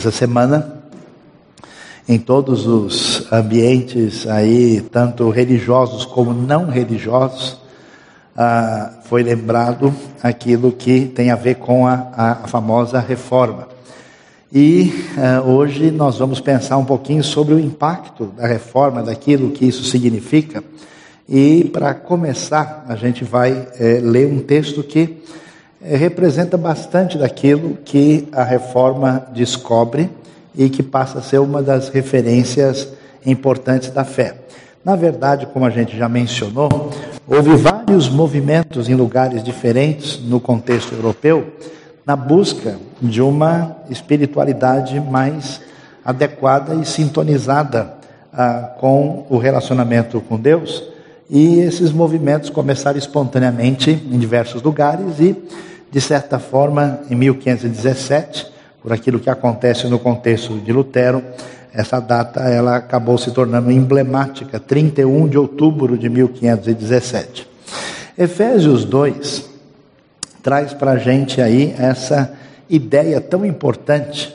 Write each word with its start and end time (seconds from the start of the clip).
Essa 0.00 0.10
semana, 0.10 0.80
em 2.08 2.18
todos 2.18 2.66
os 2.66 3.30
ambientes 3.30 4.26
aí, 4.26 4.80
tanto 4.80 5.28
religiosos 5.28 6.06
como 6.06 6.32
não 6.32 6.70
religiosos, 6.70 7.58
ah, 8.34 8.92
foi 9.04 9.22
lembrado 9.22 9.94
aquilo 10.22 10.72
que 10.72 11.04
tem 11.04 11.30
a 11.30 11.36
ver 11.36 11.56
com 11.56 11.86
a, 11.86 12.12
a 12.16 12.34
famosa 12.48 12.98
reforma. 12.98 13.68
E 14.50 14.90
ah, 15.18 15.42
hoje 15.42 15.90
nós 15.90 16.16
vamos 16.16 16.40
pensar 16.40 16.78
um 16.78 16.84
pouquinho 16.86 17.22
sobre 17.22 17.52
o 17.52 17.60
impacto 17.60 18.32
da 18.38 18.46
reforma, 18.46 19.02
daquilo 19.02 19.50
que 19.50 19.66
isso 19.66 19.84
significa. 19.84 20.64
E 21.28 21.64
para 21.64 21.92
começar, 21.92 22.86
a 22.88 22.96
gente 22.96 23.22
vai 23.22 23.68
eh, 23.78 24.00
ler 24.02 24.32
um 24.32 24.38
texto 24.38 24.82
que 24.82 25.22
representa 25.82 26.56
bastante 26.56 27.16
daquilo 27.16 27.78
que 27.84 28.28
a 28.32 28.44
reforma 28.44 29.26
descobre 29.32 30.10
e 30.54 30.68
que 30.68 30.82
passa 30.82 31.18
a 31.18 31.22
ser 31.22 31.38
uma 31.38 31.62
das 31.62 31.88
referências 31.88 32.88
importantes 33.24 33.90
da 33.90 34.04
fé. 34.04 34.34
Na 34.84 34.96
verdade, 34.96 35.46
como 35.46 35.64
a 35.64 35.70
gente 35.70 35.96
já 35.96 36.08
mencionou, 36.08 36.90
houve 37.26 37.54
vários 37.56 38.08
movimentos 38.08 38.88
em 38.88 38.94
lugares 38.94 39.42
diferentes 39.42 40.20
no 40.22 40.40
contexto 40.40 40.94
europeu 40.94 41.52
na 42.04 42.16
busca 42.16 42.76
de 43.00 43.20
uma 43.20 43.76
espiritualidade 43.88 44.98
mais 44.98 45.60
adequada 46.04 46.74
e 46.74 46.84
sintonizada 46.84 47.94
ah, 48.32 48.74
com 48.78 49.26
o 49.28 49.38
relacionamento 49.38 50.20
com 50.20 50.38
Deus. 50.38 50.82
E 51.32 51.60
esses 51.60 51.92
movimentos 51.92 52.50
começaram 52.50 52.98
espontaneamente 52.98 53.90
em 53.90 54.18
diversos 54.18 54.60
lugares 54.62 55.20
e, 55.20 55.36
de 55.88 56.00
certa 56.00 56.40
forma, 56.40 56.98
em 57.08 57.14
1517, 57.14 58.48
por 58.82 58.92
aquilo 58.92 59.20
que 59.20 59.30
acontece 59.30 59.86
no 59.86 59.98
contexto 59.98 60.58
de 60.58 60.72
Lutero, 60.72 61.22
essa 61.72 62.00
data 62.00 62.40
ela 62.40 62.76
acabou 62.76 63.16
se 63.16 63.30
tornando 63.30 63.70
emblemática, 63.70 64.58
31 64.58 65.28
de 65.28 65.38
outubro 65.38 65.96
de 65.96 66.08
1517. 66.08 67.48
Efésios 68.18 68.84
2 68.84 69.48
traz 70.42 70.72
para 70.72 70.92
a 70.92 70.98
gente 70.98 71.40
aí 71.40 71.74
essa 71.78 72.32
ideia 72.68 73.20
tão 73.20 73.46
importante 73.46 74.34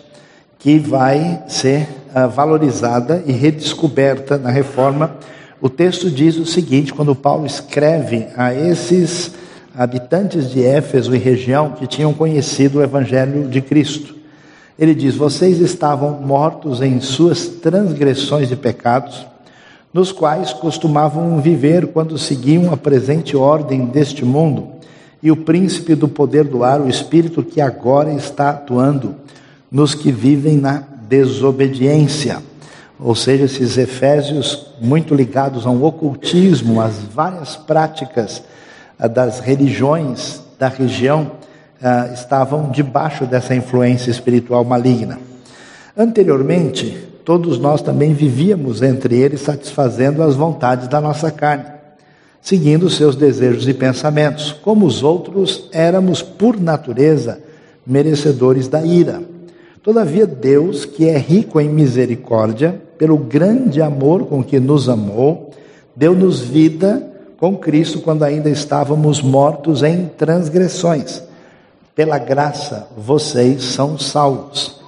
que 0.57 0.79
vai 0.79 1.43
ser 1.47 1.87
uh, 2.15 2.29
valorizada 2.29 3.21
e 3.25 3.31
redescoberta 3.31 4.37
na 4.37 4.49
reforma. 4.49 5.17
O 5.61 5.69
texto 5.69 6.09
diz 6.09 6.37
o 6.37 6.45
seguinte: 6.45 6.93
quando 6.93 7.15
Paulo 7.15 7.45
escreve 7.45 8.27
a 8.35 8.53
esses 8.53 9.31
habitantes 9.77 10.49
de 10.51 10.63
Éfeso 10.63 11.13
e 11.13 11.17
região 11.17 11.71
que 11.71 11.85
tinham 11.85 12.13
conhecido 12.13 12.79
o 12.79 12.83
Evangelho 12.83 13.47
de 13.47 13.61
Cristo. 13.61 14.15
Ele 14.77 14.95
diz: 14.95 15.15
Vocês 15.15 15.59
estavam 15.59 16.21
mortos 16.21 16.81
em 16.81 16.99
suas 17.01 17.47
transgressões 17.47 18.51
e 18.51 18.55
pecados, 18.55 19.25
nos 19.93 20.11
quais 20.11 20.53
costumavam 20.53 21.39
viver 21.41 21.87
quando 21.87 22.17
seguiam 22.17 22.73
a 22.73 22.77
presente 22.77 23.35
ordem 23.35 23.85
deste 23.85 24.23
mundo 24.23 24.69
e 25.21 25.31
o 25.31 25.37
príncipe 25.37 25.95
do 25.95 26.07
poder 26.07 26.43
do 26.43 26.63
ar, 26.63 26.79
o 26.79 26.89
espírito 26.89 27.41
que 27.41 27.59
agora 27.59 28.13
está 28.13 28.51
atuando 28.51 29.15
nos 29.71 29.95
que 29.95 30.11
vivem 30.11 30.57
na 30.57 30.83
desobediência. 31.09 32.41
Ou 32.99 33.13
seja, 33.13 33.43
esses 33.43 33.77
efésios 33.77 34.67
muito 34.81 35.13
ligados 35.13 35.65
ao 35.65 35.83
ocultismo, 35.83 36.79
às 36.79 36.95
várias 36.99 37.55
práticas 37.55 38.41
ah, 38.97 39.07
das 39.07 39.39
religiões 39.39 40.41
da 40.57 40.69
região, 40.69 41.31
ah, 41.81 42.09
estavam 42.13 42.69
debaixo 42.71 43.25
dessa 43.25 43.53
influência 43.53 44.09
espiritual 44.09 44.63
maligna. 44.63 45.19
Anteriormente, 45.97 46.97
todos 47.25 47.59
nós 47.59 47.81
também 47.81 48.13
vivíamos 48.13 48.81
entre 48.81 49.15
eles 49.15 49.41
satisfazendo 49.41 50.23
as 50.23 50.35
vontades 50.35 50.87
da 50.87 51.01
nossa 51.01 51.29
carne, 51.29 51.65
seguindo 52.41 52.89
seus 52.89 53.15
desejos 53.15 53.67
e 53.67 53.73
pensamentos. 53.73 54.53
Como 54.53 54.85
os 54.85 55.03
outros, 55.03 55.67
éramos 55.73 56.21
por 56.21 56.59
natureza 56.59 57.39
merecedores 57.85 58.69
da 58.69 58.85
ira. 58.85 59.21
Todavia, 59.83 60.25
Deus, 60.25 60.85
que 60.85 61.07
é 61.07 61.17
rico 61.17 61.59
em 61.59 61.69
misericórdia, 61.69 62.81
pelo 62.97 63.17
grande 63.17 63.81
amor 63.81 64.25
com 64.25 64.43
que 64.43 64.59
nos 64.59 64.89
amou, 64.89 65.51
deu-nos 65.95 66.39
vida 66.41 67.05
com 67.37 67.57
Cristo 67.57 67.99
quando 68.01 68.23
ainda 68.23 68.49
estávamos 68.49 69.21
mortos 69.21 69.83
em 69.83 70.05
transgressões 70.17 71.23
pela 71.95 72.19
graça 72.19 72.89
vocês 72.97 73.63
são 73.63 73.97
salvos. 73.97 74.81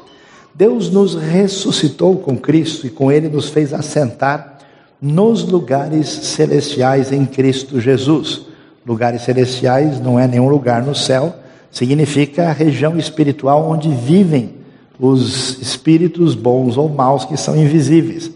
Deus 0.54 0.92
nos 0.92 1.16
ressuscitou 1.16 2.18
com 2.18 2.38
Cristo 2.38 2.86
e 2.86 2.90
com 2.90 3.12
Ele 3.12 3.30
nos 3.30 3.48
fez 3.50 3.74
assentar 3.74 4.58
nos 5.02 5.44
lugares 5.44 6.10
celestiais 6.10 7.12
em 7.14 7.26
Cristo 7.26 7.80
Jesus. 7.80 8.42
Lugares 8.86 9.22
celestiais 9.22 10.02
não 10.02 10.20
é 10.20 10.28
nenhum 10.28 10.50
lugar 10.50 10.82
no 10.84 10.94
céu, 10.94 11.34
significa 11.72 12.50
a 12.50 12.52
região 12.52 12.98
espiritual 12.98 13.70
onde 13.70 13.90
vivem 13.90 14.56
os 15.00 15.62
espíritos 15.62 16.36
bons 16.36 16.78
ou 16.78 16.90
maus 16.90 17.26
que 17.26 17.38
são 17.38 17.56
invisíveis. 17.56 18.32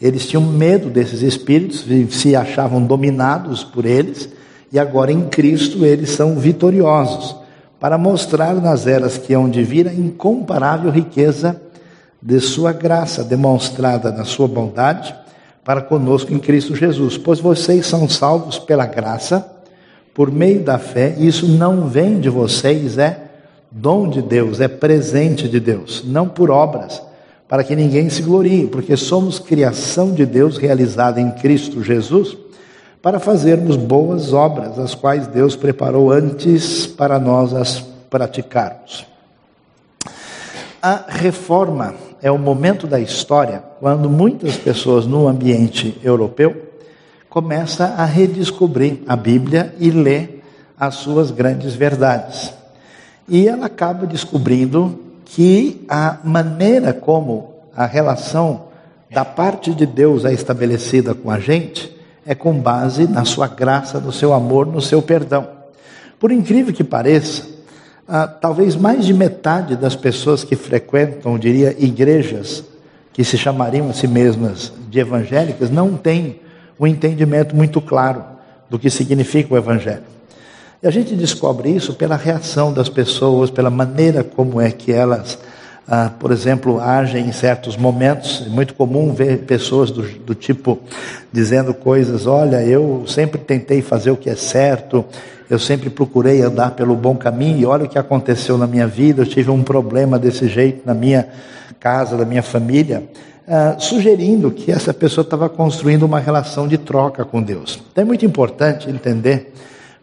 Eles 0.00 0.26
tinham 0.26 0.42
medo 0.42 0.88
desses 0.88 1.22
espíritos, 1.22 1.84
se 2.10 2.34
achavam 2.34 2.82
dominados 2.82 3.62
por 3.62 3.84
eles, 3.84 4.28
e 4.72 4.78
agora 4.78 5.12
em 5.12 5.28
Cristo 5.28 5.84
eles 5.84 6.10
são 6.10 6.36
vitoriosos 6.36 7.36
para 7.78 7.96
mostrar 7.96 8.54
nas 8.54 8.86
eras 8.86 9.18
que 9.18 9.32
hão 9.34 9.48
de 9.48 9.62
vir 9.62 9.88
a 9.88 9.94
incomparável 9.94 10.90
riqueza 10.90 11.60
de 12.20 12.38
sua 12.40 12.72
graça, 12.72 13.24
demonstrada 13.24 14.12
na 14.12 14.24
sua 14.24 14.46
bondade 14.46 15.14
para 15.64 15.80
conosco 15.80 16.32
em 16.32 16.38
Cristo 16.38 16.74
Jesus. 16.74 17.16
Pois 17.16 17.40
vocês 17.40 17.86
são 17.86 18.08
salvos 18.08 18.58
pela 18.58 18.86
graça, 18.86 19.50
por 20.12 20.30
meio 20.30 20.60
da 20.60 20.78
fé, 20.78 21.14
e 21.18 21.26
isso 21.26 21.46
não 21.46 21.88
vem 21.88 22.20
de 22.20 22.28
vocês, 22.28 22.98
é 22.98 23.29
dom 23.70 24.08
de 24.08 24.20
Deus, 24.20 24.60
é 24.60 24.68
presente 24.68 25.48
de 25.48 25.60
Deus, 25.60 26.02
não 26.04 26.28
por 26.28 26.50
obras, 26.50 27.02
para 27.48 27.64
que 27.64 27.76
ninguém 27.76 28.08
se 28.08 28.22
glorie, 28.22 28.66
porque 28.66 28.96
somos 28.96 29.38
criação 29.38 30.12
de 30.12 30.24
Deus 30.24 30.56
realizada 30.56 31.20
em 31.20 31.30
Cristo 31.32 31.82
Jesus 31.82 32.36
para 33.02 33.18
fazermos 33.18 33.76
boas 33.76 34.32
obras, 34.32 34.78
as 34.78 34.94
quais 34.94 35.26
Deus 35.26 35.56
preparou 35.56 36.12
antes 36.12 36.86
para 36.86 37.18
nós 37.18 37.54
as 37.54 37.80
praticarmos. 38.10 39.06
A 40.82 41.04
reforma 41.08 41.94
é 42.22 42.30
o 42.30 42.38
momento 42.38 42.86
da 42.86 43.00
história 43.00 43.62
quando 43.80 44.08
muitas 44.08 44.56
pessoas 44.56 45.06
no 45.06 45.28
ambiente 45.28 45.98
europeu 46.02 46.70
começam 47.28 47.86
a 47.96 48.04
redescobrir 48.04 49.02
a 49.06 49.16
Bíblia 49.16 49.74
e 49.78 49.90
ler 49.90 50.42
as 50.78 50.96
suas 50.96 51.30
grandes 51.30 51.74
verdades. 51.74 52.59
E 53.30 53.46
ela 53.46 53.66
acaba 53.66 54.06
descobrindo 54.06 54.98
que 55.24 55.86
a 55.88 56.18
maneira 56.24 56.92
como 56.92 57.54
a 57.74 57.86
relação 57.86 58.64
da 59.08 59.24
parte 59.24 59.72
de 59.72 59.86
Deus 59.86 60.24
é 60.24 60.32
estabelecida 60.32 61.14
com 61.14 61.30
a 61.30 61.38
gente 61.38 61.96
é 62.26 62.34
com 62.34 62.52
base 62.52 63.06
na 63.06 63.24
sua 63.24 63.46
graça, 63.46 64.00
no 64.00 64.12
seu 64.12 64.32
amor, 64.32 64.66
no 64.66 64.80
seu 64.80 65.00
perdão. 65.00 65.48
Por 66.18 66.32
incrível 66.32 66.74
que 66.74 66.84
pareça, 66.84 67.44
ah, 68.06 68.26
talvez 68.26 68.74
mais 68.74 69.06
de 69.06 69.14
metade 69.14 69.76
das 69.76 69.94
pessoas 69.94 70.42
que 70.42 70.56
frequentam, 70.56 71.38
diria, 71.38 71.74
igrejas 71.78 72.64
que 73.12 73.24
se 73.24 73.38
chamariam 73.38 73.88
a 73.88 73.92
si 73.92 74.08
mesmas 74.08 74.72
de 74.90 74.98
evangélicas, 74.98 75.70
não 75.70 75.96
tem 75.96 76.40
um 76.78 76.86
entendimento 76.86 77.54
muito 77.54 77.80
claro 77.80 78.24
do 78.68 78.78
que 78.78 78.90
significa 78.90 79.54
o 79.54 79.56
evangelho. 79.56 80.02
E 80.82 80.86
a 80.86 80.90
gente 80.90 81.14
descobre 81.14 81.68
isso 81.68 81.94
pela 81.94 82.16
reação 82.16 82.72
das 82.72 82.88
pessoas, 82.88 83.50
pela 83.50 83.70
maneira 83.70 84.24
como 84.24 84.60
é 84.60 84.70
que 84.70 84.92
elas 84.92 85.38
ah, 85.92 86.08
por 86.20 86.30
exemplo, 86.30 86.78
agem 86.78 87.26
em 87.26 87.32
certos 87.32 87.76
momentos. 87.76 88.44
É 88.46 88.48
muito 88.48 88.74
comum 88.74 89.12
ver 89.12 89.38
pessoas 89.38 89.90
do, 89.90 90.02
do 90.02 90.36
tipo 90.36 90.78
dizendo 91.32 91.74
coisas: 91.74 92.28
Olha, 92.28 92.62
eu 92.62 93.02
sempre 93.08 93.40
tentei 93.40 93.82
fazer 93.82 94.12
o 94.12 94.16
que 94.16 94.30
é 94.30 94.36
certo, 94.36 95.04
eu 95.50 95.58
sempre 95.58 95.90
procurei 95.90 96.42
andar 96.42 96.70
pelo 96.76 96.94
bom 96.94 97.16
caminho, 97.16 97.58
e 97.58 97.66
olha 97.66 97.86
o 97.86 97.88
que 97.88 97.98
aconteceu 97.98 98.56
na 98.56 98.68
minha 98.68 98.86
vida. 98.86 99.22
Eu 99.22 99.26
tive 99.26 99.50
um 99.50 99.64
problema 99.64 100.16
desse 100.16 100.46
jeito 100.48 100.82
na 100.86 100.94
minha 100.94 101.28
casa, 101.80 102.16
da 102.16 102.24
minha 102.24 102.42
família. 102.42 103.02
Ah, 103.48 103.74
sugerindo 103.76 104.52
que 104.52 104.70
essa 104.70 104.94
pessoa 104.94 105.24
estava 105.24 105.48
construindo 105.48 106.04
uma 106.04 106.20
relação 106.20 106.68
de 106.68 106.78
troca 106.78 107.24
com 107.24 107.42
Deus. 107.42 107.82
Então 107.90 108.02
é 108.02 108.04
muito 108.04 108.24
importante 108.24 108.88
entender 108.88 109.52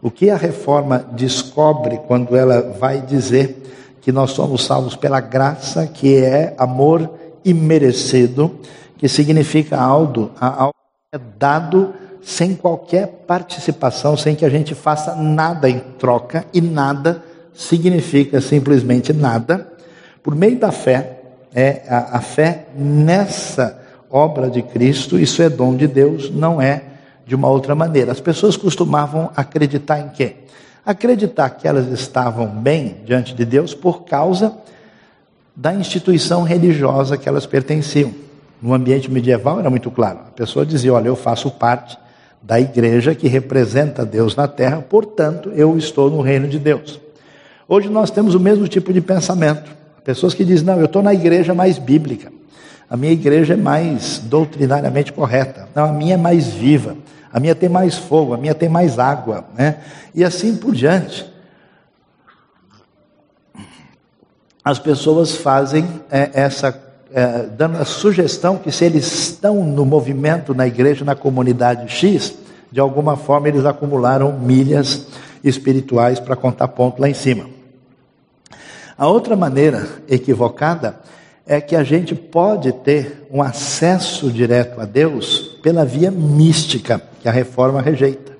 o 0.02 0.10
que 0.10 0.30
a 0.30 0.36
reforma 0.36 1.04
descobre 1.12 2.00
quando 2.06 2.36
ela 2.36 2.74
vai 2.78 3.00
dizer 3.00 3.96
que 4.00 4.12
nós 4.12 4.30
somos 4.30 4.64
salvos 4.64 4.94
pela 4.96 5.20
graça, 5.20 5.86
que 5.86 6.16
é 6.16 6.54
amor 6.56 7.10
imerecido, 7.44 8.58
que 8.96 9.08
significa 9.08 9.76
algo, 9.76 10.30
algo 10.40 10.74
é 11.12 11.18
dado 11.38 11.92
sem 12.22 12.54
qualquer 12.54 13.24
participação, 13.26 14.16
sem 14.16 14.34
que 14.34 14.44
a 14.44 14.50
gente 14.50 14.74
faça 14.74 15.14
nada 15.14 15.68
em 15.68 15.78
troca, 15.98 16.44
e 16.52 16.60
nada 16.60 17.22
significa 17.54 18.40
simplesmente 18.40 19.12
nada. 19.12 19.66
Por 20.22 20.34
meio 20.34 20.58
da 20.58 20.70
fé, 20.70 21.14
É 21.54 21.82
a, 21.88 22.18
a 22.18 22.20
fé 22.20 22.66
nessa 22.76 23.80
obra 24.10 24.50
de 24.50 24.62
Cristo, 24.62 25.18
isso 25.18 25.42
é 25.42 25.48
dom 25.48 25.74
de 25.74 25.86
Deus, 25.86 26.30
não 26.30 26.60
é 26.60 26.82
de 27.28 27.34
uma 27.34 27.46
outra 27.46 27.74
maneira. 27.74 28.10
As 28.10 28.20
pessoas 28.20 28.56
costumavam 28.56 29.30
acreditar 29.36 30.00
em 30.00 30.08
quê? 30.08 30.36
Acreditar 30.84 31.50
que 31.50 31.68
elas 31.68 31.86
estavam 31.88 32.46
bem 32.46 32.96
diante 33.04 33.34
de 33.34 33.44
Deus 33.44 33.74
por 33.74 34.04
causa 34.04 34.54
da 35.54 35.74
instituição 35.74 36.42
religiosa 36.42 37.18
que 37.18 37.28
elas 37.28 37.44
pertenciam. 37.44 38.14
No 38.62 38.72
ambiente 38.72 39.10
medieval 39.10 39.60
era 39.60 39.68
muito 39.68 39.90
claro. 39.90 40.20
A 40.20 40.30
pessoa 40.30 40.64
dizia: 40.64 40.94
Olha, 40.94 41.08
eu 41.08 41.14
faço 41.14 41.50
parte 41.50 41.98
da 42.40 42.58
igreja 42.58 43.14
que 43.14 43.28
representa 43.28 44.06
Deus 44.06 44.34
na 44.34 44.48
terra, 44.48 44.80
portanto, 44.80 45.52
eu 45.54 45.76
estou 45.76 46.08
no 46.08 46.22
reino 46.22 46.48
de 46.48 46.58
Deus. 46.58 46.98
Hoje 47.68 47.90
nós 47.90 48.10
temos 48.10 48.34
o 48.34 48.40
mesmo 48.40 48.66
tipo 48.66 48.90
de 48.90 49.02
pensamento. 49.02 49.70
Pessoas 50.02 50.32
que 50.32 50.46
dizem: 50.46 50.64
Não, 50.64 50.78
eu 50.78 50.86
estou 50.86 51.02
na 51.02 51.12
igreja 51.12 51.52
mais 51.52 51.78
bíblica. 51.78 52.32
A 52.88 52.96
minha 52.96 53.12
igreja 53.12 53.52
é 53.52 53.56
mais 53.56 54.18
doutrinariamente 54.18 55.12
correta. 55.12 55.68
Não, 55.74 55.84
a 55.84 55.92
minha 55.92 56.14
é 56.14 56.16
mais 56.16 56.46
viva. 56.46 56.96
A 57.32 57.38
minha 57.38 57.54
tem 57.54 57.68
mais 57.68 57.96
fogo, 57.96 58.34
a 58.34 58.36
minha 58.36 58.54
tem 58.54 58.68
mais 58.68 58.98
água, 58.98 59.44
né? 59.54 59.80
E 60.14 60.24
assim 60.24 60.56
por 60.56 60.74
diante. 60.74 61.26
As 64.64 64.78
pessoas 64.78 65.34
fazem 65.36 65.88
é, 66.10 66.30
essa, 66.34 66.78
é, 67.12 67.44
dando 67.44 67.78
a 67.78 67.84
sugestão 67.84 68.56
que 68.56 68.70
se 68.70 68.84
eles 68.84 69.06
estão 69.06 69.64
no 69.64 69.84
movimento, 69.86 70.54
na 70.54 70.66
igreja, 70.66 71.04
na 71.04 71.14
comunidade 71.14 71.88
X, 71.88 72.34
de 72.70 72.80
alguma 72.80 73.16
forma 73.16 73.48
eles 73.48 73.64
acumularam 73.64 74.32
milhas 74.32 75.06
espirituais 75.42 76.20
para 76.20 76.36
contar 76.36 76.68
ponto 76.68 77.00
lá 77.00 77.08
em 77.08 77.14
cima. 77.14 77.48
A 78.96 79.06
outra 79.06 79.36
maneira 79.36 79.86
equivocada 80.08 80.96
é 81.48 81.62
que 81.62 81.74
a 81.74 81.82
gente 81.82 82.14
pode 82.14 82.70
ter 82.70 83.26
um 83.30 83.40
acesso 83.40 84.30
direto 84.30 84.78
a 84.82 84.84
Deus 84.84 85.56
pela 85.62 85.82
via 85.82 86.10
mística, 86.10 87.00
que 87.22 87.26
a 87.26 87.32
reforma 87.32 87.80
rejeita. 87.80 88.36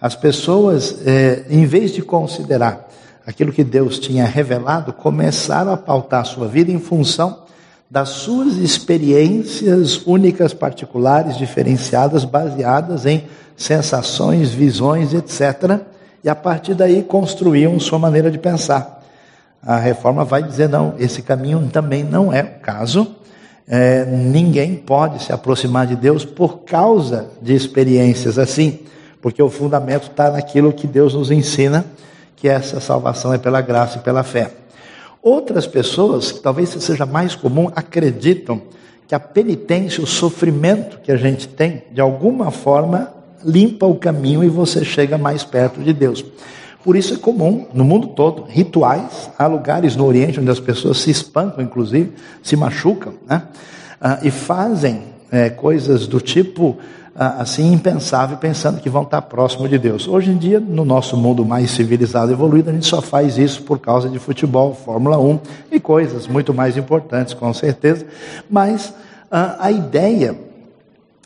As 0.00 0.16
pessoas, 0.16 1.06
é, 1.06 1.44
em 1.48 1.64
vez 1.64 1.92
de 1.92 2.02
considerar 2.02 2.88
aquilo 3.24 3.52
que 3.52 3.62
Deus 3.62 4.00
tinha 4.00 4.24
revelado, 4.24 4.92
começaram 4.92 5.72
a 5.72 5.76
pautar 5.76 6.22
a 6.22 6.24
sua 6.24 6.48
vida 6.48 6.72
em 6.72 6.80
função 6.80 7.44
das 7.88 8.08
suas 8.08 8.56
experiências 8.56 10.04
únicas, 10.04 10.52
particulares, 10.52 11.38
diferenciadas, 11.38 12.24
baseadas 12.24 13.06
em 13.06 13.24
sensações, 13.56 14.50
visões, 14.50 15.14
etc. 15.14 15.78
E 16.24 16.28
a 16.28 16.34
partir 16.34 16.74
daí 16.74 17.04
construíam 17.04 17.78
sua 17.78 18.00
maneira 18.00 18.32
de 18.32 18.38
pensar 18.38 19.01
a 19.62 19.76
reforma 19.78 20.24
vai 20.24 20.42
dizer: 20.42 20.68
não, 20.68 20.94
esse 20.98 21.22
caminho 21.22 21.68
também 21.72 22.02
não 22.02 22.32
é 22.32 22.42
o 22.42 22.60
caso. 22.60 23.14
É, 23.68 24.04
ninguém 24.04 24.74
pode 24.74 25.22
se 25.22 25.32
aproximar 25.32 25.86
de 25.86 25.94
Deus 25.94 26.24
por 26.24 26.60
causa 26.64 27.30
de 27.40 27.54
experiências 27.54 28.38
assim, 28.38 28.80
porque 29.20 29.40
o 29.40 29.48
fundamento 29.48 30.08
está 30.10 30.32
naquilo 30.32 30.72
que 30.72 30.86
Deus 30.86 31.14
nos 31.14 31.30
ensina, 31.30 31.84
que 32.34 32.48
essa 32.48 32.80
salvação 32.80 33.32
é 33.32 33.38
pela 33.38 33.60
graça 33.60 33.98
e 33.98 34.00
pela 34.02 34.24
fé. 34.24 34.50
Outras 35.22 35.66
pessoas, 35.68 36.32
que 36.32 36.40
talvez 36.40 36.70
seja 36.70 37.06
mais 37.06 37.36
comum, 37.36 37.70
acreditam 37.76 38.60
que 39.06 39.14
a 39.14 39.20
penitência, 39.20 40.02
o 40.02 40.06
sofrimento 40.06 40.98
que 40.98 41.12
a 41.12 41.16
gente 41.16 41.46
tem, 41.46 41.84
de 41.92 42.00
alguma 42.00 42.50
forma 42.50 43.12
limpa 43.44 43.86
o 43.86 43.94
caminho 43.94 44.42
e 44.42 44.48
você 44.48 44.84
chega 44.84 45.16
mais 45.16 45.44
perto 45.44 45.80
de 45.80 45.92
Deus. 45.92 46.24
Por 46.84 46.96
isso 46.96 47.14
é 47.14 47.16
comum 47.16 47.66
no 47.72 47.84
mundo 47.84 48.08
todo 48.08 48.42
rituais. 48.42 49.30
Há 49.38 49.46
lugares 49.46 49.94
no 49.94 50.04
Oriente 50.04 50.40
onde 50.40 50.50
as 50.50 50.60
pessoas 50.60 50.98
se 50.98 51.10
espancam, 51.10 51.62
inclusive, 51.62 52.12
se 52.42 52.56
machucam, 52.56 53.14
né? 53.28 53.42
Ah, 54.00 54.18
e 54.22 54.30
fazem 54.30 55.02
é, 55.30 55.48
coisas 55.48 56.08
do 56.08 56.20
tipo 56.20 56.76
ah, 57.14 57.42
assim 57.42 57.72
impensável, 57.72 58.36
pensando 58.36 58.80
que 58.80 58.90
vão 58.90 59.02
estar 59.02 59.22
próximo 59.22 59.68
de 59.68 59.78
Deus. 59.78 60.08
Hoje 60.08 60.32
em 60.32 60.36
dia, 60.36 60.58
no 60.58 60.84
nosso 60.84 61.16
mundo 61.16 61.44
mais 61.44 61.70
civilizado 61.70 62.32
e 62.32 62.34
evoluído, 62.34 62.70
a 62.70 62.72
gente 62.72 62.86
só 62.86 63.00
faz 63.00 63.38
isso 63.38 63.62
por 63.62 63.78
causa 63.78 64.08
de 64.08 64.18
futebol, 64.18 64.74
Fórmula 64.74 65.18
1 65.18 65.38
e 65.70 65.78
coisas 65.78 66.26
muito 66.26 66.52
mais 66.52 66.76
importantes, 66.76 67.32
com 67.32 67.52
certeza. 67.54 68.06
Mas 68.50 68.92
ah, 69.30 69.56
a 69.60 69.70
ideia 69.70 70.36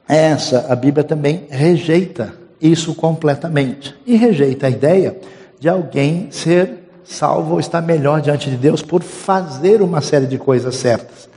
é 0.08 0.16
essa. 0.16 0.66
A 0.68 0.76
Bíblia 0.76 1.02
também 1.02 1.44
rejeita 1.48 2.34
isso 2.60 2.94
completamente 2.94 3.94
e 4.06 4.16
rejeita 4.16 4.66
a 4.66 4.70
ideia 4.70 5.16
de 5.58 5.68
alguém 5.68 6.28
ser 6.30 6.86
salvo 7.04 7.54
ou 7.54 7.60
estar 7.60 7.80
melhor 7.80 8.20
diante 8.20 8.50
de 8.50 8.56
Deus 8.56 8.82
por 8.82 9.02
fazer 9.02 9.80
uma 9.80 10.00
série 10.00 10.26
de 10.26 10.38
coisas 10.38 10.74
certas. 10.76 11.28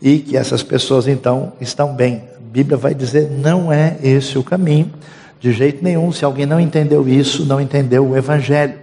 E 0.00 0.18
que 0.18 0.36
essas 0.36 0.62
pessoas 0.62 1.06
então 1.06 1.52
estão 1.60 1.94
bem. 1.94 2.24
A 2.36 2.52
Bíblia 2.52 2.76
vai 2.76 2.94
dizer: 2.94 3.30
não 3.30 3.72
é 3.72 3.98
esse 4.02 4.38
o 4.38 4.44
caminho, 4.44 4.90
de 5.38 5.52
jeito 5.52 5.84
nenhum. 5.84 6.10
Se 6.12 6.24
alguém 6.24 6.46
não 6.46 6.60
entendeu 6.60 7.06
isso, 7.08 7.44
não 7.44 7.60
entendeu 7.60 8.06
o 8.08 8.16
Evangelho. 8.16 8.74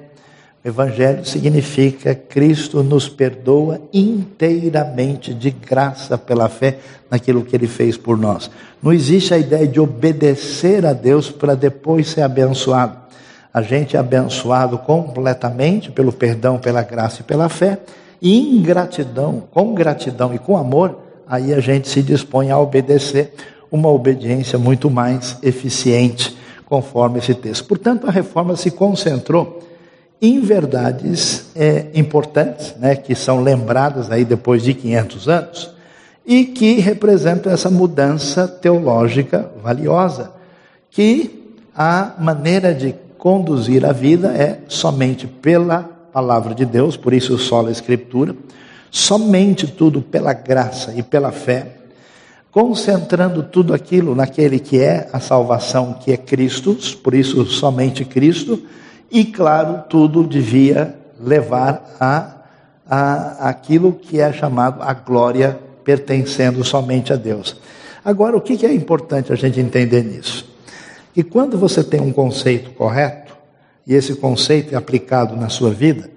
O 0.64 0.68
Evangelho 0.68 1.26
significa 1.26 2.14
Cristo 2.14 2.84
nos 2.84 3.08
perdoa 3.08 3.82
inteiramente 3.94 5.34
de 5.34 5.50
graça 5.50 6.18
pela 6.18 6.50
fé 6.50 6.78
naquilo 7.10 7.44
que 7.44 7.56
Ele 7.56 7.68
fez 7.68 7.96
por 7.96 8.18
nós. 8.18 8.52
Não 8.84 8.92
existe 8.92 9.34
a 9.34 9.38
ideia 9.38 9.68
de 9.68 9.80
obedecer 9.80 10.86
a 10.86 10.94
Deus 10.94 11.32
para 11.32 11.56
depois 11.56 12.10
ser 12.10 12.22
abençoado 12.22 13.07
a 13.54 13.62
gente 13.62 13.96
é 13.96 14.00
abençoado 14.00 14.78
completamente 14.78 15.92
pelo 15.92 16.12
perdão, 16.12 16.58
pela 16.58 16.84
graça 16.84 17.22
e 17.22 17.24
pela 17.24 17.50
fé, 17.50 17.80
e 18.22 18.58
em 18.58 18.62
gratidão, 18.62 19.44
com 19.52 19.74
gratidão 19.74 20.34
e 20.34 20.40
com 20.40 20.58
amor, 20.58 21.00
aí 21.28 21.54
a 21.54 21.60
gente 21.60 21.88
se 21.88 22.02
dispõe 22.02 22.52
a 22.52 22.60
obedecer 22.60 23.34
uma 23.72 23.90
obediência 23.90 24.58
muito 24.58 24.90
mais 24.90 25.38
eficiente, 25.44 26.38
conforme 26.66 27.20
esse 27.20 27.34
texto. 27.34 27.66
Portanto, 27.66 28.08
a 28.08 28.12
reforma 28.12 28.56
se 28.56 28.72
concentrou 28.72 29.64
em 30.22 30.42
verdades 30.42 31.46
é, 31.56 31.88
importantes, 31.94 32.76
né, 32.78 32.96
que 32.96 33.14
são 33.14 33.42
lembradas 33.42 34.10
aí 34.10 34.26
depois 34.26 34.64
de 34.64 34.74
500 34.74 35.30
anos, 35.30 35.72
e 36.26 36.44
que 36.46 36.80
representam 36.80 37.52
essa 37.52 37.70
mudança 37.70 38.48
teológica 38.48 39.50
valiosa, 39.64 40.32
que 40.90 41.56
a 41.76 42.16
maneira 42.20 42.74
de 42.74 42.96
conduzir 43.18 43.86
a 43.86 43.92
vida 43.92 44.30
é 44.30 44.60
somente 44.68 45.28
pela 45.28 45.84
palavra 46.12 46.56
de 46.56 46.66
Deus, 46.66 46.98
por 46.98 47.14
isso 47.14 47.38
só 47.38 47.66
a 47.66 47.72
Escritura, 47.72 48.36
somente 48.90 49.68
tudo 49.68 50.02
pela 50.02 50.34
graça 50.34 50.94
e 50.96 51.04
pela 51.04 51.32
fé, 51.32 51.74
concentrando 52.52 53.44
tudo 53.44 53.74
aquilo 53.74 54.16
naquele 54.16 54.60
que 54.60 54.80
é 54.80 55.10
a 55.14 55.20
salvação, 55.20 55.94
que 55.94 56.12
é 56.12 56.18
Cristo, 56.18 56.76
por 57.04 57.14
isso 57.14 57.46
somente 57.46 58.04
Cristo, 58.04 58.60
e 59.12 59.26
claro, 59.26 59.84
tudo 59.90 60.24
devia 60.24 60.96
levar 61.20 61.96
a, 62.00 62.36
a 62.90 63.50
aquilo 63.50 63.94
que 63.94 64.20
é 64.20 64.32
chamado 64.34 64.82
a 64.82 64.94
glória 64.94 65.60
pertencendo 65.84 66.64
somente 66.64 67.14
a 67.14 67.16
Deus. 67.16 67.56
Agora, 68.04 68.36
o 68.36 68.42
que 68.42 68.66
é 68.66 68.74
importante 68.74 69.32
a 69.32 69.36
gente 69.36 69.60
entender 69.60 70.04
nisso? 70.04 70.57
E 71.18 71.24
quando 71.24 71.58
você 71.58 71.84
tem 71.84 72.00
um 72.00 72.14
conceito 72.14 72.70
correto, 72.70 73.36
e 73.88 73.96
esse 73.96 74.18
conceito 74.18 74.76
é 74.76 74.78
aplicado 74.78 75.36
na 75.36 75.50
sua 75.50 75.72
vida, 75.72 76.12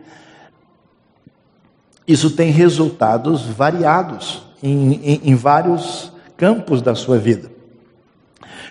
isso 2.06 2.32
tem 2.32 2.50
resultados 2.50 3.46
variados 3.46 4.42
em, 4.62 4.92
em, 4.96 5.20
em 5.24 5.34
vários 5.34 6.12
campos 6.36 6.82
da 6.82 6.94
sua 6.94 7.16
vida. 7.16 7.50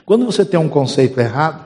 Quando 0.05 0.23
você 0.23 0.45
tem 0.45 0.59
um 0.59 0.69
conceito 0.69 1.19
errado, 1.19 1.65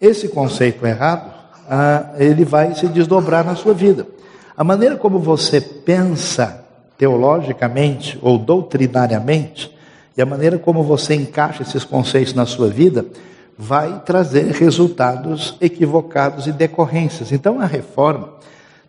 esse 0.00 0.26
conceito 0.26 0.84
errado, 0.84 1.32
ah, 1.68 2.10
ele 2.16 2.44
vai 2.44 2.74
se 2.74 2.88
desdobrar 2.88 3.44
na 3.44 3.54
sua 3.54 3.74
vida. 3.74 4.08
A 4.56 4.64
maneira 4.64 4.96
como 4.96 5.20
você 5.20 5.60
pensa 5.60 6.64
teologicamente 6.98 8.18
ou 8.20 8.38
doutrinariamente, 8.38 9.72
e 10.16 10.20
a 10.20 10.26
maneira 10.26 10.58
como 10.58 10.82
você 10.82 11.14
encaixa 11.14 11.62
esses 11.62 11.84
conceitos 11.84 12.34
na 12.34 12.44
sua 12.44 12.68
vida, 12.68 13.06
vai 13.62 14.00
trazer 14.06 14.52
resultados 14.52 15.54
equivocados 15.60 16.46
e 16.46 16.52
decorrências. 16.52 17.30
Então 17.30 17.60
a 17.60 17.66
reforma 17.66 18.30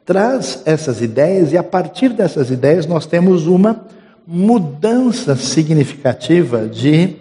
traz 0.05 0.63
essas 0.65 1.01
ideias 1.01 1.51
e 1.51 1.57
a 1.57 1.63
partir 1.63 2.07
dessas 2.07 2.49
ideias 2.49 2.85
nós 2.85 3.05
temos 3.05 3.47
uma 3.47 3.85
mudança 4.25 5.35
significativa 5.35 6.67
de 6.69 7.17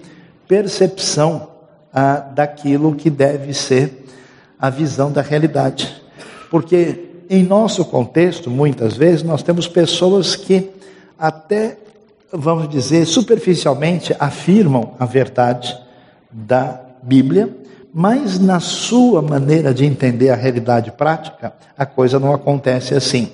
percepção 0.47 1.49
ah, 1.93 2.25
daquilo 2.33 2.95
que 2.95 3.11
deve 3.11 3.53
ser 3.53 4.07
a 4.57 4.71
visão 4.71 5.11
da 5.11 5.21
realidade. 5.21 6.01
Porque 6.53 7.09
em 7.29 7.43
nosso 7.43 7.85
contexto, 7.85 8.49
muitas 8.49 8.97
vezes, 8.97 9.25
nós 9.25 9.43
temos 9.43 9.67
pessoas 9.67 10.37
que 10.37 10.71
até, 11.19 11.77
vamos 12.33 12.69
dizer, 12.69 13.07
superficialmente 13.07 14.15
afirmam 14.21 14.95
a 15.01 15.05
verdade 15.05 15.77
da 16.31 16.90
Bíblia, 17.03 17.49
mas 17.93 18.39
na 18.39 18.61
sua 18.61 19.21
maneira 19.21 19.75
de 19.75 19.85
entender 19.85 20.31
a 20.31 20.37
realidade 20.37 20.93
prática, 20.93 21.53
a 21.77 21.85
coisa 21.85 22.19
não 22.19 22.33
acontece 22.33 22.95
assim. 22.95 23.31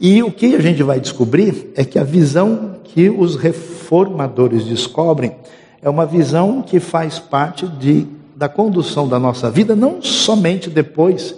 E 0.00 0.22
o 0.22 0.30
que 0.30 0.54
a 0.56 0.60
gente 0.60 0.82
vai 0.82 0.98
descobrir 0.98 1.72
é 1.76 1.84
que 1.84 1.98
a 1.98 2.04
visão 2.04 2.76
que 2.82 3.08
os 3.08 3.36
reformadores 3.36 4.64
descobrem 4.64 5.36
é 5.80 5.88
uma 5.88 6.06
visão 6.06 6.62
que 6.62 6.80
faz 6.80 7.18
parte 7.18 7.66
de, 7.66 8.06
da 8.34 8.48
condução 8.48 9.06
da 9.06 9.18
nossa 9.18 9.50
vida, 9.50 9.76
não 9.76 10.02
somente 10.02 10.70
depois 10.70 11.34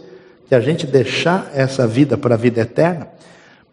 que 0.49 0.55
a 0.55 0.61
gente 0.61 0.87
deixar 0.87 1.51
essa 1.53 1.87
vida 1.87 2.17
para 2.17 2.35
a 2.35 2.39
vida 2.39 2.61
eterna, 2.61 3.09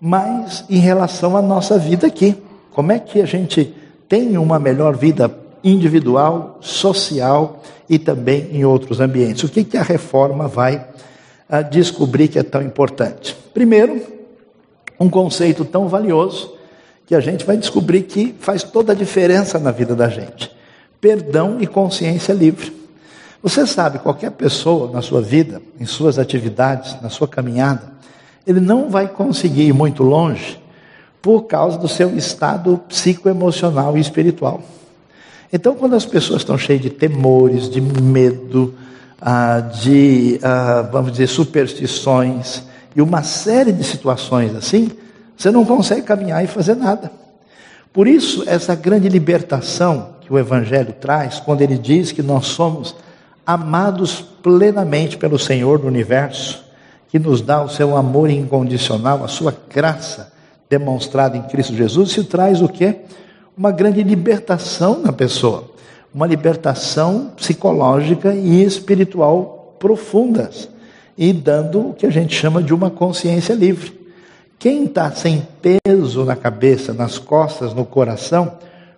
mas 0.01 0.65
em 0.69 0.79
relação 0.79 1.37
à 1.37 1.41
nossa 1.41 1.77
vida 1.77 2.07
aqui. 2.07 2.35
Como 2.71 2.91
é 2.91 2.99
que 2.99 3.21
a 3.21 3.25
gente 3.25 3.73
tem 4.09 4.37
uma 4.37 4.59
melhor 4.59 4.97
vida 4.97 5.29
individual, 5.63 6.57
social 6.61 7.61
e 7.89 7.97
também 7.97 8.49
em 8.51 8.65
outros 8.65 8.99
ambientes? 8.99 9.43
O 9.43 9.49
que, 9.49 9.63
que 9.63 9.77
a 9.77 9.83
reforma 9.83 10.47
vai 10.47 10.85
ah, 11.49 11.61
descobrir 11.61 12.27
que 12.27 12.39
é 12.39 12.43
tão 12.43 12.61
importante? 12.61 13.35
Primeiro, 13.53 14.01
um 14.99 15.09
conceito 15.09 15.63
tão 15.63 15.87
valioso 15.87 16.53
que 17.05 17.15
a 17.15 17.19
gente 17.19 17.45
vai 17.45 17.57
descobrir 17.57 18.03
que 18.03 18.35
faz 18.39 18.63
toda 18.63 18.93
a 18.93 18.95
diferença 18.95 19.59
na 19.59 19.71
vida 19.71 19.95
da 19.95 20.09
gente: 20.09 20.51
perdão 20.99 21.57
e 21.59 21.67
consciência 21.67 22.33
livre. 22.33 22.83
Você 23.41 23.67
sabe, 23.67 23.99
qualquer 23.99 24.31
pessoa 24.31 24.89
na 24.89 25.01
sua 25.01 25.21
vida, 25.21 25.61
em 25.77 25.85
suas 25.85 26.17
atividades, 26.17 26.99
na 27.01 27.09
sua 27.09 27.27
caminhada, 27.27 27.91
ele 28.47 28.61
não 28.61 28.89
vai 28.89 29.07
conseguir 29.07 29.63
ir 29.63 29.73
muito 29.73 30.01
longe 30.01 30.61
por 31.21 31.43
causa 31.43 31.77
do 31.77 31.87
seu 31.87 32.15
estado 32.17 32.77
psicoemocional 32.87 33.97
e 33.97 33.99
espiritual. 34.01 34.61
Então, 35.55 35.75
quando 35.75 35.95
as 35.95 36.03
pessoas 36.03 36.41
estão 36.41 36.57
cheias 36.57 36.81
de 36.81 36.89
temores, 36.89 37.69
de 37.69 37.79
medo, 37.79 38.73
ah, 39.21 39.59
de, 39.59 40.39
ah, 40.41 40.89
vamos 40.91 41.11
dizer, 41.11 41.27
superstições 41.27 42.63
e 42.95 43.01
uma 43.03 43.21
série 43.21 43.71
de 43.71 43.83
situações 43.83 44.55
assim, 44.55 44.89
você 45.37 45.51
não 45.51 45.63
consegue 45.63 46.01
caminhar 46.01 46.43
e 46.43 46.47
fazer 46.47 46.75
nada. 46.75 47.11
Por 47.93 48.07
isso, 48.07 48.43
essa 48.47 48.73
grande 48.73 49.07
libertação 49.07 50.15
que 50.21 50.33
o 50.33 50.39
Evangelho 50.39 50.91
traz, 50.99 51.39
quando 51.39 51.61
ele 51.61 51.77
diz 51.77 52.11
que 52.11 52.23
nós 52.23 52.47
somos 52.47 52.95
amados 53.45 54.21
plenamente 54.41 55.17
pelo 55.17 55.37
Senhor 55.37 55.77
do 55.77 55.85
universo, 55.85 56.63
que 57.09 57.19
nos 57.19 57.41
dá 57.41 57.61
o 57.61 57.69
seu 57.69 57.95
amor 57.95 58.27
incondicional, 58.31 59.23
a 59.23 59.27
sua 59.27 59.55
graça 59.71 60.33
demonstrada 60.67 61.37
em 61.37 61.43
Cristo 61.43 61.75
Jesus, 61.75 62.11
se 62.11 62.23
traz 62.23 62.59
o 62.59 62.67
que? 62.67 62.95
Uma 63.55 63.71
grande 63.71 64.01
libertação 64.01 64.99
na 64.99 65.13
pessoa, 65.13 65.65
uma 66.13 66.25
libertação 66.25 67.31
psicológica 67.35 68.33
e 68.33 68.63
espiritual 68.63 69.75
profundas, 69.77 70.67
e 71.15 71.31
dando 71.31 71.89
o 71.89 71.93
que 71.93 72.07
a 72.07 72.09
gente 72.09 72.33
chama 72.33 72.63
de 72.63 72.73
uma 72.73 72.89
consciência 72.89 73.53
livre. 73.53 73.93
Quem 74.57 74.85
está 74.85 75.11
sem 75.11 75.47
peso 75.61 76.25
na 76.25 76.35
cabeça, 76.35 76.93
nas 76.93 77.19
costas, 77.19 77.75
no 77.75 77.85
coração, 77.85 78.53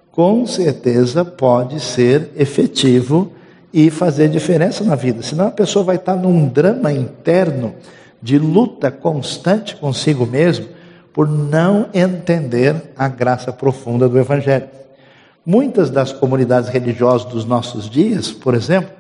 com 0.09 0.45
certeza 0.45 1.25
pode 1.25 1.81
ser 1.81 2.29
efetivo 2.37 3.33
e 3.73 3.89
fazer 3.89 4.29
diferença 4.29 4.85
na 4.85 4.95
vida. 4.95 5.21
Senão 5.21 5.47
a 5.47 5.51
pessoa 5.51 5.83
vai 5.83 5.97
estar 5.97 6.15
num 6.15 6.47
drama 6.47 6.93
interno 6.93 7.75
de 8.21 8.39
luta 8.39 8.89
constante 8.89 9.75
consigo 9.75 10.25
mesmo 10.25 10.74
por 11.15 11.29
não 11.29 11.87
entender 11.93 12.91
a 12.97 13.07
graça 13.07 13.53
profunda 13.53 14.09
do 14.09 14.19
Evangelho. 14.19 14.67
Muitas 15.45 15.89
das 15.89 16.11
comunidades 16.11 16.69
religiosas 16.69 17.23
dos 17.23 17.45
nossos 17.45 17.89
dias, 17.89 18.33
por 18.33 18.53
exemplo, 18.53 18.91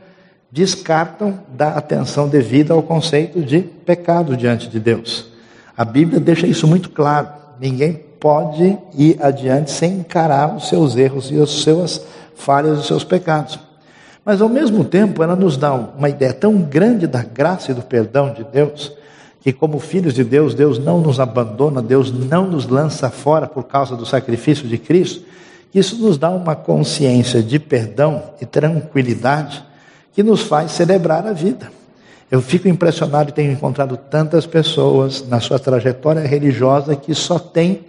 descartam 0.49 1.39
da 1.49 1.71
atenção 1.71 2.29
devida 2.29 2.73
ao 2.73 2.81
conceito 2.81 3.41
de 3.41 3.59
pecado 3.59 4.37
diante 4.37 4.69
de 4.69 4.79
Deus. 4.79 5.29
A 5.75 5.83
Bíblia 5.83 6.21
deixa 6.21 6.47
isso 6.47 6.65
muito 6.65 6.89
claro. 6.89 7.27
Ninguém 7.59 7.91
pode 8.17 8.77
ir 8.97 9.17
adiante 9.21 9.69
sem 9.69 9.99
encarar 9.99 10.55
os 10.55 10.69
seus 10.69 10.95
erros 10.95 11.29
e 11.29 11.41
as 11.41 11.49
suas 11.49 12.01
falhas, 12.33 12.79
os 12.79 12.87
seus 12.87 13.03
pecados. 13.03 13.59
Mas 14.23 14.41
ao 14.41 14.47
mesmo 14.47 14.85
tempo, 14.85 15.21
ela 15.21 15.35
nos 15.35 15.57
dá 15.57 15.73
uma 15.73 16.07
ideia 16.07 16.31
tão 16.31 16.61
grande 16.61 17.07
da 17.07 17.23
graça 17.23 17.71
e 17.71 17.75
do 17.75 17.81
perdão 17.81 18.33
de 18.33 18.45
Deus, 18.45 18.93
que 19.45 19.53
como 19.53 19.77
filhos 19.77 20.15
de 20.15 20.23
Deus, 20.23 20.55
Deus 20.55 20.79
não 20.79 20.99
nos 20.99 21.19
abandona, 21.19 21.79
Deus 21.79 22.11
não 22.11 22.47
nos 22.47 22.65
lança 22.65 23.11
fora 23.11 23.45
por 23.45 23.65
causa 23.65 23.95
do 23.95 24.03
sacrifício 24.03 24.67
de 24.67 24.79
Cristo, 24.79 25.23
isso 25.71 26.01
nos 26.01 26.17
dá 26.17 26.31
uma 26.31 26.55
consciência 26.55 27.43
de 27.43 27.59
perdão 27.59 28.23
e 28.41 28.45
tranquilidade 28.47 29.63
que 30.13 30.23
nos 30.23 30.41
faz 30.41 30.71
celebrar 30.71 31.27
a 31.27 31.31
vida. 31.31 31.71
Eu 32.31 32.41
fico 32.41 32.67
impressionado 32.67 33.29
e 33.29 33.33
tenho 33.33 33.51
encontrado 33.51 33.95
tantas 33.95 34.47
pessoas 34.47 35.23
na 35.27 35.39
sua 35.39 35.59
trajetória 35.59 36.25
religiosa 36.25 36.95
que 36.95 37.13
só 37.13 37.37
tem 37.37 37.85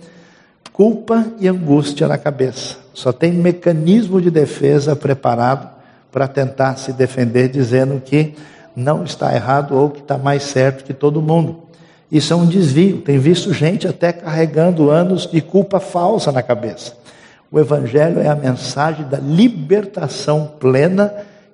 culpa 0.75 1.25
e 1.40 1.48
angústia 1.48 2.06
na 2.06 2.18
cabeça, 2.18 2.76
só 2.92 3.14
tem 3.14 3.32
mecanismo 3.32 4.20
de 4.20 4.30
defesa 4.30 4.94
preparado 4.94 5.70
para 6.12 6.28
tentar 6.28 6.76
se 6.76 6.92
defender 6.92 7.48
dizendo 7.48 7.98
que 7.98 8.34
não 8.76 9.02
está 9.02 9.35
errado 9.35 9.75
ou 9.75 9.88
que 9.88 10.00
está 10.00 10.18
mais 10.18 10.42
certo 10.42 10.85
que 10.85 10.92
todo 10.92 11.23
mundo. 11.23 11.62
Isso 12.12 12.33
é 12.33 12.37
um 12.37 12.47
desvio. 12.47 12.99
Tem 12.99 13.18
visto 13.18 13.52
gente 13.52 13.88
até 13.88 14.12
carregando 14.12 14.90
anos 14.90 15.26
de 15.26 15.40
culpa 15.40 15.80
falsa 15.80 16.30
na 16.30 16.42
cabeça. 16.42 16.92
O 17.50 17.59
Evangelho 17.59 18.21
é 18.21 18.28
a 18.28 18.37
mensagem 18.37 19.06
da 19.09 19.18
libertação 19.18 20.52
plena 20.61 21.12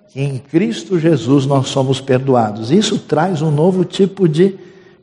que 0.09 0.21
em 0.21 0.38
Cristo 0.38 0.99
Jesus 0.99 1.47
nós 1.47 1.69
somos 1.69 2.00
perdoados. 2.00 2.71
Isso 2.71 2.99
traz 2.99 3.41
um 3.41 3.50
novo 3.50 3.85
tipo 3.85 4.29
de 4.29 4.59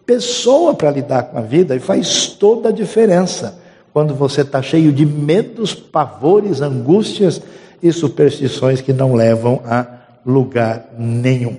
pessoa 0.06 0.74
para 0.74 0.92
lidar 0.92 1.24
com 1.24 1.38
a 1.38 1.42
vida 1.42 1.76
e 1.76 1.80
faz 1.80 2.28
toda 2.28 2.70
a 2.70 2.72
diferença 2.72 3.60
quando 3.94 4.14
você 4.14 4.42
está 4.42 4.62
cheio 4.62 4.92
de 4.92 5.06
medos, 5.06 5.74
pavores, 5.74 6.62
angústias 6.62 7.42
e 7.82 7.92
superstições 7.92 8.82
que 8.82 8.94
não 8.94 9.16
levam 9.16 9.62
a 9.66 9.86
lugar 10.26 10.90
nenhum. 10.98 11.58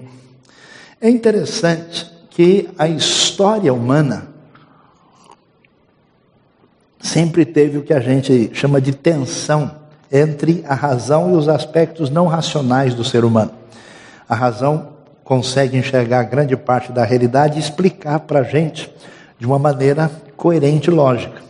É 1.03 1.09
interessante 1.09 2.11
que 2.29 2.69
a 2.79 2.87
história 2.87 3.73
humana 3.73 4.29
sempre 7.01 7.47
teve 7.47 7.79
o 7.79 7.83
que 7.83 7.95
a 7.95 8.01
gente 8.01 8.51
chama 8.53 8.83
de 8.83 8.93
tensão 8.93 9.75
entre 10.13 10.63
a 10.69 10.75
razão 10.75 11.33
e 11.33 11.37
os 11.37 11.49
aspectos 11.49 12.11
não 12.11 12.27
racionais 12.27 12.95
do 12.95 13.03
ser 13.03 13.25
humano. 13.25 13.53
A 14.29 14.35
razão 14.35 14.89
consegue 15.25 15.79
enxergar 15.79 16.25
grande 16.25 16.55
parte 16.55 16.93
da 16.93 17.03
realidade 17.03 17.57
e 17.57 17.63
explicar 17.63 18.21
para 18.21 18.41
a 18.41 18.45
gente 18.45 18.93
de 19.39 19.47
uma 19.47 19.59
maneira 19.59 20.11
coerente 20.37 20.91
e 20.91 20.93
lógica. 20.93 21.50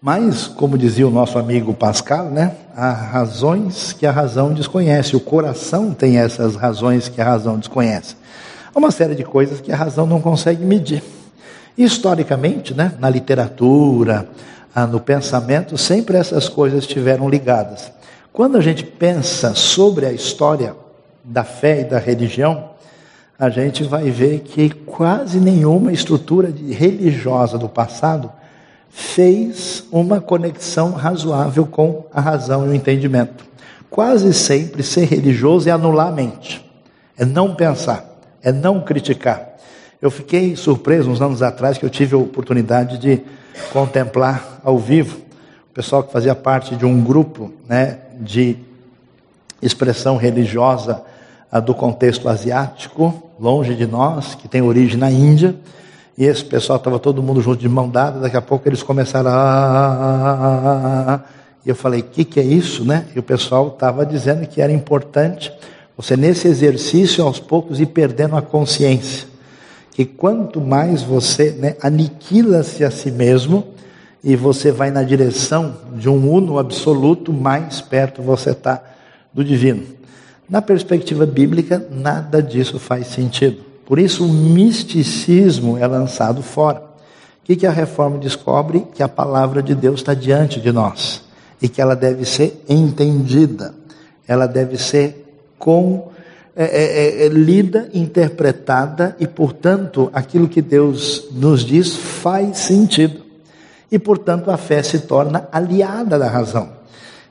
Mas, 0.00 0.46
como 0.46 0.78
dizia 0.78 1.08
o 1.08 1.10
nosso 1.10 1.40
amigo 1.40 1.74
Pascal, 1.74 2.26
né, 2.26 2.54
há 2.76 2.92
razões 2.92 3.92
que 3.92 4.06
a 4.06 4.12
razão 4.12 4.54
desconhece, 4.54 5.16
o 5.16 5.20
coração 5.20 5.92
tem 5.92 6.18
essas 6.18 6.54
razões 6.54 7.08
que 7.08 7.20
a 7.20 7.24
razão 7.24 7.58
desconhece. 7.58 8.14
Há 8.72 8.78
uma 8.78 8.92
série 8.92 9.16
de 9.16 9.24
coisas 9.24 9.60
que 9.60 9.72
a 9.72 9.76
razão 9.76 10.06
não 10.06 10.20
consegue 10.20 10.64
medir. 10.64 11.02
Historicamente, 11.76 12.74
né, 12.74 12.92
na 13.00 13.10
literatura, 13.10 14.28
ah, 14.72 14.86
no 14.86 15.00
pensamento, 15.00 15.76
sempre 15.76 16.16
essas 16.16 16.48
coisas 16.48 16.84
estiveram 16.84 17.28
ligadas. 17.28 17.90
Quando 18.32 18.56
a 18.56 18.60
gente 18.60 18.84
pensa 18.84 19.56
sobre 19.56 20.06
a 20.06 20.12
história 20.12 20.76
da 21.24 21.42
fé 21.42 21.80
e 21.80 21.84
da 21.84 21.98
religião, 21.98 22.70
a 23.36 23.50
gente 23.50 23.82
vai 23.82 24.10
ver 24.10 24.40
que 24.40 24.70
quase 24.70 25.40
nenhuma 25.40 25.92
estrutura 25.92 26.54
religiosa 26.70 27.58
do 27.58 27.68
passado 27.68 28.30
fez 28.90 29.84
uma 29.90 30.20
conexão 30.20 30.92
razoável 30.92 31.66
com 31.66 32.06
a 32.12 32.20
razão 32.20 32.66
e 32.66 32.70
o 32.70 32.74
entendimento. 32.74 33.46
Quase 33.90 34.32
sempre 34.34 34.82
ser 34.82 35.04
religioso 35.04 35.68
é 35.68 35.72
anular 35.72 36.08
a 36.08 36.12
mente, 36.12 36.64
é 37.16 37.24
não 37.24 37.54
pensar, 37.54 38.04
é 38.42 38.52
não 38.52 38.80
criticar. 38.80 39.56
Eu 40.00 40.10
fiquei 40.10 40.54
surpreso 40.54 41.10
uns 41.10 41.20
anos 41.20 41.42
atrás 41.42 41.78
que 41.78 41.84
eu 41.84 41.90
tive 41.90 42.14
a 42.14 42.18
oportunidade 42.18 42.98
de 42.98 43.20
contemplar 43.72 44.60
ao 44.62 44.78
vivo 44.78 45.18
o 45.70 45.74
pessoal 45.74 46.02
que 46.02 46.12
fazia 46.12 46.34
parte 46.34 46.76
de 46.76 46.84
um 46.84 47.02
grupo 47.02 47.52
né, 47.68 47.98
de 48.20 48.56
expressão 49.60 50.16
religiosa 50.16 51.02
do 51.64 51.74
contexto 51.74 52.28
asiático, 52.28 53.30
longe 53.38 53.74
de 53.74 53.86
nós, 53.86 54.34
que 54.34 54.48
tem 54.48 54.60
origem 54.60 54.98
na 54.98 55.10
Índia 55.10 55.54
e 56.18 56.24
esse 56.24 56.44
pessoal 56.44 56.78
estava 56.78 56.98
todo 56.98 57.22
mundo 57.22 57.40
junto 57.40 57.60
de 57.60 57.68
mão 57.68 57.88
dada, 57.88 58.18
daqui 58.18 58.36
a 58.36 58.42
pouco 58.42 58.68
eles 58.68 58.82
começaram 58.82 59.30
a. 59.32 61.20
E 61.64 61.68
eu 61.68 61.76
falei, 61.76 62.00
o 62.00 62.04
que, 62.04 62.24
que 62.24 62.40
é 62.40 62.42
isso, 62.42 62.84
né? 62.84 63.06
E 63.14 63.20
o 63.20 63.22
pessoal 63.22 63.68
estava 63.68 64.04
dizendo 64.04 64.44
que 64.44 64.60
era 64.60 64.72
importante 64.72 65.52
você, 65.96 66.16
nesse 66.16 66.48
exercício, 66.48 67.22
aos 67.22 67.38
poucos, 67.38 67.78
ir 67.78 67.86
perdendo 67.86 68.34
a 68.34 68.42
consciência. 68.42 69.28
Que 69.92 70.04
quanto 70.04 70.60
mais 70.60 71.02
você 71.02 71.52
né, 71.52 71.76
aniquila-se 71.80 72.82
a 72.82 72.90
si 72.90 73.12
mesmo 73.12 73.68
e 74.24 74.34
você 74.34 74.72
vai 74.72 74.90
na 74.90 75.04
direção 75.04 75.76
de 75.94 76.08
um 76.08 76.28
uno 76.32 76.58
absoluto, 76.58 77.32
mais 77.32 77.80
perto 77.80 78.22
você 78.22 78.50
está 78.50 78.82
do 79.32 79.44
divino. 79.44 79.84
Na 80.50 80.60
perspectiva 80.60 81.24
bíblica, 81.24 81.86
nada 81.92 82.42
disso 82.42 82.80
faz 82.80 83.06
sentido. 83.06 83.67
Por 83.88 83.98
isso 83.98 84.24
o 84.24 84.28
misticismo 84.28 85.76
é 85.76 85.86
lançado 85.88 86.44
fora, 86.44 86.88
que, 87.48 87.56
que 87.56 87.66
a 87.66 87.70
reforma 87.70 88.18
descobre? 88.18 88.86
Que 88.94 89.02
a 89.02 89.08
palavra 89.08 89.62
de 89.62 89.74
Deus 89.74 90.00
está 90.00 90.12
diante 90.12 90.60
de 90.60 90.70
nós 90.70 91.22
e 91.62 91.66
que 91.66 91.80
ela 91.80 91.96
deve 91.96 92.26
ser 92.26 92.62
entendida, 92.68 93.74
ela 94.26 94.46
deve 94.46 94.76
ser 94.76 95.24
com 95.58 96.10
é, 96.54 96.64
é, 96.64 97.22
é, 97.22 97.24
é, 97.24 97.28
lida, 97.28 97.88
interpretada 97.94 99.16
e, 99.18 99.26
portanto, 99.26 100.10
aquilo 100.12 100.46
que 100.46 100.60
Deus 100.60 101.28
nos 101.32 101.64
diz 101.64 101.96
faz 101.96 102.58
sentido. 102.58 103.22
E, 103.90 103.98
portanto, 103.98 104.50
a 104.50 104.58
fé 104.58 104.82
se 104.82 104.98
torna 104.98 105.48
aliada 105.50 106.18
da 106.18 106.28
razão. 106.28 106.68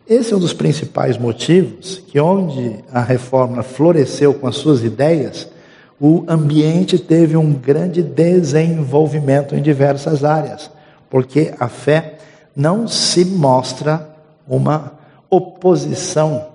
Esse 0.10 0.34
é 0.34 0.36
um 0.36 0.40
dos 0.40 0.54
principais 0.54 1.16
motivos 1.16 2.02
que, 2.08 2.20
onde 2.20 2.84
a 2.92 3.02
reforma 3.02 3.62
floresceu 3.62 4.34
com 4.34 4.48
as 4.48 4.56
suas 4.56 4.84
ideias, 4.84 5.48
o 6.00 6.24
ambiente 6.28 7.00
teve 7.00 7.36
um 7.36 7.52
grande 7.54 8.04
desenvolvimento 8.04 9.56
em 9.56 9.62
diversas 9.62 10.24
áreas, 10.24 10.70
porque 11.10 11.54
a 11.60 11.68
fé 11.68 12.16
não 12.56 12.88
se 12.88 13.26
mostra 13.26 14.08
uma 14.48 14.94
oposição 15.30 16.48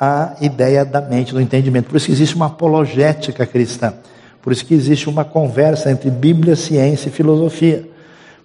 a 0.00 0.36
ideia 0.40 0.84
da 0.84 1.00
mente, 1.00 1.34
do 1.34 1.40
entendimento. 1.40 1.88
Por 1.88 1.96
isso 1.96 2.06
que 2.06 2.12
existe 2.12 2.36
uma 2.36 2.46
apologética 2.46 3.44
cristã. 3.44 3.94
Por 4.40 4.52
isso 4.52 4.64
que 4.64 4.74
existe 4.74 5.08
uma 5.08 5.24
conversa 5.24 5.90
entre 5.90 6.10
Bíblia, 6.10 6.54
ciência 6.54 7.08
e 7.08 7.12
filosofia. 7.12 7.84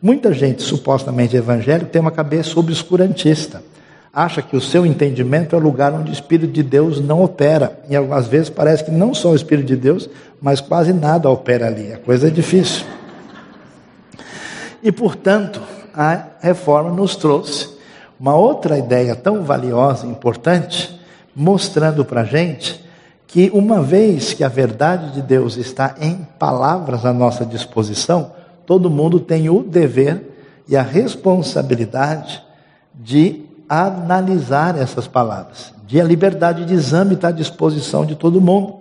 Muita 0.01 0.33
gente 0.33 0.61
supostamente 0.63 1.35
evangélica 1.35 1.89
tem 1.91 2.01
uma 2.01 2.11
cabeça 2.11 2.59
obscurantista. 2.59 3.61
Acha 4.15 4.43
que 4.43 4.55
o 4.55 4.61
seu 4.61 4.85
entendimento 4.85 5.55
é 5.55 5.57
o 5.57 5.61
lugar 5.61 5.91
onde 5.91 6.11
o 6.11 6.13
Espírito 6.13 6.53
de 6.53 6.61
Deus 6.61 7.01
não 7.01 7.23
opera. 7.23 7.79
E 7.89 7.95
algumas 7.95 8.27
vezes 8.27 8.47
parece 8.47 8.83
que 8.83 8.91
não 8.91 9.11
só 9.11 9.31
o 9.31 9.35
Espírito 9.35 9.65
de 9.65 9.75
Deus, 9.75 10.07
mas 10.39 10.61
quase 10.61 10.93
nada 10.93 11.27
opera 11.31 11.65
ali. 11.65 11.91
A 11.91 11.97
coisa 11.97 12.27
é 12.27 12.29
difícil. 12.29 12.85
E 14.83 14.91
portanto, 14.91 15.59
a 15.95 16.27
reforma 16.41 16.91
nos 16.91 17.15
trouxe 17.15 17.69
uma 18.19 18.35
outra 18.35 18.77
ideia 18.77 19.15
tão 19.15 19.43
valiosa 19.43 20.05
e 20.05 20.11
importante 20.11 20.99
mostrando 21.35 22.05
para 22.05 22.21
a 22.21 22.25
gente 22.25 22.83
que 23.25 23.49
uma 23.51 23.81
vez 23.81 24.31
que 24.31 24.43
a 24.43 24.47
verdade 24.47 25.11
de 25.13 25.23
Deus 25.23 25.57
está 25.57 25.95
em 25.99 26.17
palavras 26.37 27.03
à 27.03 27.11
nossa 27.11 27.43
disposição, 27.43 28.31
todo 28.63 28.91
mundo 28.91 29.19
tem 29.19 29.49
o 29.49 29.63
dever 29.63 30.21
e 30.69 30.77
a 30.77 30.83
responsabilidade 30.83 32.43
de 32.93 33.42
analisar 33.81 34.77
essas 34.77 35.07
palavras, 35.07 35.73
a 35.93 36.03
liberdade 36.03 36.65
de 36.65 36.73
exame 36.73 37.15
estar 37.15 37.29
à 37.29 37.31
disposição 37.31 38.05
de 38.05 38.15
todo 38.15 38.41
mundo. 38.41 38.75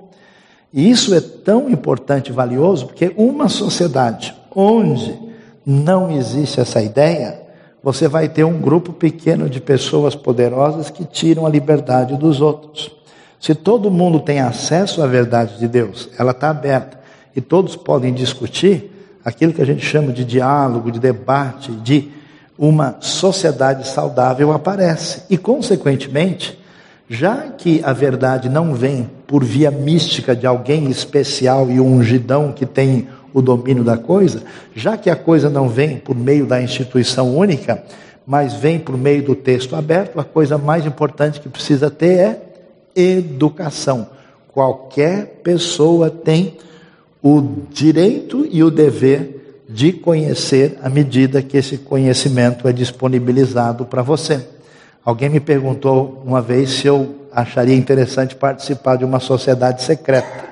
E 0.72 0.90
isso 0.90 1.14
é 1.14 1.20
tão 1.20 1.68
importante 1.68 2.28
e 2.28 2.32
valioso 2.32 2.86
porque 2.86 3.12
uma 3.16 3.48
sociedade 3.48 4.34
onde 4.54 5.18
não 5.64 6.10
existe 6.10 6.60
essa 6.60 6.80
ideia, 6.82 7.40
você 7.82 8.08
vai 8.08 8.28
ter 8.28 8.44
um 8.44 8.60
grupo 8.60 8.92
pequeno 8.92 9.48
de 9.48 9.60
pessoas 9.60 10.14
poderosas 10.14 10.88
que 10.88 11.04
tiram 11.04 11.44
a 11.44 11.50
liberdade 11.50 12.16
dos 12.16 12.40
outros. 12.40 12.90
Se 13.40 13.54
todo 13.54 13.90
mundo 13.90 14.20
tem 14.20 14.40
acesso 14.40 15.02
à 15.02 15.06
verdade 15.06 15.58
de 15.58 15.68
Deus, 15.68 16.08
ela 16.18 16.30
está 16.30 16.50
aberta 16.50 17.00
e 17.34 17.40
todos 17.40 17.76
podem 17.76 18.12
discutir, 18.12 18.90
aquilo 19.24 19.52
que 19.52 19.62
a 19.62 19.66
gente 19.66 19.84
chama 19.84 20.12
de 20.12 20.24
diálogo, 20.24 20.90
de 20.90 20.98
debate, 20.98 21.70
de 21.72 22.10
uma 22.58 22.96
sociedade 23.00 23.86
saudável 23.88 24.52
aparece. 24.52 25.22
E, 25.28 25.36
consequentemente, 25.36 26.58
já 27.08 27.48
que 27.48 27.80
a 27.84 27.92
verdade 27.92 28.48
não 28.48 28.74
vem 28.74 29.10
por 29.26 29.44
via 29.44 29.70
mística 29.70 30.34
de 30.34 30.46
alguém 30.46 30.90
especial 30.90 31.70
e 31.70 31.80
ungidão 31.80 32.52
que 32.52 32.64
tem 32.64 33.08
o 33.34 33.40
domínio 33.40 33.82
da 33.82 33.96
coisa, 33.96 34.42
já 34.74 34.96
que 34.96 35.08
a 35.08 35.16
coisa 35.16 35.48
não 35.48 35.68
vem 35.68 35.96
por 35.96 36.14
meio 36.14 36.46
da 36.46 36.60
instituição 36.60 37.36
única, 37.36 37.82
mas 38.26 38.54
vem 38.54 38.78
por 38.78 38.96
meio 38.96 39.22
do 39.22 39.34
texto 39.34 39.74
aberto, 39.74 40.20
a 40.20 40.24
coisa 40.24 40.56
mais 40.56 40.86
importante 40.86 41.40
que 41.40 41.48
precisa 41.48 41.90
ter 41.90 42.18
é 42.18 42.40
educação. 42.94 44.06
Qualquer 44.52 45.40
pessoa 45.42 46.10
tem 46.10 46.56
o 47.22 47.42
direito 47.70 48.46
e 48.50 48.62
o 48.62 48.70
dever 48.70 49.41
de 49.72 49.92
conhecer 49.92 50.78
à 50.82 50.90
medida 50.90 51.42
que 51.42 51.56
esse 51.56 51.78
conhecimento 51.78 52.68
é 52.68 52.72
disponibilizado 52.72 53.86
para 53.86 54.02
você. 54.02 54.44
Alguém 55.04 55.30
me 55.30 55.40
perguntou 55.40 56.22
uma 56.24 56.42
vez 56.42 56.70
se 56.70 56.86
eu 56.86 57.14
acharia 57.32 57.74
interessante 57.74 58.36
participar 58.36 58.96
de 58.96 59.04
uma 59.04 59.18
sociedade 59.18 59.82
secreta. 59.82 60.44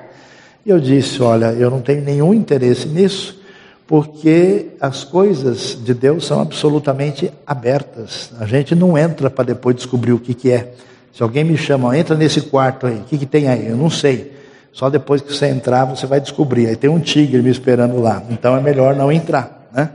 E 0.65 0.69
eu 0.69 0.79
disse: 0.79 1.21
Olha, 1.21 1.53
eu 1.53 1.69
não 1.69 1.81
tenho 1.81 2.01
nenhum 2.01 2.33
interesse 2.33 2.87
nisso, 2.87 3.39
porque 3.85 4.67
as 4.79 5.03
coisas 5.03 5.77
de 5.81 5.93
Deus 5.93 6.25
são 6.25 6.41
absolutamente 6.41 7.31
abertas. 7.45 8.31
A 8.39 8.45
gente 8.45 8.73
não 8.73 8.97
entra 8.97 9.29
para 9.29 9.45
depois 9.45 9.75
descobrir 9.75 10.13
o 10.13 10.19
que, 10.19 10.33
que 10.33 10.51
é. 10.51 10.73
Se 11.13 11.21
alguém 11.21 11.43
me 11.43 11.57
chama, 11.57 11.97
entra 11.97 12.15
nesse 12.15 12.41
quarto 12.41 12.87
aí, 12.87 12.95
o 12.95 13.03
que, 13.03 13.19
que 13.19 13.25
tem 13.25 13.47
aí? 13.47 13.67
Eu 13.67 13.77
não 13.77 13.89
sei. 13.89 14.40
Só 14.71 14.89
depois 14.89 15.21
que 15.21 15.33
você 15.33 15.47
entrar, 15.47 15.85
você 15.85 16.05
vai 16.05 16.19
descobrir. 16.21 16.67
Aí 16.67 16.75
tem 16.75 16.89
um 16.89 16.99
tigre 16.99 17.41
me 17.41 17.49
esperando 17.49 17.99
lá. 17.99 18.23
Então 18.29 18.55
é 18.55 18.61
melhor 18.61 18.95
não 18.95 19.11
entrar. 19.11 19.67
Né? 19.73 19.89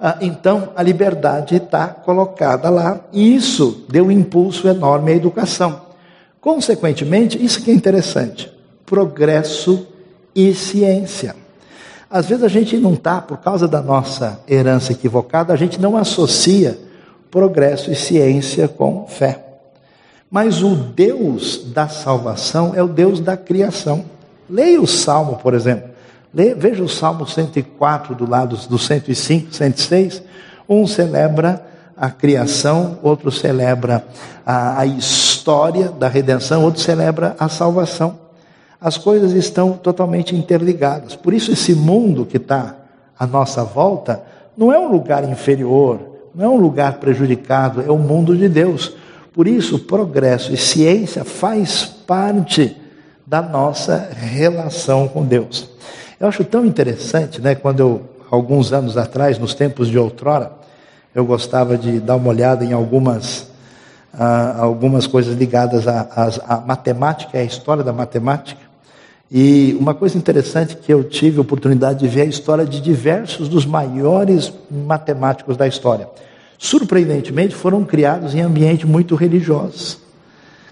Ah, 0.00 0.18
então 0.20 0.70
a 0.74 0.82
liberdade 0.82 1.56
está 1.56 1.88
colocada 1.88 2.68
lá. 2.68 3.00
E 3.12 3.34
isso 3.34 3.84
deu 3.88 4.06
um 4.06 4.10
impulso 4.10 4.68
enorme 4.68 5.12
à 5.12 5.14
educação. 5.14 5.82
Consequentemente, 6.40 7.42
isso 7.42 7.62
que 7.62 7.70
é 7.70 7.74
interessante 7.74 8.52
progresso 8.84 9.86
e 10.34 10.54
ciência. 10.54 11.34
Às 12.10 12.26
vezes 12.26 12.44
a 12.44 12.48
gente 12.48 12.76
não 12.76 12.94
está, 12.94 13.20
por 13.20 13.38
causa 13.38 13.66
da 13.66 13.82
nossa 13.82 14.40
herança 14.48 14.92
equivocada, 14.92 15.52
a 15.52 15.56
gente 15.56 15.80
não 15.80 15.96
associa 15.96 16.78
progresso 17.30 17.90
e 17.90 17.96
ciência 17.96 18.68
com 18.68 19.06
fé. 19.06 19.43
Mas 20.34 20.64
o 20.64 20.74
Deus 20.74 21.62
da 21.72 21.86
salvação 21.86 22.72
é 22.74 22.82
o 22.82 22.88
Deus 22.88 23.20
da 23.20 23.36
criação. 23.36 24.04
Leia 24.50 24.80
o 24.80 24.86
Salmo, 24.86 25.36
por 25.36 25.54
exemplo. 25.54 25.90
Leia, 26.34 26.56
veja 26.56 26.82
o 26.82 26.88
Salmo 26.88 27.24
104 27.24 28.16
do 28.16 28.28
lado 28.28 28.56
do 28.68 28.76
105, 28.76 29.54
106. 29.54 30.24
Um 30.68 30.88
celebra 30.88 31.64
a 31.96 32.10
criação, 32.10 32.98
outro 33.00 33.30
celebra 33.30 34.04
a, 34.44 34.80
a 34.80 34.86
história 34.86 35.90
da 35.90 36.08
redenção, 36.08 36.64
outro 36.64 36.80
celebra 36.80 37.36
a 37.38 37.48
salvação 37.48 38.24
as 38.84 38.98
coisas 38.98 39.32
estão 39.32 39.72
totalmente 39.72 40.36
interligadas. 40.36 41.16
Por 41.16 41.32
isso, 41.32 41.50
esse 41.50 41.74
mundo 41.74 42.26
que 42.26 42.36
está 42.36 42.76
à 43.18 43.26
nossa 43.26 43.64
volta 43.64 44.22
não 44.54 44.70
é 44.70 44.78
um 44.78 44.92
lugar 44.92 45.26
inferior, 45.26 46.00
não 46.34 46.44
é 46.44 46.48
um 46.50 46.58
lugar 46.58 46.98
prejudicado, 46.98 47.80
é 47.80 47.90
o 47.90 47.96
mundo 47.96 48.36
de 48.36 48.46
Deus. 48.46 48.94
Por 49.34 49.48
isso, 49.48 49.80
progresso 49.80 50.54
e 50.54 50.56
ciência 50.56 51.24
faz 51.24 51.84
parte 51.84 52.76
da 53.26 53.42
nossa 53.42 54.08
relação 54.14 55.08
com 55.08 55.24
Deus. 55.24 55.68
Eu 56.20 56.28
acho 56.28 56.44
tão 56.44 56.64
interessante, 56.64 57.40
né, 57.40 57.56
quando 57.56 57.80
eu, 57.80 58.02
alguns 58.30 58.72
anos 58.72 58.96
atrás, 58.96 59.36
nos 59.36 59.52
tempos 59.52 59.88
de 59.88 59.98
outrora, 59.98 60.52
eu 61.12 61.24
gostava 61.24 61.76
de 61.76 61.98
dar 61.98 62.14
uma 62.14 62.28
olhada 62.28 62.64
em 62.64 62.72
algumas, 62.72 63.40
uh, 64.14 64.60
algumas 64.60 65.08
coisas 65.08 65.36
ligadas 65.36 65.88
à 65.88 66.62
matemática, 66.64 67.36
à 67.36 67.42
história 67.42 67.82
da 67.82 67.92
matemática. 67.92 68.60
E 69.28 69.76
uma 69.80 69.94
coisa 69.94 70.16
interessante 70.16 70.76
que 70.76 70.94
eu 70.94 71.02
tive 71.02 71.38
a 71.38 71.40
oportunidade 71.40 71.98
de 71.98 72.06
ver 72.06 72.20
é 72.20 72.22
a 72.22 72.26
história 72.26 72.64
de 72.64 72.80
diversos 72.80 73.48
dos 73.48 73.66
maiores 73.66 74.52
matemáticos 74.70 75.56
da 75.56 75.66
história. 75.66 76.08
Surpreendentemente, 76.58 77.54
foram 77.54 77.84
criados 77.84 78.34
em 78.34 78.40
ambientes 78.40 78.88
muito 78.88 79.14
religiosos. 79.14 79.98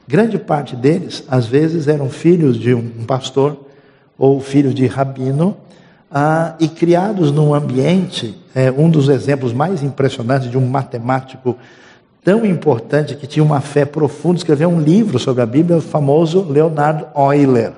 Grande 0.06 0.38
parte 0.38 0.74
deles, 0.74 1.24
às 1.28 1.46
vezes, 1.46 1.88
eram 1.88 2.08
filhos 2.10 2.58
de 2.58 2.74
um 2.74 3.04
pastor 3.06 3.56
ou 4.18 4.40
filhos 4.40 4.74
de 4.74 4.86
rabino, 4.86 5.56
ah, 6.10 6.54
e 6.60 6.68
criados 6.68 7.32
num 7.32 7.54
ambiente, 7.54 8.38
é, 8.54 8.70
um 8.70 8.90
dos 8.90 9.08
exemplos 9.08 9.52
mais 9.52 9.82
impressionantes 9.82 10.50
de 10.50 10.58
um 10.58 10.66
matemático 10.66 11.56
tão 12.22 12.44
importante 12.44 13.16
que 13.16 13.26
tinha 13.26 13.42
uma 13.42 13.60
fé 13.60 13.84
profunda, 13.84 14.36
escreveu 14.36 14.68
um 14.68 14.80
livro 14.80 15.18
sobre 15.18 15.42
a 15.42 15.46
Bíblia, 15.46 15.78
o 15.78 15.80
famoso 15.80 16.42
Leonard 16.42 17.06
Euler 17.16 17.72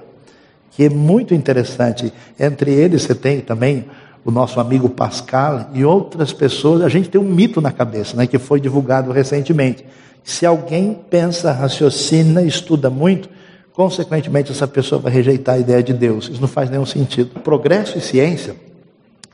que 0.76 0.84
é 0.84 0.88
muito 0.88 1.34
interessante. 1.34 2.12
Entre 2.38 2.72
eles 2.72 3.02
você 3.02 3.14
tem 3.14 3.40
também 3.40 3.84
o 4.24 4.30
nosso 4.30 4.58
amigo 4.58 4.88
Pascal 4.88 5.70
e 5.74 5.84
outras 5.84 6.32
pessoas. 6.32 6.82
A 6.82 6.88
gente 6.88 7.08
tem 7.08 7.20
um 7.20 7.24
mito 7.24 7.60
na 7.60 7.70
cabeça, 7.70 8.16
né, 8.16 8.26
que 8.26 8.38
foi 8.38 8.60
divulgado 8.60 9.12
recentemente. 9.12 9.84
Se 10.22 10.46
alguém 10.46 10.98
pensa, 11.10 11.52
raciocina, 11.52 12.42
estuda 12.42 12.88
muito, 12.88 13.28
consequentemente 13.72 14.50
essa 14.50 14.66
pessoa 14.66 15.00
vai 15.00 15.12
rejeitar 15.12 15.56
a 15.56 15.58
ideia 15.58 15.82
de 15.82 15.92
Deus. 15.92 16.28
Isso 16.28 16.40
não 16.40 16.48
faz 16.48 16.70
nenhum 16.70 16.86
sentido. 16.86 17.40
Progresso 17.40 17.98
e 17.98 18.00
ciência 18.00 18.56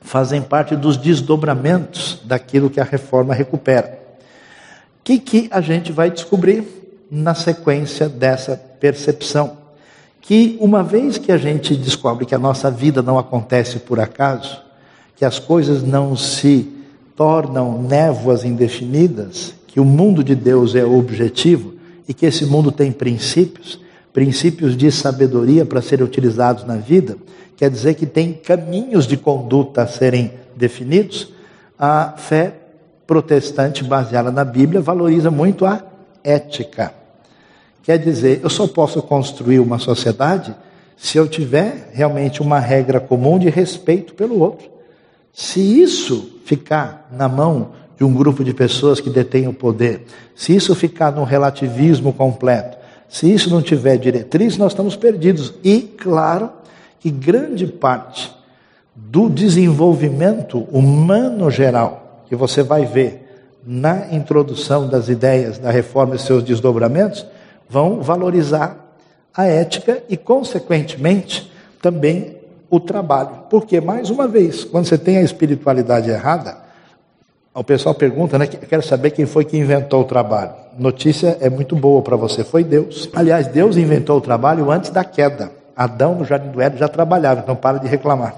fazem 0.00 0.42
parte 0.42 0.74
dos 0.74 0.96
desdobramentos 0.96 2.20
daquilo 2.24 2.70
que 2.70 2.80
a 2.80 2.84
reforma 2.84 3.34
recupera. 3.34 3.98
O 5.00 5.04
que, 5.04 5.18
que 5.18 5.48
a 5.50 5.60
gente 5.60 5.92
vai 5.92 6.10
descobrir 6.10 6.64
na 7.10 7.34
sequência 7.34 8.08
dessa 8.08 8.56
percepção? 8.56 9.60
que 10.20 10.56
uma 10.60 10.82
vez 10.82 11.18
que 11.18 11.32
a 11.32 11.36
gente 11.36 11.74
descobre 11.74 12.24
que 12.24 12.36
a 12.36 12.38
nossa 12.38 12.70
vida 12.70 13.02
não 13.02 13.18
acontece 13.18 13.80
por 13.80 13.98
acaso, 13.98 14.62
que 15.20 15.24
as 15.26 15.38
coisas 15.38 15.82
não 15.82 16.16
se 16.16 16.66
tornam 17.14 17.82
névoas 17.82 18.42
indefinidas, 18.42 19.52
que 19.66 19.78
o 19.78 19.84
mundo 19.84 20.24
de 20.24 20.34
Deus 20.34 20.74
é 20.74 20.82
objetivo 20.82 21.74
e 22.08 22.14
que 22.14 22.24
esse 22.24 22.46
mundo 22.46 22.72
tem 22.72 22.90
princípios, 22.90 23.78
princípios 24.14 24.74
de 24.74 24.90
sabedoria 24.90 25.66
para 25.66 25.82
serem 25.82 26.06
utilizados 26.06 26.64
na 26.64 26.76
vida, 26.76 27.18
quer 27.54 27.68
dizer 27.68 27.96
que 27.96 28.06
tem 28.06 28.32
caminhos 28.32 29.06
de 29.06 29.18
conduta 29.18 29.82
a 29.82 29.86
serem 29.86 30.32
definidos. 30.56 31.30
A 31.78 32.14
fé 32.16 32.54
protestante 33.06 33.84
baseada 33.84 34.30
na 34.30 34.42
Bíblia 34.42 34.80
valoriza 34.80 35.30
muito 35.30 35.66
a 35.66 35.84
ética. 36.24 36.94
Quer 37.82 37.98
dizer, 37.98 38.40
eu 38.42 38.48
só 38.48 38.66
posso 38.66 39.02
construir 39.02 39.60
uma 39.60 39.78
sociedade 39.78 40.56
se 40.96 41.18
eu 41.18 41.28
tiver 41.28 41.90
realmente 41.92 42.40
uma 42.40 42.58
regra 42.58 42.98
comum 42.98 43.38
de 43.38 43.50
respeito 43.50 44.14
pelo 44.14 44.40
outro. 44.40 44.79
Se 45.32 45.60
isso 45.60 46.40
ficar 46.44 47.08
na 47.12 47.28
mão 47.28 47.72
de 47.96 48.04
um 48.04 48.12
grupo 48.12 48.42
de 48.42 48.52
pessoas 48.54 49.00
que 49.00 49.10
detém 49.10 49.46
o 49.46 49.52
poder, 49.52 50.06
se 50.34 50.54
isso 50.54 50.74
ficar 50.74 51.12
no 51.12 51.24
relativismo 51.24 52.12
completo, 52.12 52.78
se 53.08 53.32
isso 53.32 53.50
não 53.50 53.60
tiver 53.60 53.96
diretriz, 53.98 54.56
nós 54.56 54.72
estamos 54.72 54.96
perdidos. 54.96 55.52
E, 55.64 55.80
claro, 55.80 56.50
que 56.98 57.10
grande 57.10 57.66
parte 57.66 58.34
do 58.94 59.28
desenvolvimento 59.28 60.66
humano 60.70 61.50
geral, 61.50 62.24
que 62.28 62.36
você 62.36 62.62
vai 62.62 62.84
ver 62.84 63.26
na 63.66 64.14
introdução 64.14 64.88
das 64.88 65.08
ideias 65.08 65.58
da 65.58 65.70
reforma 65.70 66.14
e 66.14 66.18
seus 66.18 66.42
desdobramentos, 66.42 67.26
vão 67.68 68.00
valorizar 68.00 68.94
a 69.34 69.46
ética 69.46 70.02
e, 70.08 70.16
consequentemente, 70.16 71.50
também 71.80 72.39
o 72.70 72.78
trabalho. 72.78 73.30
Porque, 73.50 73.80
mais 73.80 74.08
uma 74.08 74.28
vez, 74.28 74.64
quando 74.64 74.86
você 74.86 74.96
tem 74.96 75.18
a 75.18 75.22
espiritualidade 75.22 76.08
errada, 76.08 76.56
o 77.52 77.64
pessoal 77.64 77.94
pergunta, 77.94 78.38
né? 78.38 78.46
Quero 78.46 78.82
saber 78.82 79.10
quem 79.10 79.26
foi 79.26 79.44
que 79.44 79.58
inventou 79.58 80.02
o 80.02 80.04
trabalho. 80.04 80.52
Notícia 80.78 81.36
é 81.40 81.50
muito 81.50 81.74
boa 81.74 82.00
para 82.00 82.16
você, 82.16 82.44
foi 82.44 82.62
Deus. 82.62 83.10
Aliás, 83.12 83.48
Deus 83.48 83.76
inventou 83.76 84.18
o 84.18 84.20
trabalho 84.20 84.70
antes 84.70 84.90
da 84.90 85.02
queda. 85.02 85.50
Adão 85.76 86.14
no 86.14 86.24
jardim 86.24 86.50
do 86.50 86.60
Éden 86.60 86.78
já 86.78 86.88
trabalhava, 86.88 87.40
então 87.40 87.56
para 87.56 87.78
de 87.78 87.88
reclamar. 87.88 88.36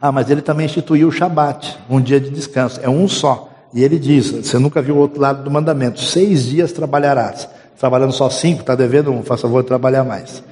Ah, 0.00 0.12
mas 0.12 0.30
ele 0.30 0.42
também 0.42 0.66
instituiu 0.66 1.08
o 1.08 1.12
Shabat, 1.12 1.78
um 1.88 2.00
dia 2.00 2.20
de 2.20 2.30
descanso. 2.30 2.80
É 2.82 2.88
um 2.88 3.08
só. 3.08 3.48
E 3.72 3.82
ele 3.82 3.98
diz: 3.98 4.30
você 4.30 4.58
nunca 4.58 4.82
viu 4.82 4.96
o 4.96 4.98
outro 4.98 5.20
lado 5.20 5.42
do 5.42 5.50
mandamento. 5.50 6.00
Seis 6.00 6.44
dias 6.44 6.72
trabalharás. 6.72 7.48
Trabalhando 7.78 8.12
só 8.12 8.28
cinco, 8.28 8.60
está 8.60 8.74
devendo 8.74 9.10
um, 9.10 9.22
faz 9.22 9.40
favor 9.40 9.62
de 9.62 9.68
trabalhar 9.68 10.04
mais. 10.04 10.42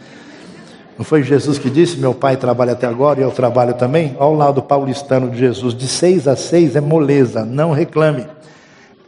Não 0.99 1.05
foi 1.05 1.23
Jesus 1.23 1.59
que 1.59 1.71
disse: 1.71 1.97
Meu 1.97 2.13
pai 2.13 2.37
trabalha 2.37 2.73
até 2.73 2.87
agora 2.87 3.21
e 3.21 3.23
eu 3.23 3.31
trabalho 3.31 3.75
também? 3.75 4.17
Olha 4.19 4.31
o 4.31 4.35
lado 4.35 4.63
paulistano 4.63 5.31
de 5.31 5.39
Jesus: 5.39 5.73
de 5.73 5.87
seis 5.87 6.27
a 6.27 6.35
seis 6.35 6.75
é 6.75 6.81
moleza, 6.81 7.45
não 7.45 7.71
reclame. 7.71 8.27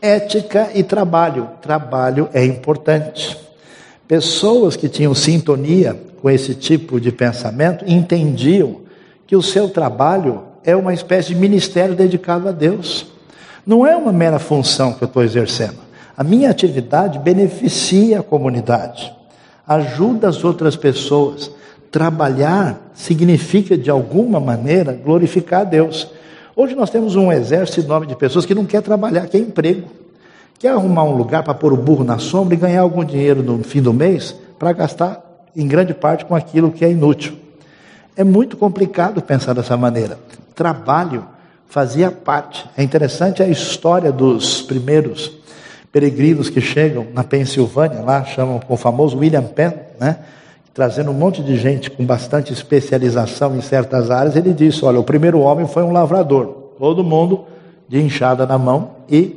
Ética 0.00 0.70
e 0.72 0.84
trabalho. 0.84 1.48
Trabalho 1.60 2.28
é 2.32 2.44
importante. 2.44 3.36
Pessoas 4.06 4.76
que 4.76 4.88
tinham 4.88 5.14
sintonia 5.14 6.00
com 6.22 6.30
esse 6.30 6.54
tipo 6.54 7.00
de 7.00 7.10
pensamento 7.10 7.84
entendiam 7.86 8.76
que 9.26 9.34
o 9.34 9.42
seu 9.42 9.68
trabalho 9.68 10.42
é 10.64 10.76
uma 10.76 10.94
espécie 10.94 11.28
de 11.28 11.34
ministério 11.34 11.96
dedicado 11.96 12.48
a 12.48 12.52
Deus. 12.52 13.06
Não 13.66 13.86
é 13.86 13.96
uma 13.96 14.12
mera 14.12 14.38
função 14.38 14.92
que 14.92 15.02
eu 15.02 15.06
estou 15.06 15.22
exercendo. 15.22 15.78
A 16.16 16.22
minha 16.22 16.50
atividade 16.50 17.18
beneficia 17.18 18.20
a 18.20 18.22
comunidade, 18.22 19.12
ajuda 19.66 20.28
as 20.28 20.44
outras 20.44 20.76
pessoas 20.76 21.50
Trabalhar 21.90 22.92
significa, 22.94 23.76
de 23.76 23.90
alguma 23.90 24.38
maneira, 24.38 24.92
glorificar 24.92 25.62
a 25.62 25.64
Deus. 25.64 26.08
Hoje 26.54 26.74
nós 26.74 26.88
temos 26.88 27.16
um 27.16 27.32
exército 27.32 27.80
enorme 27.80 28.06
de 28.06 28.14
pessoas 28.14 28.46
que 28.46 28.54
não 28.54 28.64
quer 28.64 28.80
trabalhar, 28.80 29.26
quer 29.26 29.38
emprego. 29.38 29.88
Quer 30.58 30.68
arrumar 30.68 31.04
um 31.04 31.16
lugar 31.16 31.42
para 31.42 31.54
pôr 31.54 31.72
o 31.72 31.76
burro 31.76 32.04
na 32.04 32.18
sombra 32.18 32.54
e 32.54 32.58
ganhar 32.58 32.82
algum 32.82 33.04
dinheiro 33.04 33.42
no 33.42 33.64
fim 33.64 33.80
do 33.82 33.92
mês 33.92 34.36
para 34.58 34.72
gastar, 34.72 35.20
em 35.56 35.66
grande 35.66 35.92
parte, 35.92 36.24
com 36.24 36.34
aquilo 36.34 36.70
que 36.70 36.84
é 36.84 36.90
inútil. 36.90 37.36
É 38.16 38.22
muito 38.22 38.56
complicado 38.56 39.20
pensar 39.22 39.54
dessa 39.54 39.76
maneira. 39.76 40.18
Trabalho 40.54 41.24
fazia 41.68 42.10
parte. 42.10 42.68
É 42.76 42.82
interessante 42.82 43.42
a 43.42 43.48
história 43.48 44.12
dos 44.12 44.62
primeiros 44.62 45.32
peregrinos 45.90 46.48
que 46.50 46.60
chegam 46.60 47.06
na 47.12 47.24
Pensilvânia, 47.24 48.00
lá 48.00 48.24
chamam 48.24 48.60
com 48.60 48.74
o 48.74 48.76
famoso 48.76 49.18
William 49.18 49.42
Penn, 49.42 49.72
né? 49.98 50.18
Trazendo 50.72 51.10
um 51.10 51.14
monte 51.14 51.42
de 51.42 51.56
gente 51.56 51.90
com 51.90 52.04
bastante 52.04 52.52
especialização 52.52 53.56
em 53.56 53.60
certas 53.60 54.10
áreas, 54.10 54.36
ele 54.36 54.52
disse: 54.52 54.84
Olha, 54.84 55.00
o 55.00 55.04
primeiro 55.04 55.40
homem 55.40 55.66
foi 55.66 55.82
um 55.82 55.92
lavrador, 55.92 56.46
todo 56.78 57.04
mundo 57.04 57.44
de 57.88 58.00
enxada 58.00 58.46
na 58.46 58.56
mão 58.56 58.92
e 59.08 59.36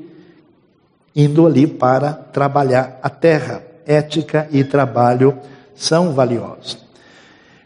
indo 1.16 1.46
ali 1.46 1.68
para 1.68 2.14
trabalhar 2.14 3.00
a 3.02 3.10
terra. 3.10 3.64
Ética 3.86 4.48
e 4.50 4.64
trabalho 4.64 5.38
são 5.76 6.14
valiosos. 6.14 6.78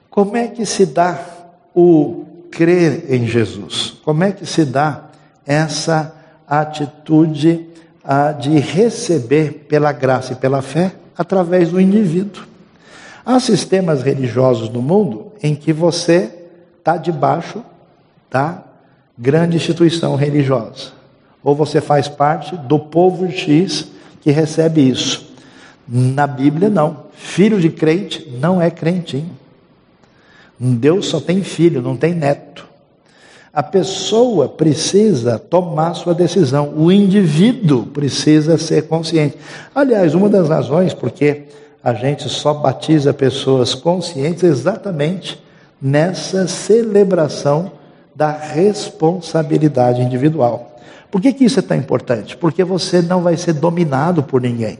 Como 0.10 0.36
é 0.36 0.48
que 0.48 0.66
se 0.66 0.84
dá 0.84 1.20
o 1.76 2.26
crer 2.50 3.06
em 3.14 3.28
Jesus? 3.28 3.98
Como 4.04 4.24
é 4.24 4.32
que 4.32 4.48
se 4.48 4.66
dá 4.66 5.10
essa 5.46 6.16
atitude 6.48 7.68
de 8.40 8.58
receber 8.58 9.68
pela 9.70 9.92
graça 9.92 10.34
e 10.34 10.36
pela 10.36 10.64
fé 10.64 10.94
através 11.16 11.70
do 11.70 11.80
indivíduo? 11.80 12.57
Há 13.30 13.42
sistemas 13.42 14.04
religiosos 14.04 14.70
no 14.70 14.82
mundo 14.82 15.34
em 15.44 15.54
que 15.54 15.74
você 15.74 16.32
está 16.80 16.96
debaixo 16.96 17.62
da 18.32 18.64
grande 19.18 19.58
instituição 19.58 20.16
religiosa. 20.16 20.94
Ou 21.44 21.54
você 21.54 21.82
faz 21.82 22.08
parte 22.08 22.56
do 22.56 22.80
povo 22.80 23.30
X 23.30 23.90
que 24.22 24.32
recebe 24.32 24.80
isso. 24.80 25.30
Na 25.86 26.26
Bíblia, 26.26 26.70
não. 26.70 27.04
Filho 27.12 27.60
de 27.60 27.70
crente 27.70 28.34
não 28.40 28.62
é 28.62 28.72
crentinho. 28.72 29.38
Deus 30.58 31.08
só 31.08 31.20
tem 31.20 31.44
filho, 31.44 31.82
não 31.82 31.98
tem 31.98 32.16
neto. 32.16 32.66
A 33.52 33.62
pessoa 33.62 34.48
precisa 34.48 35.38
tomar 35.38 35.96
sua 35.96 36.14
decisão, 36.14 36.74
o 36.78 36.90
indivíduo 36.90 37.88
precisa 37.88 38.58
ser 38.58 38.88
consciente. 38.88 39.38
Aliás, 39.76 40.16
uma 40.16 40.30
das 40.30 40.48
razões 40.48 40.94
porque 40.94 41.44
a 41.88 41.94
gente 41.94 42.28
só 42.28 42.54
batiza 42.54 43.14
pessoas 43.14 43.74
conscientes 43.74 44.44
exatamente 44.44 45.42
nessa 45.82 46.46
celebração 46.46 47.72
da 48.14 48.30
responsabilidade 48.30 50.02
individual. 50.02 50.76
Por 51.10 51.22
que, 51.22 51.32
que 51.32 51.46
isso 51.46 51.60
é 51.60 51.62
tão 51.62 51.78
importante? 51.78 52.36
Porque 52.36 52.62
você 52.62 53.02
não 53.02 53.22
vai 53.22 53.38
ser 53.38 53.54
dominado 53.54 54.22
por 54.22 54.42
ninguém. 54.42 54.80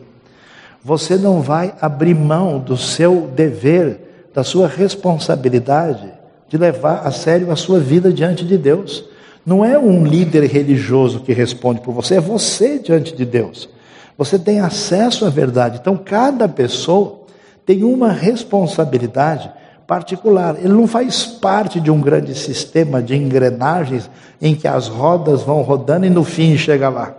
Você 0.84 1.16
não 1.16 1.40
vai 1.40 1.74
abrir 1.80 2.14
mão 2.14 2.60
do 2.60 2.76
seu 2.76 3.32
dever, 3.34 4.28
da 4.34 4.44
sua 4.44 4.68
responsabilidade 4.68 6.12
de 6.50 6.58
levar 6.58 7.08
a 7.08 7.12
sério 7.12 7.54
a 7.54 7.56
sua 7.56 7.80
vida 7.80 8.12
diante 8.12 8.44
de 8.44 8.58
Deus. 8.58 9.06
Não 9.46 9.64
é 9.64 9.80
um 9.80 10.06
líder 10.06 10.44
religioso 10.44 11.22
que 11.22 11.32
responde 11.32 11.80
por 11.80 11.94
você, 11.94 12.16
é 12.16 12.20
você 12.20 12.78
diante 12.78 13.16
de 13.16 13.24
Deus. 13.24 13.70
Você 14.18 14.40
tem 14.40 14.60
acesso 14.60 15.26
à 15.26 15.30
verdade. 15.30 15.78
Então, 15.80 15.96
cada 15.96 16.48
pessoa 16.48 17.22
tem 17.66 17.84
uma 17.84 18.12
responsabilidade 18.12 19.52
particular. 19.86 20.58
Ele 20.58 20.74
não 20.74 20.88
faz 20.88 21.26
parte 21.26 21.80
de 21.80 21.92
um 21.92 22.02
grande 22.02 22.34
sistema 22.34 23.02
de 23.02 23.16
engrenagens 23.16 24.10
em 24.42 24.56
que 24.56 24.68
as 24.68 24.88
rodas 24.88 25.44
vão 25.44 25.62
rodando 25.62 26.06
e 26.06 26.10
no 26.10 26.24
fim 26.24 26.58
chega 26.58 26.90
lá. 26.90 27.16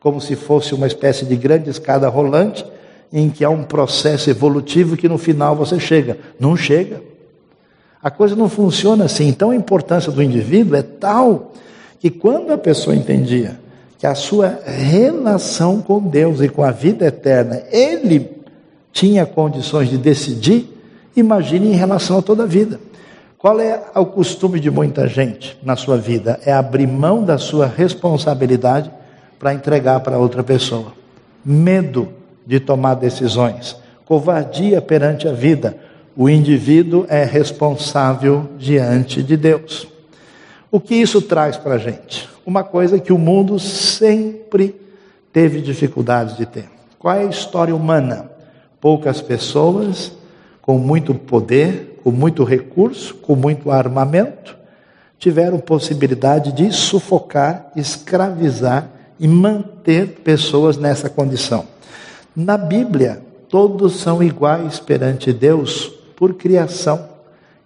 Como 0.00 0.20
se 0.20 0.36
fosse 0.36 0.74
uma 0.74 0.86
espécie 0.86 1.24
de 1.24 1.36
grande 1.36 1.70
escada 1.70 2.08
rolante 2.08 2.64
em 3.12 3.28
que 3.28 3.44
há 3.44 3.50
um 3.50 3.62
processo 3.62 4.30
evolutivo 4.30 4.96
que 4.96 5.08
no 5.08 5.18
final 5.18 5.54
você 5.54 5.78
chega. 5.78 6.18
Não 6.40 6.56
chega. 6.56 7.02
A 8.02 8.10
coisa 8.10 8.34
não 8.34 8.48
funciona 8.48 9.04
assim. 9.04 9.28
Então 9.28 9.50
a 9.50 9.56
importância 9.56 10.10
do 10.10 10.22
indivíduo 10.22 10.76
é 10.76 10.82
tal 10.82 11.52
que 12.00 12.10
quando 12.10 12.52
a 12.52 12.58
pessoa 12.58 12.96
entendia 12.96 13.60
que 14.02 14.06
a 14.08 14.16
sua 14.16 14.58
relação 14.66 15.80
com 15.80 16.00
Deus 16.00 16.40
e 16.40 16.48
com 16.48 16.64
a 16.64 16.72
vida 16.72 17.06
eterna, 17.06 17.62
ele 17.70 18.32
tinha 18.92 19.24
condições 19.24 19.88
de 19.88 19.96
decidir, 19.96 20.76
imagine 21.14 21.68
em 21.68 21.76
relação 21.76 22.18
a 22.18 22.22
toda 22.22 22.42
a 22.42 22.46
vida. 22.46 22.80
Qual 23.38 23.60
é 23.60 23.80
o 23.94 24.04
costume 24.04 24.58
de 24.58 24.72
muita 24.72 25.06
gente 25.06 25.56
na 25.62 25.76
sua 25.76 25.98
vida? 25.98 26.40
É 26.44 26.52
abrir 26.52 26.88
mão 26.88 27.22
da 27.22 27.38
sua 27.38 27.68
responsabilidade 27.68 28.90
para 29.38 29.54
entregar 29.54 30.00
para 30.00 30.18
outra 30.18 30.42
pessoa. 30.42 30.92
Medo 31.44 32.08
de 32.44 32.58
tomar 32.58 32.94
decisões, 32.94 33.76
covardia 34.04 34.82
perante 34.82 35.28
a 35.28 35.32
vida. 35.32 35.76
O 36.16 36.28
indivíduo 36.28 37.06
é 37.08 37.22
responsável 37.22 38.48
diante 38.58 39.22
de 39.22 39.36
Deus. 39.36 39.91
O 40.72 40.80
que 40.80 40.96
isso 40.96 41.22
traz 41.22 41.56
para 41.56 41.74
a 41.74 41.78
gente? 41.78 42.32
uma 42.46 42.64
coisa 42.64 42.98
que 42.98 43.12
o 43.12 43.18
mundo 43.18 43.58
sempre 43.58 44.74
teve 45.32 45.60
dificuldades 45.60 46.36
de 46.36 46.46
ter. 46.46 46.68
Qual 46.98 47.14
é 47.14 47.20
a 47.20 47.30
história 47.30 47.74
humana? 47.74 48.30
Poucas 48.80 49.20
pessoas 49.20 50.12
com 50.60 50.78
muito 50.78 51.14
poder, 51.14 52.00
com 52.02 52.10
muito 52.10 52.44
recurso, 52.44 53.14
com 53.14 53.34
muito 53.34 53.70
armamento, 53.70 54.56
tiveram 55.18 55.58
possibilidade 55.58 56.52
de 56.52 56.72
sufocar, 56.72 57.70
escravizar 57.76 58.88
e 59.18 59.28
manter 59.28 60.20
pessoas 60.24 60.76
nessa 60.76 61.08
condição. 61.08 61.64
Na 62.34 62.56
Bíblia, 62.56 63.22
todos 63.48 63.96
são 64.00 64.22
iguais 64.22 64.80
perante 64.80 65.32
Deus 65.32 65.92
por 66.16 66.34
criação 66.34 67.08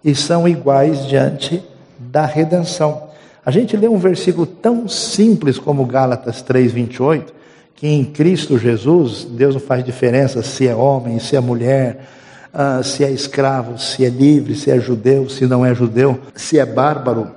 e 0.03 0.13
são 0.13 0.47
iguais 0.47 1.05
diante 1.07 1.63
da 2.11 2.25
redenção. 2.25 3.03
A 3.45 3.51
gente 3.51 3.77
lê 3.77 3.87
um 3.87 3.97
versículo 3.97 4.45
tão 4.45 4.87
simples 4.87 5.57
como 5.57 5.85
Gálatas 5.85 6.41
3:28, 6.41 7.33
que 7.75 7.87
em 7.87 8.03
Cristo 8.03 8.57
Jesus 8.57 9.23
Deus 9.23 9.55
não 9.55 9.61
faz 9.61 9.83
diferença 9.83 10.41
se 10.41 10.67
é 10.67 10.75
homem, 10.75 11.19
se 11.19 11.35
é 11.35 11.39
mulher, 11.39 12.07
uh, 12.53 12.83
se 12.83 13.03
é 13.03 13.11
escravo, 13.11 13.77
se 13.77 14.03
é 14.03 14.09
livre, 14.09 14.55
se 14.55 14.71
é 14.71 14.79
judeu, 14.79 15.29
se 15.29 15.45
não 15.45 15.65
é 15.65 15.73
judeu, 15.73 16.19
se 16.35 16.59
é 16.59 16.65
bárbaro, 16.65 17.31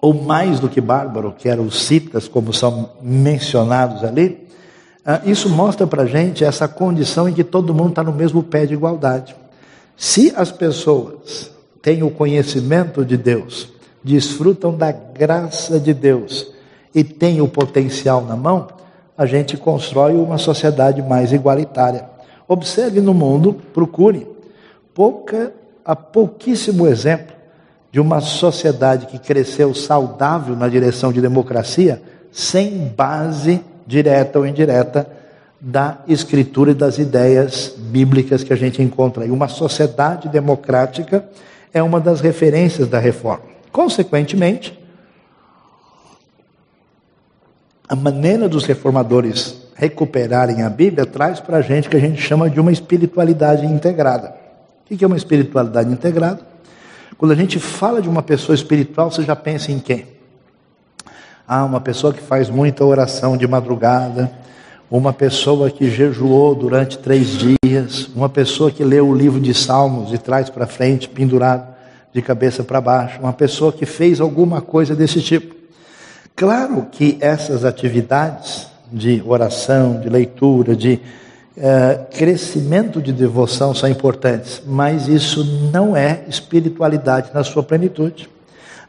ou 0.00 0.14
mais 0.14 0.58
do 0.58 0.68
que 0.68 0.80
bárbaro, 0.80 1.34
que 1.36 1.48
eram 1.48 1.64
os 1.64 1.82
citas, 1.82 2.26
como 2.26 2.52
são 2.52 2.90
mencionados 3.02 4.02
ali. 4.02 4.48
Uh, 5.06 5.30
isso 5.30 5.48
mostra 5.48 5.86
para 5.86 6.02
a 6.02 6.06
gente 6.06 6.44
essa 6.44 6.66
condição 6.66 7.28
em 7.28 7.34
que 7.34 7.44
todo 7.44 7.74
mundo 7.74 7.90
está 7.90 8.02
no 8.02 8.12
mesmo 8.12 8.42
pé 8.42 8.66
de 8.66 8.74
igualdade. 8.74 9.36
Se 9.96 10.32
as 10.34 10.50
pessoas 10.50 11.50
têm 11.82 12.02
o 12.02 12.10
conhecimento 12.10 13.04
de 13.04 13.16
Deus, 13.16 13.68
desfrutam 14.02 14.74
da 14.74 14.92
graça 14.92 15.78
de 15.78 15.92
Deus 15.92 16.52
e 16.94 17.04
têm 17.04 17.40
o 17.40 17.48
potencial 17.48 18.24
na 18.24 18.36
mão, 18.36 18.68
a 19.16 19.26
gente 19.26 19.56
constrói 19.56 20.14
uma 20.14 20.38
sociedade 20.38 21.02
mais 21.02 21.32
igualitária. 21.32 22.06
Observe 22.48 23.00
no 23.00 23.12
mundo, 23.12 23.54
procure 23.74 24.26
pouca, 24.94 25.52
há 25.84 25.94
pouquíssimo 25.94 26.86
exemplo 26.86 27.34
de 27.92 28.00
uma 28.00 28.20
sociedade 28.20 29.06
que 29.06 29.18
cresceu 29.18 29.74
saudável 29.74 30.56
na 30.56 30.68
direção 30.68 31.12
de 31.12 31.20
democracia 31.20 32.00
sem 32.32 32.88
base 32.96 33.60
direta 33.86 34.38
ou 34.38 34.46
indireta 34.46 35.06
da 35.60 35.98
escritura 36.08 36.70
e 36.70 36.74
das 36.74 36.98
ideias 36.98 37.74
bíblicas 37.76 38.42
que 38.42 38.52
a 38.52 38.56
gente 38.56 38.80
encontra 38.80 39.24
aí. 39.24 39.30
Uma 39.30 39.48
sociedade 39.48 40.28
democrática 40.28 41.24
é 41.74 41.82
uma 41.82 42.00
das 42.00 42.20
referências 42.20 42.88
da 42.88 42.98
reforma. 42.98 43.49
Consequentemente, 43.72 44.78
a 47.88 47.94
maneira 47.94 48.48
dos 48.48 48.64
reformadores 48.64 49.56
recuperarem 49.74 50.62
a 50.62 50.68
Bíblia 50.70 51.06
traz 51.06 51.40
para 51.40 51.58
a 51.58 51.62
gente 51.62 51.88
o 51.88 51.90
que 51.90 51.96
a 51.96 52.00
gente 52.00 52.20
chama 52.20 52.50
de 52.50 52.60
uma 52.60 52.72
espiritualidade 52.72 53.64
integrada. 53.64 54.34
O 54.84 54.96
que 54.96 55.04
é 55.04 55.06
uma 55.06 55.16
espiritualidade 55.16 55.90
integrada? 55.90 56.40
Quando 57.16 57.32
a 57.32 57.34
gente 57.36 57.58
fala 57.58 58.02
de 58.02 58.08
uma 58.08 58.22
pessoa 58.22 58.54
espiritual, 58.54 59.10
você 59.10 59.22
já 59.22 59.36
pensa 59.36 59.70
em 59.70 59.78
quem? 59.78 60.06
Ah, 61.46 61.64
uma 61.64 61.80
pessoa 61.80 62.12
que 62.12 62.20
faz 62.20 62.48
muita 62.48 62.84
oração 62.84 63.36
de 63.36 63.46
madrugada, 63.46 64.30
uma 64.90 65.12
pessoa 65.12 65.70
que 65.70 65.90
jejuou 65.90 66.54
durante 66.54 66.98
três 66.98 67.38
dias, 67.62 68.08
uma 68.14 68.28
pessoa 68.28 68.70
que 68.70 68.82
leu 68.82 69.08
o 69.08 69.14
livro 69.14 69.40
de 69.40 69.54
Salmos 69.54 70.12
e 70.12 70.18
traz 70.18 70.50
para 70.50 70.66
frente, 70.66 71.08
pendurado 71.08 71.79
de 72.12 72.20
cabeça 72.20 72.64
para 72.64 72.80
baixo, 72.80 73.20
uma 73.20 73.32
pessoa 73.32 73.72
que 73.72 73.86
fez 73.86 74.20
alguma 74.20 74.60
coisa 74.60 74.94
desse 74.94 75.20
tipo. 75.20 75.54
Claro 76.34 76.86
que 76.90 77.18
essas 77.20 77.64
atividades 77.64 78.66
de 78.92 79.22
oração, 79.24 80.00
de 80.00 80.08
leitura, 80.08 80.74
de 80.74 81.00
uh, 81.56 82.06
crescimento 82.10 83.00
de 83.00 83.12
devoção 83.12 83.74
são 83.74 83.88
importantes, 83.88 84.62
mas 84.66 85.06
isso 85.06 85.44
não 85.72 85.96
é 85.96 86.24
espiritualidade 86.28 87.30
na 87.32 87.44
sua 87.44 87.62
plenitude. 87.62 88.28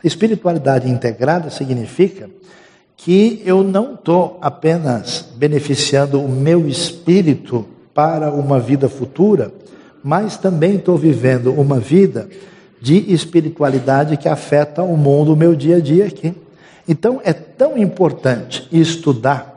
Espiritualidade 0.04 0.90
integrada 0.90 1.50
significa 1.50 2.30
que 2.98 3.42
eu 3.46 3.64
não 3.64 3.96
estou 3.96 4.40
apenas 4.42 5.28
beneficiando 5.36 6.22
o 6.22 6.30
meu 6.30 6.68
espírito 6.68 7.66
para 7.94 8.32
uma 8.32 8.60
vida 8.60 8.88
futura, 8.88 9.52
mas 10.04 10.38
também 10.38 10.76
estou 10.76 10.98
vivendo 10.98 11.52
uma 11.54 11.80
vida 11.80 12.28
de 12.82 13.14
espiritualidade 13.14 14.18
que 14.18 14.28
afeta 14.28 14.82
o 14.82 14.98
mundo, 14.98 15.34
o 15.34 15.38
meu 15.38 15.56
dia 15.56 15.78
a 15.78 15.80
dia 15.80 16.08
aqui. 16.08 16.34
Então 16.88 17.22
é 17.24 17.32
tão 17.32 17.78
importante 17.78 18.68
estudar 18.72 19.52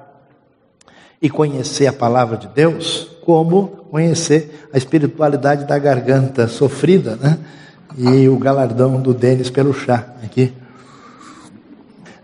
e 1.21 1.31
conhecer 1.31 1.87
a 1.87 1.93
palavra 1.93 2.37
de 2.37 2.47
Deus 2.49 3.11
como 3.25 3.69
conhecer 3.91 4.69
a 4.73 4.77
espiritualidade 4.77 5.65
da 5.65 5.79
garganta 5.79 6.47
sofrida, 6.47 7.17
né? 7.17 7.39
E 7.97 8.29
o 8.29 8.37
galardão 8.37 9.01
do 9.01 9.15
Denis 9.15 9.49
pelo 9.49 9.73
chá 9.73 10.07
aqui. 10.23 10.53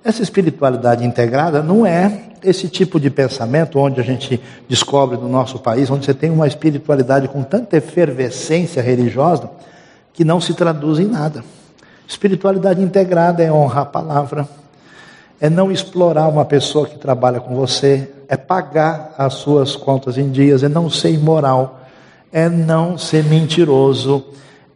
Essa 0.05 0.23
espiritualidade 0.23 1.05
integrada 1.05 1.63
não 1.63 1.87
é 1.87 2.25
esse 2.43 2.69
tipo 2.69 2.99
de 2.99 3.09
pensamento 3.11 3.79
onde 3.79 4.01
a 4.01 4.05
gente 4.05 4.41
descobre 4.69 5.17
no 5.17 5.29
nosso 5.29 5.59
país, 5.59 5.91
onde 5.91 6.05
você 6.05 6.15
tem 6.15 6.31
uma 6.31 6.47
espiritualidade 6.47 7.29
com 7.29 7.43
tanta 7.43 7.77
efervescência 7.77 8.83
religiosa, 8.83 9.51
que 10.13 10.25
não 10.25 10.41
se 10.41 10.55
traduz 10.55 10.99
em 10.99 11.07
nada. 11.07 11.45
Espiritualidade 12.07 12.83
integrada 12.83 13.43
é 13.43 13.53
honrar 13.53 13.83
a 13.83 13.87
palavra, 13.87 14.49
é 15.41 15.49
não 15.49 15.71
explorar 15.71 16.29
uma 16.29 16.45
pessoa 16.45 16.87
que 16.87 16.99
trabalha 16.99 17.41
com 17.41 17.55
você, 17.55 18.11
é 18.29 18.37
pagar 18.37 19.15
as 19.17 19.35
suas 19.35 19.77
contas 19.77 20.19
em 20.19 20.31
dias, 20.31 20.63
é 20.63 20.69
não 20.69 20.91
ser 20.91 21.13
imoral, 21.13 21.81
é 22.33 22.49
não 22.49 22.99
ser 22.99 23.25
mentiroso, 23.25 24.25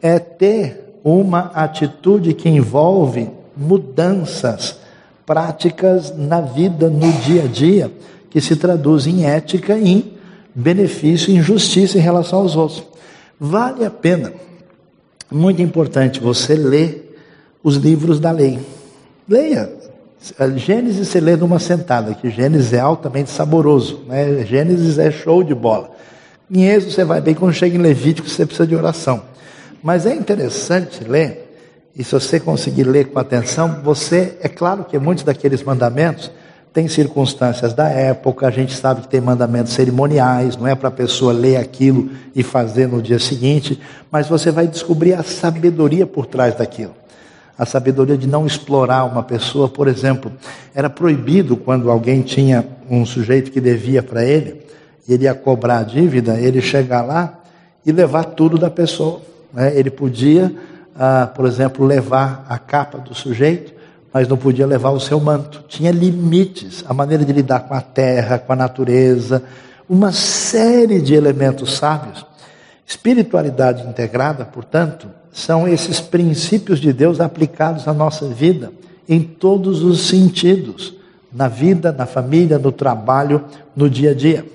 é 0.00 0.18
ter 0.18 0.98
uma 1.04 1.50
atitude 1.54 2.34
que 2.34 2.48
envolve 2.48 3.30
mudanças 3.56 4.78
práticas 5.26 6.16
na 6.16 6.40
vida, 6.40 6.88
no 6.88 7.12
dia 7.12 7.44
a 7.44 7.46
dia, 7.46 7.92
que 8.30 8.40
se 8.40 8.56
traduz 8.56 9.06
em 9.06 9.24
ética, 9.26 9.78
em 9.78 10.12
benefício, 10.54 11.32
em 11.32 11.42
justiça 11.42 11.98
em 11.98 12.00
relação 12.00 12.40
aos 12.40 12.56
outros. 12.56 12.84
Vale 13.38 13.84
a 13.84 13.90
pena 13.90 14.32
muito 15.34 15.60
importante 15.60 16.20
você 16.20 16.54
ler 16.54 17.18
os 17.62 17.76
livros 17.76 18.20
da 18.20 18.30
lei. 18.30 18.58
Leia. 19.28 19.70
Gênesis 20.56 21.08
você 21.08 21.20
lê 21.20 21.36
numa 21.36 21.58
sentada, 21.58 22.14
que 22.14 22.30
Gênesis 22.30 22.72
é 22.72 22.80
altamente 22.80 23.30
saboroso. 23.30 24.04
Né? 24.06 24.44
Gênesis 24.46 24.98
é 24.98 25.10
show 25.10 25.42
de 25.42 25.54
bola. 25.54 25.90
Em 26.50 26.64
Êxodo 26.66 26.92
você 26.92 27.04
vai 27.04 27.20
bem, 27.20 27.34
quando 27.34 27.52
chega 27.52 27.76
em 27.76 27.80
Levítico 27.80 28.28
você 28.28 28.46
precisa 28.46 28.66
de 28.66 28.76
oração. 28.76 29.22
Mas 29.82 30.06
é 30.06 30.14
interessante 30.14 31.04
ler, 31.04 31.44
e 31.94 32.02
se 32.02 32.12
você 32.12 32.40
conseguir 32.40 32.84
ler 32.84 33.06
com 33.06 33.18
atenção, 33.18 33.80
você, 33.82 34.38
é 34.40 34.48
claro 34.48 34.84
que 34.84 34.98
muitos 34.98 35.24
daqueles 35.24 35.62
mandamentos 35.62 36.30
tem 36.74 36.88
circunstâncias 36.88 37.72
da 37.72 37.88
época, 37.88 38.48
a 38.48 38.50
gente 38.50 38.74
sabe 38.74 39.02
que 39.02 39.08
tem 39.08 39.20
mandamentos 39.20 39.72
cerimoniais, 39.72 40.56
não 40.56 40.66
é 40.66 40.74
para 40.74 40.88
a 40.88 40.92
pessoa 40.92 41.32
ler 41.32 41.56
aquilo 41.56 42.10
e 42.34 42.42
fazer 42.42 42.88
no 42.88 43.00
dia 43.00 43.20
seguinte, 43.20 43.80
mas 44.10 44.28
você 44.28 44.50
vai 44.50 44.66
descobrir 44.66 45.14
a 45.14 45.22
sabedoria 45.22 46.04
por 46.04 46.26
trás 46.26 46.56
daquilo. 46.56 46.92
A 47.56 47.64
sabedoria 47.64 48.18
de 48.18 48.26
não 48.26 48.44
explorar 48.44 49.04
uma 49.04 49.22
pessoa, 49.22 49.68
por 49.68 49.86
exemplo, 49.86 50.32
era 50.74 50.90
proibido 50.90 51.56
quando 51.56 51.88
alguém 51.88 52.22
tinha 52.22 52.66
um 52.90 53.06
sujeito 53.06 53.52
que 53.52 53.60
devia 53.60 54.02
para 54.02 54.24
ele, 54.24 54.60
e 55.06 55.14
ele 55.14 55.24
ia 55.24 55.34
cobrar 55.34 55.78
a 55.78 55.82
dívida, 55.84 56.40
ele 56.40 56.60
chegar 56.60 57.02
lá 57.02 57.38
e 57.86 57.92
levar 57.92 58.24
tudo 58.24 58.58
da 58.58 58.68
pessoa. 58.68 59.20
Né? 59.52 59.78
Ele 59.78 59.90
podia, 59.90 60.52
ah, 60.98 61.30
por 61.32 61.46
exemplo, 61.46 61.86
levar 61.86 62.44
a 62.48 62.58
capa 62.58 62.98
do 62.98 63.14
sujeito, 63.14 63.72
mas 64.14 64.28
não 64.28 64.36
podia 64.36 64.64
levar 64.64 64.90
o 64.90 65.00
seu 65.00 65.18
manto. 65.18 65.64
Tinha 65.66 65.90
limites, 65.90 66.84
a 66.88 66.94
maneira 66.94 67.24
de 67.24 67.32
lidar 67.32 67.66
com 67.66 67.74
a 67.74 67.80
terra, 67.80 68.38
com 68.38 68.52
a 68.52 68.56
natureza, 68.56 69.42
uma 69.88 70.12
série 70.12 71.02
de 71.02 71.14
elementos 71.14 71.76
sábios. 71.76 72.24
Espiritualidade 72.86 73.84
integrada, 73.84 74.44
portanto, 74.44 75.08
são 75.32 75.66
esses 75.66 76.00
princípios 76.00 76.78
de 76.78 76.92
Deus 76.92 77.20
aplicados 77.20 77.88
à 77.88 77.92
nossa 77.92 78.28
vida 78.28 78.70
em 79.08 79.20
todos 79.20 79.82
os 79.82 80.06
sentidos, 80.06 80.94
na 81.32 81.48
vida, 81.48 81.90
na 81.90 82.06
família, 82.06 82.56
no 82.56 82.70
trabalho, 82.70 83.44
no 83.74 83.90
dia 83.90 84.12
a 84.12 84.14
dia. 84.14 84.46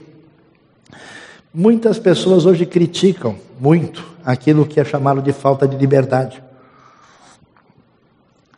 Muitas 1.53 1.99
pessoas 1.99 2.45
hoje 2.45 2.65
criticam 2.65 3.35
muito 3.59 4.05
aquilo 4.23 4.65
que 4.65 4.79
é 4.79 4.85
chamado 4.85 5.21
de 5.21 5.33
falta 5.33 5.67
de 5.67 5.75
liberdade 5.75 6.41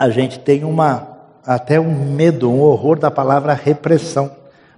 a 0.02 0.10
gente 0.10 0.40
tem 0.40 0.64
uma 0.64 1.10
até 1.46 1.80
um 1.80 2.12
medo, 2.12 2.50
um 2.50 2.60
horror 2.60 2.98
da 2.98 3.12
palavra 3.12 3.54
repressão. 3.54 4.32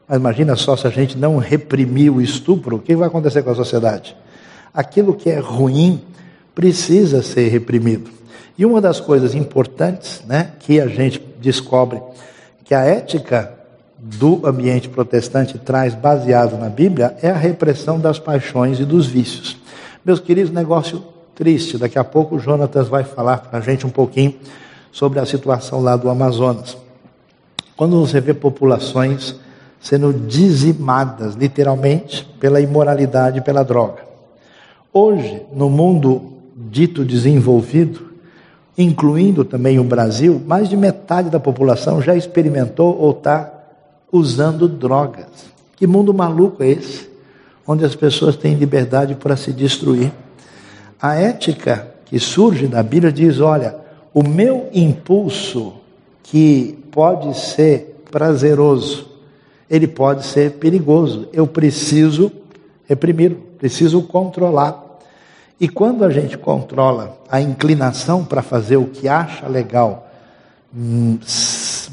Mas 0.06 0.18
imagina 0.18 0.54
só 0.58 0.76
se 0.76 0.86
a 0.86 0.90
gente 0.90 1.18
não 1.18 1.38
reprimir 1.38 2.12
o 2.12 2.22
estupro, 2.22 2.76
o 2.76 2.80
que 2.80 2.94
vai 2.94 3.08
acontecer 3.08 3.42
com 3.42 3.50
a 3.50 3.56
sociedade? 3.56 4.18
Aquilo 4.74 5.14
que 5.14 5.30
é 5.30 5.40
ruim 5.40 6.02
precisa 6.54 7.24
ser 7.24 7.48
reprimido. 7.48 8.12
E 8.58 8.66
uma 8.66 8.82
das 8.82 9.00
coisas 9.00 9.34
importantes, 9.34 10.22
né, 10.28 10.52
que 10.60 10.82
a 10.82 10.88
gente 10.88 11.26
descobre 11.40 12.02
que 12.66 12.76
a 12.76 12.82
ética 12.82 13.54
do 13.98 14.46
ambiente 14.46 14.90
protestante 14.90 15.58
traz 15.58 15.96
baseado 15.96 16.58
na 16.58 16.68
Bíblia 16.68 17.16
é 17.22 17.30
a 17.30 17.38
repressão 17.38 17.98
das 17.98 18.20
paixões 18.20 18.78
e 18.78 18.84
dos 18.84 19.08
vícios. 19.08 19.56
Meus 20.04 20.20
queridos, 20.20 20.52
negócio 20.52 21.02
triste. 21.34 21.78
Daqui 21.78 21.98
a 21.98 22.04
pouco 22.04 22.36
o 22.36 22.40
Jonatas 22.40 22.90
vai 22.90 23.06
falar 23.06 23.38
para 23.38 23.60
a 23.60 23.62
gente 23.62 23.88
um 23.88 23.90
pouquinho 23.90 24.36
sobre 24.94 25.20
a 25.20 25.26
situação 25.26 25.82
lá 25.82 25.98
do 25.98 26.10
Amazonas. 26.10 26.78
Quando 27.76 28.00
você 28.00 28.22
vê 28.22 28.34
populações 28.34 29.36
sendo 29.82 30.14
dizimadas, 30.14 31.36
literalmente, 31.36 32.24
pela 32.40 32.62
imoralidade 32.62 33.40
e 33.40 33.42
pela 33.42 33.64
droga. 33.64 34.02
Hoje, 34.94 35.42
no 35.52 35.70
mundo 35.70 36.32
dito 36.56 37.04
desenvolvido, 37.04 38.14
incluindo 38.78 39.44
também 39.44 39.80
o 39.80 39.84
Brasil, 39.84 40.42
mais 40.46 40.70
de 40.70 40.78
metade 40.78 41.30
da 41.30 41.40
população 41.40 42.02
já 42.02 42.16
experimentou 42.16 42.98
ou 42.98 43.12
está 43.12 43.52
usando 44.12 44.70
drogas. 44.70 45.26
Que 45.76 45.86
mundo 45.86 46.14
maluco 46.14 46.64
é 46.64 46.70
esse? 46.70 47.10
Onde 47.68 47.84
as 47.84 47.96
pessoas 47.96 48.38
têm 48.38 48.54
liberdade 48.54 49.16
para 49.16 49.36
se 49.36 49.52
destruir. 49.52 50.14
A 51.02 51.16
ética 51.16 51.88
que 52.06 52.20
surge 52.20 52.68
da 52.68 52.82
Bíblia 52.82 53.12
diz: 53.12 53.40
olha, 53.40 53.83
o 54.14 54.24
meu 54.24 54.70
impulso, 54.74 55.74
que 56.22 56.78
pode 56.92 57.38
ser 57.38 58.04
prazeroso, 58.12 59.08
ele 59.70 59.88
pode 59.88 60.26
ser 60.26 60.54
perigoso. 60.54 61.28
Eu 61.34 61.48
preciso 61.48 62.32
reprimir, 62.88 63.36
preciso 63.58 64.02
controlar. 64.04 65.00
E 65.60 65.68
quando 65.68 66.04
a 66.04 66.10
gente 66.10 66.38
controla 66.38 67.18
a 67.30 67.42
inclinação 67.42 68.24
para 68.24 68.42
fazer 68.42 68.78
o 68.78 68.86
que 68.86 69.08
acha 69.08 69.48
legal, 69.48 70.12
hum, 70.76 71.18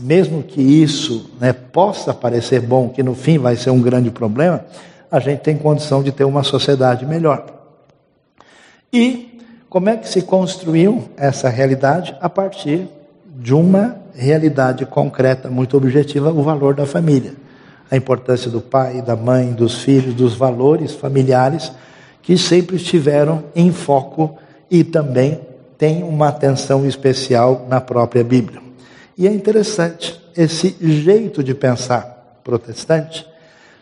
mesmo 0.01 0.43
que 0.43 0.61
isso 0.61 1.31
né, 1.41 1.53
possa 1.53 2.13
parecer 2.13 2.61
bom, 2.61 2.89
que 2.89 3.03
no 3.03 3.15
fim 3.15 3.39
vai 3.39 3.57
ser 3.57 3.71
um 3.71 3.81
grande 3.81 4.11
problema, 4.11 4.65
a 5.11 5.19
gente 5.19 5.41
tem 5.41 5.57
condição 5.57 6.03
de 6.03 6.13
ter 6.13 6.25
uma 6.25 6.43
sociedade 6.43 7.07
melhor. 7.07 7.47
E 8.93 9.30
como 9.71 9.89
é 9.89 9.97
que 9.97 10.09
se 10.09 10.23
construiu 10.23 11.09
essa 11.17 11.49
realidade? 11.49 12.17
A 12.21 12.29
partir 12.29 12.89
de 13.25 13.55
uma 13.55 13.95
realidade 14.13 14.85
concreta, 14.85 15.49
muito 15.49 15.77
objetiva, 15.77 16.33
o 16.33 16.43
valor 16.43 16.75
da 16.75 16.85
família. 16.85 17.35
A 17.89 17.97
importância 17.97 18.51
do 18.51 18.61
pai, 18.61 19.01
da 19.01 19.15
mãe, 19.15 19.53
dos 19.53 19.81
filhos, 19.81 20.13
dos 20.13 20.35
valores 20.35 20.93
familiares 20.93 21.71
que 22.21 22.37
sempre 22.37 22.77
estiveram 22.77 23.45
em 23.55 23.71
foco 23.71 24.37
e 24.69 24.83
também 24.83 25.41
tem 25.79 26.03
uma 26.03 26.29
atenção 26.29 26.85
especial 26.85 27.67
na 27.69 27.81
própria 27.81 28.25
Bíblia. 28.25 28.61
E 29.17 29.29
é 29.29 29.33
interessante, 29.33 30.21
esse 30.37 30.77
jeito 30.81 31.45
de 31.45 31.55
pensar 31.55 32.41
protestante 32.43 33.25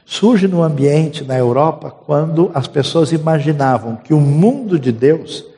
surge 0.04 0.46
no 0.48 0.62
ambiente 0.62 1.24
na 1.24 1.38
Europa 1.38 1.90
quando 1.90 2.50
as 2.52 2.66
pessoas 2.66 3.10
imaginavam 3.10 3.96
que 3.96 4.12
o 4.12 4.20
mundo 4.20 4.78
de 4.78 4.92
Deus 4.92 5.48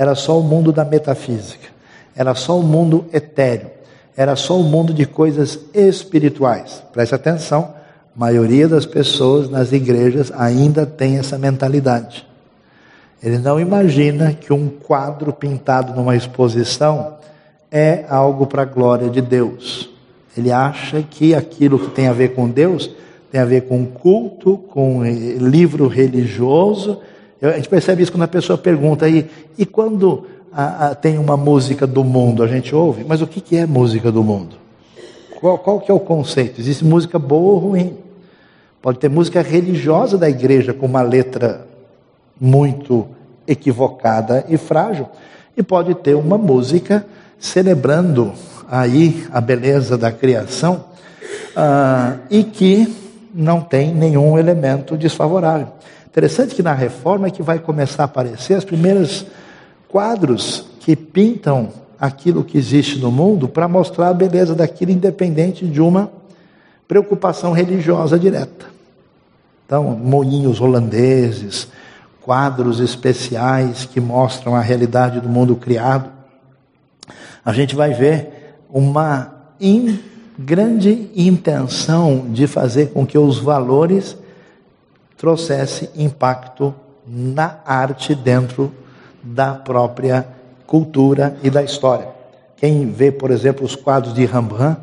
era 0.00 0.14
só 0.14 0.40
o 0.40 0.42
mundo 0.42 0.72
da 0.72 0.82
metafísica, 0.82 1.68
era 2.16 2.34
só 2.34 2.58
o 2.58 2.62
mundo 2.62 3.04
etéreo, 3.12 3.70
era 4.16 4.34
só 4.34 4.58
o 4.58 4.62
mundo 4.62 4.94
de 4.94 5.04
coisas 5.04 5.58
espirituais. 5.74 6.82
Preste 6.90 7.14
atenção, 7.14 7.74
a 8.16 8.18
maioria 8.18 8.66
das 8.66 8.86
pessoas 8.86 9.50
nas 9.50 9.72
igrejas 9.72 10.32
ainda 10.34 10.86
tem 10.86 11.18
essa 11.18 11.36
mentalidade. 11.36 12.26
Ele 13.22 13.36
não 13.36 13.60
imagina 13.60 14.32
que 14.32 14.54
um 14.54 14.70
quadro 14.70 15.34
pintado 15.34 15.92
numa 15.92 16.16
exposição 16.16 17.18
é 17.70 18.06
algo 18.08 18.46
para 18.46 18.62
a 18.62 18.64
glória 18.64 19.10
de 19.10 19.20
Deus. 19.20 19.90
Ele 20.34 20.50
acha 20.50 21.02
que 21.02 21.34
aquilo 21.34 21.78
que 21.78 21.90
tem 21.90 22.08
a 22.08 22.14
ver 22.14 22.34
com 22.34 22.48
Deus 22.48 22.90
tem 23.30 23.38
a 23.38 23.44
ver 23.44 23.68
com 23.68 23.84
culto, 23.84 24.56
com 24.56 25.04
livro 25.04 25.88
religioso. 25.88 27.02
A 27.42 27.52
gente 27.52 27.68
percebe 27.68 28.02
isso 28.02 28.12
quando 28.12 28.24
a 28.24 28.28
pessoa 28.28 28.58
pergunta 28.58 29.06
aí, 29.06 29.30
e 29.56 29.64
quando 29.64 30.26
a, 30.52 30.88
a, 30.88 30.94
tem 30.94 31.18
uma 31.18 31.36
música 31.36 31.86
do 31.86 32.04
mundo, 32.04 32.42
a 32.42 32.46
gente 32.46 32.74
ouve, 32.74 33.04
mas 33.04 33.22
o 33.22 33.26
que, 33.26 33.40
que 33.40 33.56
é 33.56 33.66
música 33.66 34.12
do 34.12 34.22
mundo? 34.22 34.56
Qual, 35.40 35.58
qual 35.58 35.80
que 35.80 35.90
é 35.90 35.94
o 35.94 36.00
conceito? 36.00 36.60
Existe 36.60 36.84
música 36.84 37.18
boa 37.18 37.52
ou 37.52 37.58
ruim? 37.58 37.96
Pode 38.82 38.98
ter 38.98 39.08
música 39.08 39.40
religiosa 39.40 40.18
da 40.18 40.28
igreja 40.28 40.74
com 40.74 40.86
uma 40.86 41.02
letra 41.02 41.66
muito 42.38 43.06
equivocada 43.46 44.44
e 44.48 44.56
frágil. 44.56 45.08
E 45.56 45.62
pode 45.62 45.94
ter 45.94 46.14
uma 46.14 46.38
música 46.38 47.06
celebrando 47.38 48.32
aí 48.70 49.26
a 49.32 49.40
beleza 49.40 49.98
da 49.98 50.12
criação 50.12 50.84
uh, 51.56 52.18
e 52.30 52.44
que 52.44 52.94
não 53.34 53.60
tem 53.60 53.94
nenhum 53.94 54.38
elemento 54.38 54.96
desfavorável. 54.96 55.68
Interessante 56.10 56.56
que 56.56 56.62
na 56.62 56.74
reforma 56.74 57.28
é 57.28 57.30
que 57.30 57.42
vai 57.42 57.60
começar 57.60 58.02
a 58.02 58.06
aparecer 58.06 58.58
os 58.58 58.64
primeiros 58.64 59.26
quadros 59.88 60.66
que 60.80 60.96
pintam 60.96 61.68
aquilo 62.00 62.42
que 62.42 62.58
existe 62.58 62.98
no 62.98 63.12
mundo 63.12 63.48
para 63.48 63.68
mostrar 63.68 64.08
a 64.08 64.14
beleza 64.14 64.52
daquilo 64.52 64.90
independente 64.90 65.64
de 65.66 65.80
uma 65.80 66.10
preocupação 66.88 67.52
religiosa 67.52 68.18
direta. 68.18 68.66
Então, 69.64 69.84
moinhos 69.90 70.60
holandeses, 70.60 71.68
quadros 72.20 72.80
especiais 72.80 73.84
que 73.84 74.00
mostram 74.00 74.56
a 74.56 74.60
realidade 74.60 75.20
do 75.20 75.28
mundo 75.28 75.54
criado, 75.54 76.10
a 77.44 77.52
gente 77.52 77.76
vai 77.76 77.94
ver 77.94 78.56
uma 78.68 79.32
in, 79.60 79.96
grande 80.36 81.08
intenção 81.14 82.26
de 82.30 82.48
fazer 82.48 82.88
com 82.88 83.06
que 83.06 83.16
os 83.16 83.38
valores 83.38 84.16
trouxessem 85.20 85.90
impacto 85.96 86.74
na 87.06 87.58
arte 87.66 88.14
dentro 88.14 88.72
da 89.22 89.52
própria 89.52 90.26
cultura 90.66 91.36
e 91.42 91.50
da 91.50 91.62
história. 91.62 92.08
Quem 92.56 92.90
vê, 92.90 93.12
por 93.12 93.30
exemplo, 93.30 93.62
os 93.62 93.76
quadros 93.76 94.14
de 94.14 94.24
Rembrandt, 94.24 94.80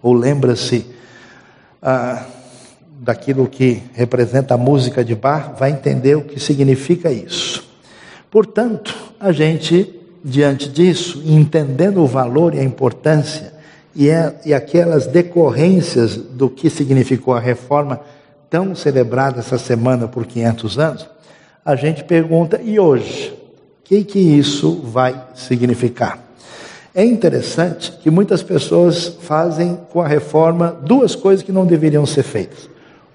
ou 0.00 0.12
lembra-se 0.12 0.86
ah, 1.82 2.24
daquilo 3.00 3.48
que 3.48 3.82
representa 3.92 4.54
a 4.54 4.56
música 4.58 5.04
de 5.04 5.16
Bach, 5.16 5.58
vai 5.58 5.72
entender 5.72 6.14
o 6.14 6.22
que 6.22 6.38
significa 6.38 7.10
isso. 7.10 7.68
Portanto, 8.30 8.96
a 9.18 9.32
gente, 9.32 9.92
diante 10.24 10.68
disso, 10.68 11.20
entendendo 11.26 12.00
o 12.00 12.06
valor 12.06 12.54
e 12.54 12.60
a 12.60 12.64
importância 12.64 13.52
e, 13.96 14.08
é, 14.08 14.40
e 14.46 14.54
aquelas 14.54 15.08
decorrências 15.08 16.16
do 16.16 16.48
que 16.48 16.70
significou 16.70 17.34
a 17.34 17.40
reforma 17.40 18.00
tão 18.50 18.74
celebrada 18.74 19.38
essa 19.38 19.56
semana 19.56 20.08
por 20.08 20.26
500 20.26 20.78
anos, 20.78 21.08
a 21.64 21.76
gente 21.76 22.02
pergunta, 22.02 22.60
e 22.60 22.80
hoje? 22.80 23.32
O 23.80 23.84
que, 23.84 24.04
que 24.04 24.18
isso 24.18 24.80
vai 24.82 25.18
significar? 25.34 26.18
É 26.92 27.04
interessante 27.04 27.92
que 28.02 28.10
muitas 28.10 28.42
pessoas 28.42 29.16
fazem 29.20 29.78
com 29.90 30.00
a 30.02 30.08
reforma 30.08 30.76
duas 30.82 31.14
coisas 31.14 31.44
que 31.44 31.52
não 31.52 31.64
deveriam 31.64 32.04
ser 32.04 32.24
feitas. 32.24 32.68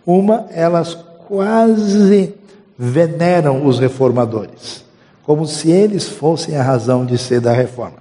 Uma, 0.06 0.45
elas 0.52 0.98
quase 1.28 2.34
veneram 2.78 3.65
os 3.65 3.80
reformadores, 3.80 4.86
como 5.24 5.45
se 5.45 5.71
eles 5.71 6.08
fossem 6.08 6.56
a 6.56 6.63
razão 6.63 7.06
de 7.06 7.17
ser 7.17 7.41
da 7.41 7.52
reforma. 7.52 7.98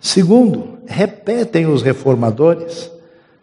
Segundo, 0.00 0.78
repetem 0.86 1.66
os 1.66 1.82
reformadores 1.82 2.90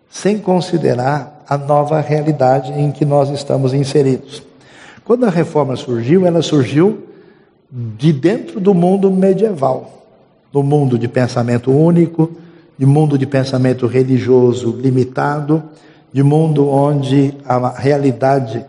sem 0.10 0.40
considerar 0.40 1.37
a 1.48 1.58
nova 1.58 2.02
realidade 2.02 2.72
em 2.74 2.92
que 2.92 3.06
nós 3.06 3.30
estamos 3.30 3.74
inseridos. 3.74 4.44
Quando 5.06 5.26
a 5.26 5.30
reforma 5.30 5.76
surgiu, 5.76 6.26
ela 6.26 6.42
surgiu 6.42 7.08
de 7.72 8.12
dentro 8.12 8.60
do 8.60 8.74
mundo 8.74 9.10
medieval, 9.10 10.04
do 10.52 10.62
mundo 10.62 10.98
de 10.98 11.08
pensamento 11.08 11.72
único, 11.72 12.32
de 12.78 12.86
mundo 12.86 13.18
de 13.18 13.26
pensamento 13.26 13.88
religioso 13.88 14.72
limitado, 14.72 15.64
de 16.12 16.24
mundo 16.24 16.70
onde 16.70 17.34
a 17.46 17.70
realidade 17.70 18.66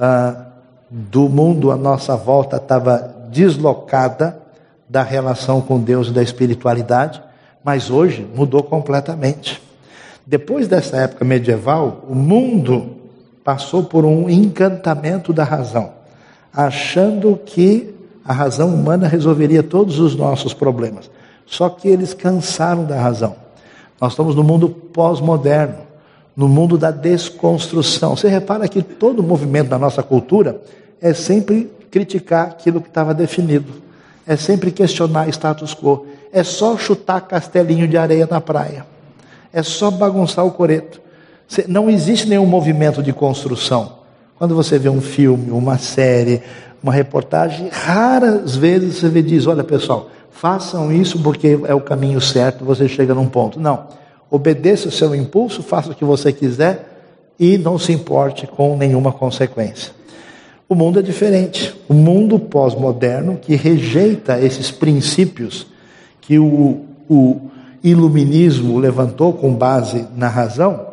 ah, 0.00 0.46
do 0.90 1.28
mundo 1.28 1.70
à 1.70 1.76
nossa 1.76 2.16
volta 2.16 2.56
estava 2.56 3.14
deslocada 3.30 4.40
da 4.88 5.02
relação 5.02 5.60
com 5.60 5.78
Deus 5.78 6.08
e 6.08 6.12
da 6.12 6.22
espiritualidade, 6.22 7.22
mas 7.62 7.90
hoje 7.90 8.26
mudou 8.34 8.62
completamente. 8.62 9.67
Depois 10.30 10.68
dessa 10.68 10.98
época 10.98 11.24
medieval, 11.24 12.04
o 12.06 12.14
mundo 12.14 12.90
passou 13.42 13.82
por 13.82 14.04
um 14.04 14.28
encantamento 14.28 15.32
da 15.32 15.42
razão, 15.42 15.90
achando 16.52 17.40
que 17.46 17.94
a 18.22 18.34
razão 18.34 18.74
humana 18.74 19.08
resolveria 19.08 19.62
todos 19.62 19.98
os 19.98 20.14
nossos 20.14 20.52
problemas. 20.52 21.10
Só 21.46 21.70
que 21.70 21.88
eles 21.88 22.12
cansaram 22.12 22.84
da 22.84 23.00
razão. 23.00 23.36
Nós 23.98 24.12
estamos 24.12 24.34
no 24.34 24.44
mundo 24.44 24.68
pós-moderno 24.68 25.88
no 26.36 26.46
mundo 26.46 26.76
da 26.76 26.90
desconstrução. 26.90 28.14
Você 28.14 28.28
repara 28.28 28.68
que 28.68 28.82
todo 28.82 29.22
movimento 29.22 29.70
da 29.70 29.78
nossa 29.78 30.02
cultura 30.02 30.60
é 31.00 31.14
sempre 31.14 31.72
criticar 31.90 32.48
aquilo 32.48 32.82
que 32.82 32.88
estava 32.88 33.14
definido, 33.14 33.72
é 34.26 34.36
sempre 34.36 34.70
questionar 34.70 35.26
status 35.30 35.74
quo, 35.74 36.06
é 36.30 36.44
só 36.44 36.76
chutar 36.76 37.22
castelinho 37.22 37.88
de 37.88 37.96
areia 37.96 38.28
na 38.30 38.42
praia, 38.42 38.86
é 39.52 39.62
só 39.62 39.90
bagunçar 39.90 40.44
o 40.46 40.50
coreto. 40.50 41.00
Não 41.66 41.88
existe 41.88 42.28
nenhum 42.28 42.46
movimento 42.46 43.02
de 43.02 43.12
construção. 43.12 43.98
Quando 44.36 44.54
você 44.54 44.78
vê 44.78 44.88
um 44.88 45.00
filme, 45.00 45.50
uma 45.50 45.78
série, 45.78 46.42
uma 46.82 46.92
reportagem, 46.92 47.68
raras 47.72 48.54
vezes 48.56 48.96
você 48.96 49.08
vê 49.08 49.22
diz, 49.22 49.46
olha 49.46 49.64
pessoal, 49.64 50.10
façam 50.30 50.92
isso 50.92 51.20
porque 51.20 51.58
é 51.66 51.74
o 51.74 51.80
caminho 51.80 52.20
certo, 52.20 52.64
você 52.64 52.86
chega 52.88 53.14
num 53.14 53.28
ponto. 53.28 53.58
Não. 53.58 53.86
Obedeça 54.30 54.88
o 54.88 54.92
seu 54.92 55.14
impulso, 55.14 55.62
faça 55.62 55.90
o 55.90 55.94
que 55.94 56.04
você 56.04 56.32
quiser 56.32 56.88
e 57.40 57.56
não 57.56 57.78
se 57.78 57.92
importe 57.92 58.46
com 58.46 58.76
nenhuma 58.76 59.12
consequência. 59.12 59.92
O 60.68 60.74
mundo 60.74 60.98
é 60.98 61.02
diferente. 61.02 61.74
O 61.88 61.94
mundo 61.94 62.38
pós-moderno 62.38 63.38
que 63.40 63.56
rejeita 63.56 64.38
esses 64.38 64.70
princípios 64.70 65.66
que 66.20 66.38
o, 66.38 66.84
o 67.08 67.40
iluminismo 67.82 68.78
levantou 68.78 69.32
com 69.32 69.54
base 69.54 70.06
na 70.16 70.28
razão, 70.28 70.86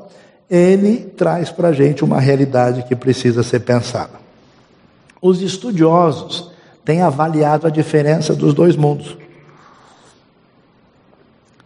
ele 0.49 0.97
traz 0.97 1.49
para 1.49 1.69
a 1.69 1.73
gente 1.73 2.03
uma 2.03 2.19
realidade 2.19 2.83
que 2.83 2.95
precisa 2.95 3.43
ser 3.43 3.61
pensada. 3.61 4.13
Os 5.21 5.41
estudiosos 5.41 6.51
têm 6.83 7.01
avaliado 7.01 7.65
a 7.65 7.69
diferença 7.69 8.35
dos 8.35 8.53
dois 8.53 8.75
mundos. 8.75 9.17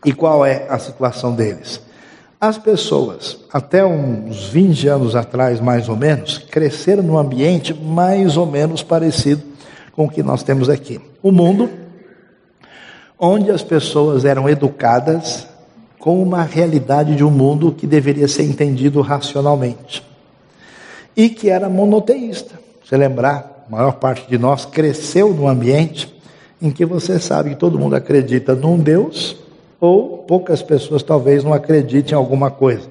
E 0.05 0.13
qual 0.13 0.45
é 0.45 0.65
a 0.69 0.79
situação 0.79 1.33
deles? 1.33 1.81
As 2.39 2.57
pessoas, 2.57 3.37
até 3.51 3.85
uns 3.85 4.47
20 4.47 4.87
anos 4.87 5.13
atrás, 5.13 5.59
mais 5.59 5.89
ou 5.89 5.97
menos, 5.97 6.37
cresceram 6.37 7.03
num 7.03 7.17
ambiente 7.17 7.73
mais 7.73 8.37
ou 8.37 8.45
menos 8.45 8.81
parecido 8.81 9.43
com 9.91 10.05
o 10.05 10.09
que 10.09 10.23
nós 10.23 10.41
temos 10.41 10.69
aqui. 10.69 11.01
O 11.21 11.33
mundo 11.33 11.69
onde 13.19 13.51
as 13.51 13.61
pessoas 13.61 14.23
eram 14.23 14.47
educadas 14.47 15.45
com 15.99 16.23
uma 16.23 16.41
realidade 16.43 17.15
de 17.15 17.23
um 17.23 17.29
mundo 17.29 17.73
que 17.73 17.85
deveria 17.85 18.27
ser 18.27 18.43
entendido 18.43 19.01
racionalmente 19.01 20.01
e 21.15 21.27
que 21.27 21.49
era 21.49 21.69
monoteísta. 21.69 22.57
Você 22.81 22.95
lembrar, 22.95 23.65
a 23.67 23.71
maior 23.71 23.93
parte 23.93 24.25
de 24.29 24.37
nós 24.37 24.65
cresceu 24.65 25.33
num 25.33 25.49
ambiente 25.49 26.15
em 26.61 26.71
que 26.71 26.85
você 26.85 27.19
sabe 27.19 27.51
que 27.51 27.55
todo 27.57 27.77
mundo 27.77 27.95
acredita 27.95 28.55
num 28.55 28.77
Deus 28.77 29.35
ou 29.81 30.19
poucas 30.19 30.61
pessoas 30.61 31.03
talvez 31.03 31.43
não 31.43 31.53
acreditem 31.53 32.13
em 32.13 32.17
alguma 32.17 32.49
coisa. 32.49 32.87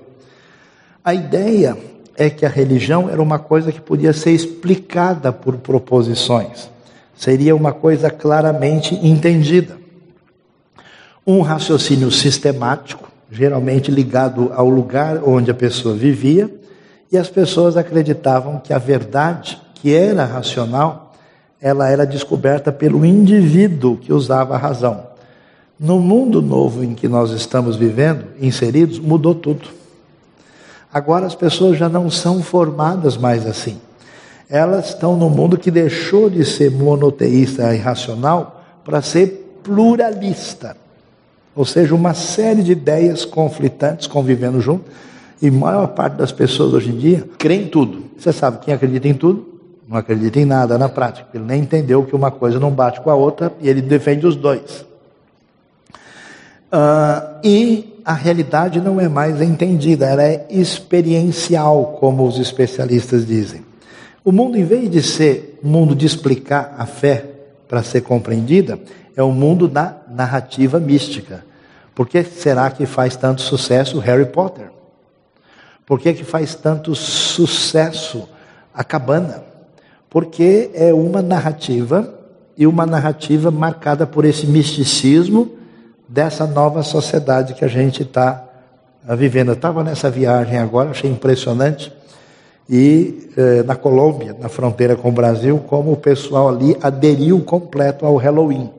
A 1.03 1.14
ideia 1.14 1.76
é 2.16 2.29
que 2.29 2.45
a 2.45 2.49
religião 2.51 3.09
era 3.09 3.22
uma 3.22 3.39
coisa 3.39 3.72
que 3.72 3.81
podia 3.81 4.12
ser 4.12 4.33
explicada 4.33 5.33
por 5.33 5.57
proposições, 5.57 6.68
seria 7.16 7.57
uma 7.57 7.72
coisa 7.72 8.11
claramente 8.11 8.95
entendida. 8.95 9.88
Um 11.31 11.43
raciocínio 11.43 12.11
sistemático, 12.11 13.12
geralmente 13.31 13.91
ligado 13.91 14.51
ao 14.55 14.66
lugar 14.66 15.22
onde 15.22 15.51
a 15.51 15.55
pessoa 15.55 15.95
vivia, 15.95 16.51
e 17.12 17.18
as 17.18 17.29
pessoas 17.29 17.76
acreditavam 17.76 18.59
que 18.59 18.72
a 18.72 18.79
verdade, 18.79 19.61
que 19.74 19.95
era 19.95 20.24
racional, 20.24 21.12
ela 21.61 21.87
era 21.87 22.07
descoberta 22.07 22.72
pelo 22.72 23.05
indivíduo 23.05 23.99
que 23.99 24.11
usava 24.11 24.55
a 24.55 24.57
razão. 24.59 25.07
No 25.79 26.01
mundo 26.01 26.41
novo 26.41 26.83
em 26.83 26.95
que 26.95 27.07
nós 27.07 27.31
estamos 27.33 27.76
vivendo, 27.76 28.24
inseridos, 28.41 28.99
mudou 28.99 29.35
tudo. 29.35 29.68
Agora 30.91 31.26
as 31.26 31.35
pessoas 31.35 31.76
já 31.76 31.91
não 31.91 32.11
são 32.11 32.43
formadas 32.43 33.18
mais 33.18 33.47
assim. 33.47 33.79
Elas 34.49 34.89
estão 34.89 35.14
no 35.14 35.29
mundo 35.29 35.59
que 35.59 35.70
deixou 35.70 36.31
de 36.31 36.43
ser 36.43 36.70
monoteísta 36.70 37.74
e 37.74 37.79
racional 37.79 38.64
para 38.83 39.03
ser 39.03 39.61
pluralista. 39.62 40.88
Ou 41.55 41.65
seja, 41.65 41.95
uma 41.95 42.15
série 42.15 42.63
de 42.63 42.73
ideias 42.73 43.25
conflitantes 43.25 44.07
convivendo 44.07 44.61
junto. 44.61 44.85
E 45.41 45.49
a 45.49 45.53
maior 45.53 45.89
parte 45.89 46.15
das 46.15 46.33
pessoas 46.33 46.73
hoje 46.75 46.91
em 46.91 46.97
dia 46.97 47.25
crê 47.39 47.55
em 47.55 47.69
tudo. 47.69 48.05
Você 48.19 48.33
sabe, 48.33 48.59
quem 48.65 48.75
acredita 48.75 49.09
em 49.09 49.15
tudo, 49.15 49.61
não 49.89 49.97
acredita 49.97 50.39
em 50.39 50.45
nada 50.45 50.77
na 50.77 50.89
prática. 50.89 51.29
Ele 51.33 51.45
nem 51.45 51.63
entendeu 51.63 52.05
que 52.05 52.15
uma 52.15 52.31
coisa 52.31 52.61
não 52.61 52.71
bate 52.71 53.01
com 53.01 53.11
a 53.11 53.15
outra 53.15 53.53
e 53.61 53.69
ele 53.69 53.81
defende 53.81 54.27
os 54.27 54.37
dois. 54.37 54.87
Uh, 56.71 57.41
e 57.43 57.99
a 58.05 58.13
realidade 58.13 58.81
não 58.81 59.01
é 59.01 59.09
mais 59.09 59.41
entendida, 59.41 60.07
ela 60.07 60.23
é 60.23 60.47
experiencial, 60.51 61.97
como 61.99 62.27
os 62.27 62.39
especialistas 62.39 63.27
dizem. 63.27 63.63
O 64.25 64.33
mundo, 64.33 64.59
em 64.59 64.65
vez 64.65 64.91
de 64.91 65.03
ser 65.03 65.59
um 65.65 65.69
mundo 65.69 65.95
de 65.95 66.05
explicar 66.05 66.75
a 66.77 66.85
fé 66.85 67.25
para 67.67 67.83
ser 67.83 68.03
compreendida, 68.03 68.79
é 69.19 69.25
um 69.25 69.33
mundo 69.33 69.66
da 69.66 69.97
narrativa 70.09 70.79
mística. 70.79 71.45
Por 71.93 72.07
que 72.07 72.23
será 72.23 72.71
que 72.71 72.87
faz 72.87 73.16
tanto 73.16 73.43
sucesso 73.43 73.99
Harry 73.99 74.27
Potter? 74.27 74.71
Por 75.85 75.99
que, 75.99 76.12
que 76.12 76.23
faz 76.23 76.55
tanto 76.55 76.95
sucesso 76.95 78.29
a 78.73 78.85
cabana? 78.85 79.43
Porque 80.09 80.71
é 80.73 80.95
uma 80.95 81.21
narrativa 81.21 82.14
e 82.57 82.64
uma 82.64 82.87
narrativa 82.87 83.51
marcada 83.51 84.07
por 84.07 84.25
esse 84.25 84.47
misticismo 84.47 85.51
dessa 86.09 86.47
nova 86.47 86.85
sociedade 86.85 87.55
que 87.55 87.64
a 87.64 87.69
gente 87.69 88.05
está 88.05 88.45
ah, 89.05 89.16
vivendo. 89.16 89.49
Eu 89.49 89.55
estava 89.55 89.83
nessa 89.83 90.09
viagem 90.09 90.59
agora, 90.59 90.91
achei 90.91 91.11
impressionante. 91.11 91.93
E 92.71 93.31
eh, 93.37 93.64
na 93.64 93.75
Colômbia, 93.75 94.37
na 94.39 94.49
fronteira 94.49 94.95
com 94.95 95.09
o 95.09 95.12
Brasil, 95.12 95.59
como 95.66 95.91
o 95.91 95.97
pessoal 95.97 96.49
ali 96.51 96.77
aderiu 96.81 97.41
completo 97.41 98.07
ao 98.07 98.14
Halloween. 98.14 98.78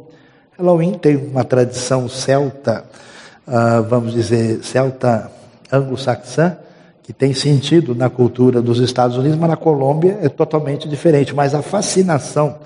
Halloween 0.60 0.96
tem 0.96 1.16
uma 1.16 1.46
tradição 1.46 2.10
celta, 2.10 2.84
ah, 3.48 3.80
vamos 3.80 4.12
dizer, 4.12 4.62
celta 4.62 5.32
anglo-saxã, 5.72 6.58
que 7.02 7.14
tem 7.14 7.34
sentido 7.34 7.96
na 7.96 8.10
cultura 8.10 8.62
dos 8.62 8.80
Estados 8.80 9.16
Unidos, 9.16 9.40
mas 9.40 9.50
na 9.50 9.56
Colômbia 9.56 10.20
é 10.22 10.28
totalmente 10.28 10.90
diferente. 10.90 11.34
Mas 11.34 11.56
a 11.56 11.62
fascinação 11.62 12.58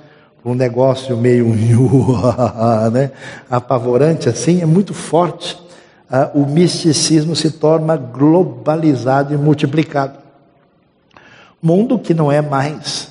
um 0.43 0.55
negócio 0.55 1.15
meio 1.15 1.47
né, 2.91 3.11
apavorante 3.49 4.27
assim, 4.27 4.61
é 4.61 4.65
muito 4.65 4.93
forte. 4.93 5.61
Ah, 6.09 6.31
o 6.33 6.47
misticismo 6.47 7.35
se 7.35 7.51
torna 7.51 7.95
globalizado 7.95 9.35
e 9.35 9.37
multiplicado. 9.37 10.17
Mundo 11.61 11.99
que 11.99 12.13
não 12.13 12.31
é 12.31 12.41
mais 12.41 13.09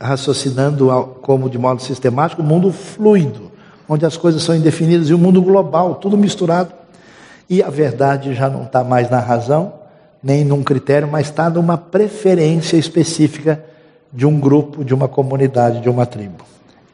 raciocinando 0.00 0.88
como 1.20 1.50
de 1.50 1.58
modo 1.58 1.82
sistemático, 1.82 2.42
mundo 2.42 2.72
fluido, 2.72 3.52
onde 3.88 4.04
as 4.04 4.16
coisas 4.16 4.42
são 4.42 4.54
indefinidas, 4.54 5.08
e 5.08 5.14
o 5.14 5.18
mundo 5.18 5.40
global, 5.42 5.96
tudo 5.96 6.16
misturado. 6.16 6.72
E 7.48 7.62
a 7.62 7.70
verdade 7.70 8.34
já 8.34 8.48
não 8.48 8.64
está 8.64 8.82
mais 8.82 9.08
na 9.10 9.20
razão, 9.20 9.74
nem 10.22 10.44
num 10.44 10.62
critério, 10.62 11.08
mas 11.08 11.26
está 11.26 11.48
numa 11.48 11.78
preferência 11.78 12.76
específica 12.76 13.62
de 14.12 14.26
um 14.26 14.40
grupo, 14.40 14.84
de 14.84 14.94
uma 14.94 15.06
comunidade, 15.06 15.80
de 15.80 15.88
uma 15.88 16.06
tribo. 16.06 16.44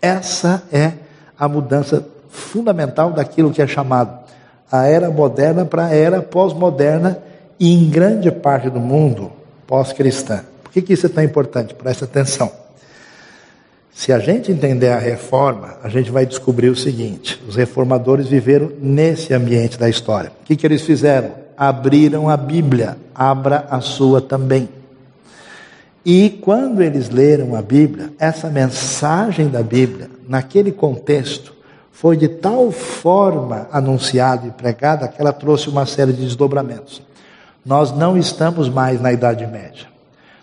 Essa 0.01 0.63
é 0.73 0.93
a 1.39 1.49
mudança 1.49 2.07
fundamental 2.29 3.13
daquilo 3.13 3.51
que 3.51 3.63
é 3.63 3.67
chamado 3.67 4.23
a 4.73 4.87
era 4.87 5.11
moderna 5.11 5.67
para 5.67 5.85
a 5.85 5.95
era 5.95 6.23
pós-moderna 6.23 7.19
e 7.61 7.75
em 7.75 7.91
grande 7.91 8.31
parte 8.31 8.71
do 8.71 8.81
mundo 8.81 9.31
pós-cristã. 9.67 10.41
Por 10.65 10.73
que, 10.73 10.81
que 10.81 10.95
isso 10.95 11.05
é 11.05 11.09
tão 11.11 11.23
importante? 11.23 11.75
Presta 11.75 12.07
atenção. 12.07 12.51
Se 13.95 14.13
a 14.13 14.19
gente 14.19 14.51
entender 14.51 14.89
a 14.89 14.99
reforma, 14.99 15.77
a 15.83 15.89
gente 15.89 16.11
vai 16.11 16.25
descobrir 16.25 16.69
o 16.69 16.77
seguinte: 16.77 17.41
os 17.47 17.57
reformadores 17.57 18.27
viveram 18.27 18.73
nesse 18.81 19.35
ambiente 19.35 19.79
da 19.79 19.89
história. 19.89 20.33
O 20.43 20.45
que, 20.45 20.57
que 20.57 20.67
eles 20.67 20.83
fizeram? 20.83 21.31
Abriram 21.57 22.29
a 22.29 22.37
Bíblia, 22.37 22.97
abra 23.15 23.67
a 23.71 23.81
sua 23.81 24.21
também. 24.21 24.69
E 26.05 26.31
quando 26.41 26.83
eles 26.83 27.11
leram 27.11 27.55
a 27.55 27.63
Bíblia, 27.63 28.13
essa 28.19 28.49
mensagem 28.49 29.49
da 29.49 29.63
Bíblia, 29.63 30.11
naquele 30.29 30.73
contexto, 30.73 31.55
foi 31.93 32.17
de 32.17 32.27
tal 32.27 32.73
forma 32.73 33.69
anunciada 33.71 34.49
e 34.49 34.51
pregada 34.51 35.07
que 35.07 35.21
ela 35.21 35.33
trouxe 35.33 35.69
uma 35.69 35.87
série 35.87 36.13
de 36.13 36.25
desdobramentos. 36.25 37.03
Nós 37.65 37.93
não 37.93 38.19
estamos 38.19 38.69
mais 38.69 39.01
na 39.01 39.13
Idade 39.13 39.47
Média. 39.47 39.92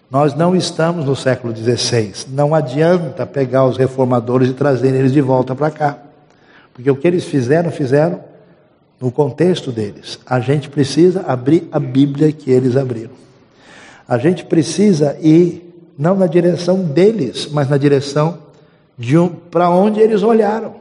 Nós 0.10 0.34
não 0.34 0.56
estamos 0.56 1.06
no 1.06 1.16
século 1.16 1.56
XVI. 1.56 2.26
Não 2.30 2.56
adianta 2.56 3.28
pegar 3.28 3.66
os 3.66 3.78
reformadores 3.78 4.50
e 4.50 4.54
trazer 4.54 4.94
eles 4.96 5.14
de 5.14 5.22
volta 5.22 5.54
para 5.54 5.70
cá. 5.70 5.98
Porque 6.74 6.90
o 6.90 6.96
que 6.96 7.08
eles 7.08 7.26
fizeram, 7.26 7.70
fizeram 7.70 8.20
no 9.00 9.12
contexto 9.12 9.72
deles. 9.72 10.20
A 10.26 10.40
gente 10.40 10.68
precisa 10.68 11.22
abrir 11.28 11.68
a 11.72 11.80
Bíblia 11.80 12.32
que 12.32 12.50
eles 12.50 12.76
abriram. 12.76 13.12
A 14.08 14.18
gente 14.18 14.46
precisa 14.46 15.16
ir 15.22 15.70
não 15.96 16.16
na 16.16 16.26
direção 16.26 16.82
deles, 16.84 17.48
mas 17.52 17.70
na 17.70 17.78
direção 17.78 18.40
de 18.98 19.16
um, 19.16 19.30
para 19.30 19.70
onde 19.70 20.00
eles 20.00 20.24
olharam, 20.24 20.76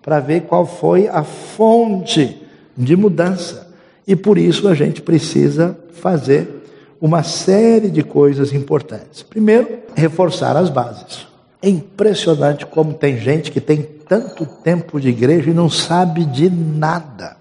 para 0.00 0.20
ver 0.20 0.42
qual 0.42 0.64
foi 0.64 1.08
a 1.08 1.24
fonte 1.24 2.40
de 2.76 2.94
mudança. 2.94 3.68
E 4.06 4.14
por 4.14 4.38
isso 4.38 4.68
a 4.68 4.74
gente 4.74 5.02
precisa 5.02 5.76
fazer 5.94 6.57
uma 7.00 7.22
série 7.22 7.90
de 7.90 8.02
coisas 8.02 8.52
importantes. 8.52 9.22
Primeiro, 9.22 9.80
reforçar 9.94 10.56
as 10.56 10.68
bases. 10.68 11.26
É 11.60 11.68
impressionante 11.68 12.66
como 12.66 12.94
tem 12.94 13.18
gente 13.18 13.50
que 13.50 13.60
tem 13.60 13.82
tanto 13.82 14.46
tempo 14.46 15.00
de 15.00 15.08
igreja 15.08 15.50
e 15.50 15.54
não 15.54 15.68
sabe 15.68 16.24
de 16.24 16.48
nada. 16.48 17.36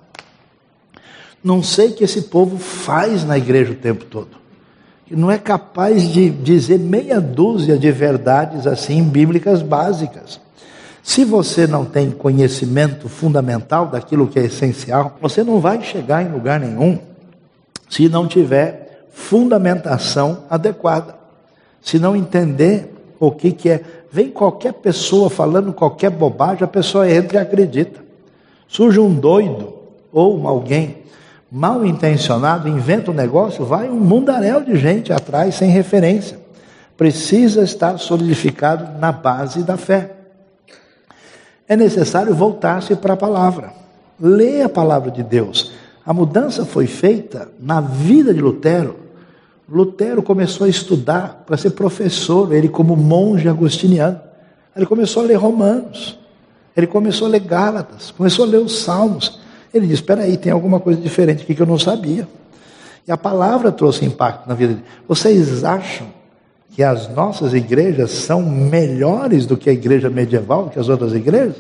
Não 1.44 1.62
sei 1.62 1.90
o 1.90 1.94
que 1.94 2.04
esse 2.04 2.24
povo 2.24 2.58
faz 2.58 3.24
na 3.24 3.38
igreja 3.38 3.72
o 3.72 3.76
tempo 3.76 4.06
todo 4.06 4.38
não 5.16 5.32
é 5.32 5.38
capaz 5.38 6.10
de 6.12 6.30
dizer 6.30 6.80
meia 6.80 7.22
dúzia 7.22 7.78
de 7.78 7.92
verdades 7.92 8.68
assim 8.68 9.04
bíblicas 9.04 9.62
básicas. 9.62 10.40
Se 11.02 11.24
você 11.24 11.66
não 11.66 11.86
tem 11.86 12.12
conhecimento 12.12 13.08
fundamental 13.08 13.88
daquilo 13.88 14.28
que 14.28 14.40
é 14.40 14.46
essencial, 14.46 15.18
você 15.22 15.44
não 15.44 15.62
vai 15.62 15.82
chegar 15.82 16.22
em 16.22 16.32
lugar 16.32 16.60
nenhum 16.60 17.00
se 17.90 18.10
não 18.10 18.28
tiver 18.28 18.87
fundamentação 19.18 20.44
adequada. 20.50 21.16
Se 21.82 21.98
não 21.98 22.16
entender 22.16 22.94
o 23.20 23.32
que, 23.32 23.52
que 23.52 23.70
é. 23.70 23.82
Vem 24.12 24.30
qualquer 24.30 24.74
pessoa 24.74 25.30
falando 25.30 25.74
qualquer 25.74 26.10
bobagem, 26.10 26.64
a 26.64 26.68
pessoa 26.68 27.10
entra 27.10 27.40
e 27.40 27.42
acredita. 27.42 28.00
Surge 28.68 29.00
um 29.00 29.14
doido 29.14 29.74
ou 30.12 30.48
alguém 30.48 30.98
mal 31.52 31.86
intencionado, 31.86 32.70
inventa 32.70 33.12
um 33.12 33.14
negócio, 33.14 33.66
vai 33.66 33.90
um 33.90 34.00
mundaréu 34.00 34.62
de 34.62 34.78
gente 34.78 35.12
atrás 35.12 35.56
sem 35.56 35.70
referência. 35.70 36.40
Precisa 36.96 37.64
estar 37.64 37.98
solidificado 37.98 39.00
na 39.00 39.12
base 39.12 39.64
da 39.64 39.78
fé 39.78 40.18
é 41.68 41.76
necessário 41.76 42.34
voltar-se 42.34 42.96
para 42.96 43.14
a 43.14 43.18
palavra. 43.18 43.74
Ler 44.20 44.64
a 44.64 44.70
palavra 44.70 45.12
de 45.12 45.22
Deus. 45.22 45.74
A 46.06 46.14
mudança 46.14 46.66
foi 46.66 46.88
feita 46.88 47.50
na 47.60 47.82
vida 47.82 48.34
de 48.34 48.40
Lutero. 48.40 48.96
Lutero 49.70 50.24
começou 50.24 50.66
a 50.66 50.70
estudar 50.70 51.44
para 51.46 51.58
ser 51.58 51.72
professor, 51.72 52.54
ele 52.54 52.70
como 52.70 52.96
monge 52.96 53.50
agostiniano. 53.50 54.20
Ele 54.76 54.86
começou 54.86 55.24
a 55.24 55.26
ler 55.26 55.36
Romanos. 55.36 56.18
Ele 56.76 56.88
começou 56.88 57.28
a 57.28 57.32
ler 57.32 57.40
Gálatas, 57.42 58.12
começou 58.12 58.46
a 58.46 58.48
ler 58.48 58.58
os 58.58 58.80
Salmos. 58.80 59.40
Ele 59.74 59.88
disse: 59.88 60.02
Espera 60.02 60.22
aí, 60.22 60.38
tem 60.38 60.52
alguma 60.52 60.80
coisa 60.80 61.02
diferente 61.02 61.44
aqui 61.44 61.56
que 61.56 61.62
eu 61.62 61.66
não 61.66 61.80
sabia. 61.80 62.28
E 63.08 63.12
a 63.12 63.18
palavra 63.18 63.72
trouxe 63.72 64.06
impacto 64.06 64.48
na 64.48 64.54
vida 64.54 64.74
dele. 64.74 64.86
Vocês 65.08 65.64
acham 65.64 66.08
que 66.72 66.84
as 66.84 67.10
nossas 67.10 67.54
igrejas 67.54 68.12
são 68.12 68.44
melhores 68.44 69.46
do 69.48 69.58
que 69.58 69.70
a 69.70 69.74
igreja 69.74 70.10
medieval, 70.10 70.70
que 70.70 70.78
as 70.78 70.88
outras 70.88 71.14
igrejas, 71.14 71.56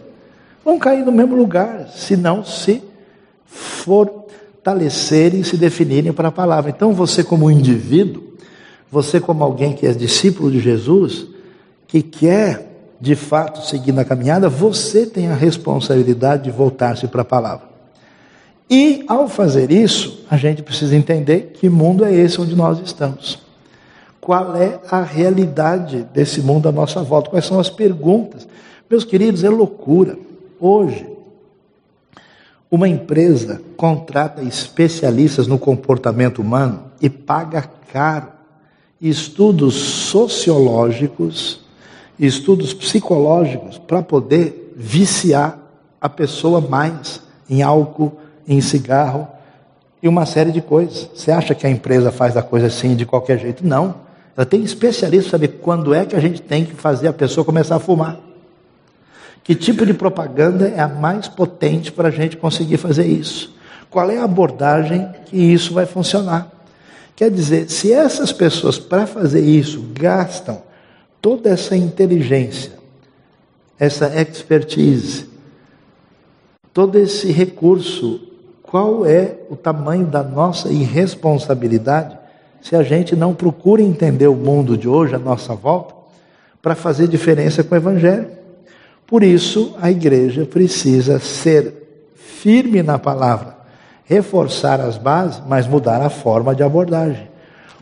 vão 0.63 0.77
cair 0.77 1.03
no 1.03 1.11
mesmo 1.11 1.35
lugar, 1.35 1.87
se 1.89 2.15
não 2.15 2.43
se 2.43 2.83
fortalecerem 4.57 5.41
e 5.41 5.43
se 5.43 5.57
definirem 5.57 6.11
para 6.11 6.29
a 6.29 6.31
palavra. 6.31 6.69
Então, 6.69 6.93
você, 6.93 7.23
como 7.23 7.49
indivíduo, 7.49 8.23
você, 8.91 9.19
como 9.19 9.43
alguém 9.43 9.73
que 9.73 9.85
é 9.85 9.91
discípulo 9.93 10.51
de 10.51 10.59
Jesus, 10.59 11.27
que 11.87 12.01
quer 12.01 12.67
de 12.99 13.15
fato 13.15 13.65
seguir 13.65 13.91
na 13.91 14.03
caminhada, 14.03 14.49
você 14.49 15.05
tem 15.05 15.27
a 15.27 15.35
responsabilidade 15.35 16.43
de 16.43 16.51
voltar-se 16.51 17.07
para 17.07 17.21
a 17.21 17.25
palavra. 17.25 17.67
E 18.69 19.05
ao 19.07 19.29
fazer 19.29 19.71
isso, 19.71 20.25
a 20.29 20.35
gente 20.35 20.61
precisa 20.61 20.95
entender 20.95 21.53
que 21.53 21.69
mundo 21.69 22.03
é 22.03 22.13
esse 22.13 22.41
onde 22.41 22.55
nós 22.55 22.79
estamos 22.79 23.47
qual 24.27 24.57
é 24.57 24.77
a 24.91 25.03
realidade 25.03 26.05
desse 26.13 26.41
mundo 26.41 26.67
à 26.67 26.71
nossa 26.73 27.01
volta, 27.01 27.29
quais 27.29 27.45
são 27.45 27.61
as 27.61 27.69
perguntas. 27.69 28.45
Meus 28.89 29.05
queridos, 29.05 29.41
é 29.41 29.49
loucura. 29.49 30.19
Hoje, 30.59 31.07
uma 32.69 32.87
empresa 32.87 33.61
contrata 33.75 34.43
especialistas 34.43 35.47
no 35.47 35.57
comportamento 35.57 36.41
humano 36.41 36.83
e 37.01 37.09
paga 37.09 37.63
caro 37.91 38.27
estudos 39.01 39.75
sociológicos, 39.75 41.61
estudos 42.19 42.73
psicológicos 42.73 43.77
para 43.77 44.01
poder 44.01 44.73
viciar 44.75 45.57
a 46.01 46.09
pessoa 46.09 46.59
mais 46.59 47.21
em 47.49 47.61
álcool, 47.61 48.17
em 48.47 48.59
cigarro 48.59 49.27
e 50.01 50.07
uma 50.07 50.25
série 50.25 50.51
de 50.51 50.61
coisas. 50.61 51.09
Você 51.13 51.31
acha 51.31 51.55
que 51.55 51.65
a 51.65 51.69
empresa 51.69 52.11
faz 52.11 52.35
a 52.35 52.41
coisa 52.41 52.67
assim 52.67 52.95
de 52.95 53.05
qualquer 53.05 53.39
jeito? 53.39 53.65
Não. 53.65 53.95
Ela 54.35 54.45
tem 54.45 54.63
especialista 54.63 55.31
para 55.31 55.39
saber 55.39 55.59
quando 55.59 55.93
é 55.93 56.05
que 56.05 56.15
a 56.15 56.19
gente 56.19 56.41
tem 56.41 56.65
que 56.65 56.73
fazer 56.73 57.07
a 57.07 57.13
pessoa 57.13 57.45
começar 57.45 57.75
a 57.75 57.79
fumar. 57.79 58.26
Que 59.47 59.55
tipo 59.55 59.85
de 59.85 59.93
propaganda 59.93 60.67
é 60.67 60.81
a 60.81 60.89
mais 60.89 61.29
potente 61.29 61.89
para 61.89 62.09
a 62.09 62.11
gente 62.11 62.35
conseguir 62.35 62.75
fazer 62.75 63.05
isso? 63.05 63.55
Qual 63.89 64.11
é 64.11 64.17
a 64.17 64.25
abordagem 64.25 65.09
que 65.25 65.37
isso 65.37 65.73
vai 65.73 65.85
funcionar? 65.85 66.51
Quer 67.15 67.31
dizer, 67.31 67.69
se 67.69 67.93
essas 67.93 68.33
pessoas, 68.33 68.77
para 68.77 69.07
fazer 69.07 69.39
isso, 69.39 69.81
gastam 69.93 70.61
toda 71.21 71.49
essa 71.49 71.77
inteligência, 71.77 72.73
essa 73.79 74.07
expertise, 74.19 75.29
todo 76.73 76.97
esse 76.99 77.31
recurso, 77.31 78.19
qual 78.61 79.05
é 79.05 79.37
o 79.49 79.55
tamanho 79.55 80.07
da 80.07 80.23
nossa 80.23 80.67
irresponsabilidade 80.67 82.17
se 82.61 82.75
a 82.75 82.83
gente 82.83 83.15
não 83.15 83.33
procura 83.33 83.81
entender 83.81 84.27
o 84.27 84.35
mundo 84.35 84.77
de 84.77 84.89
hoje 84.89 85.15
à 85.15 85.19
nossa 85.19 85.55
volta 85.55 85.95
para 86.61 86.75
fazer 86.75 87.07
diferença 87.07 87.63
com 87.63 87.73
o 87.73 87.77
Evangelho. 87.77 88.35
Por 89.07 89.23
isso, 89.23 89.73
a 89.81 89.89
igreja 89.89 90.45
precisa 90.45 91.17
ser 91.17 91.73
firme 92.13 92.83
na 92.83 92.99
palavra, 92.99 93.55
reforçar 94.03 94.81
as 94.81 94.97
bases, 94.97 95.41
mas 95.47 95.65
mudar 95.65 96.01
a 96.01 96.09
forma 96.09 96.53
de 96.53 96.61
abordagem. 96.61 97.29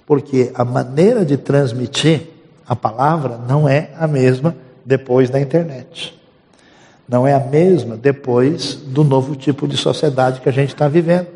Porque 0.06 0.52
a 0.54 0.64
maneira 0.64 1.26
de 1.26 1.36
transmitir 1.36 2.28
a 2.68 2.76
palavra 2.76 3.40
não 3.48 3.68
é 3.68 3.90
a 3.98 4.08
mesma 4.08 4.56
depois 4.86 5.30
da 5.32 5.40
internet. 5.40 6.16
Não 7.10 7.28
é 7.28 7.34
a 7.34 7.40
mesma 7.40 7.98
depois 7.98 8.76
do 8.76 9.04
novo 9.04 9.36
tipo 9.36 9.68
de 9.68 9.78
sociedade 9.78 10.42
que 10.42 10.50
a 10.50 10.54
gente 10.54 10.70
está 10.70 10.88
vivendo. 10.88 11.28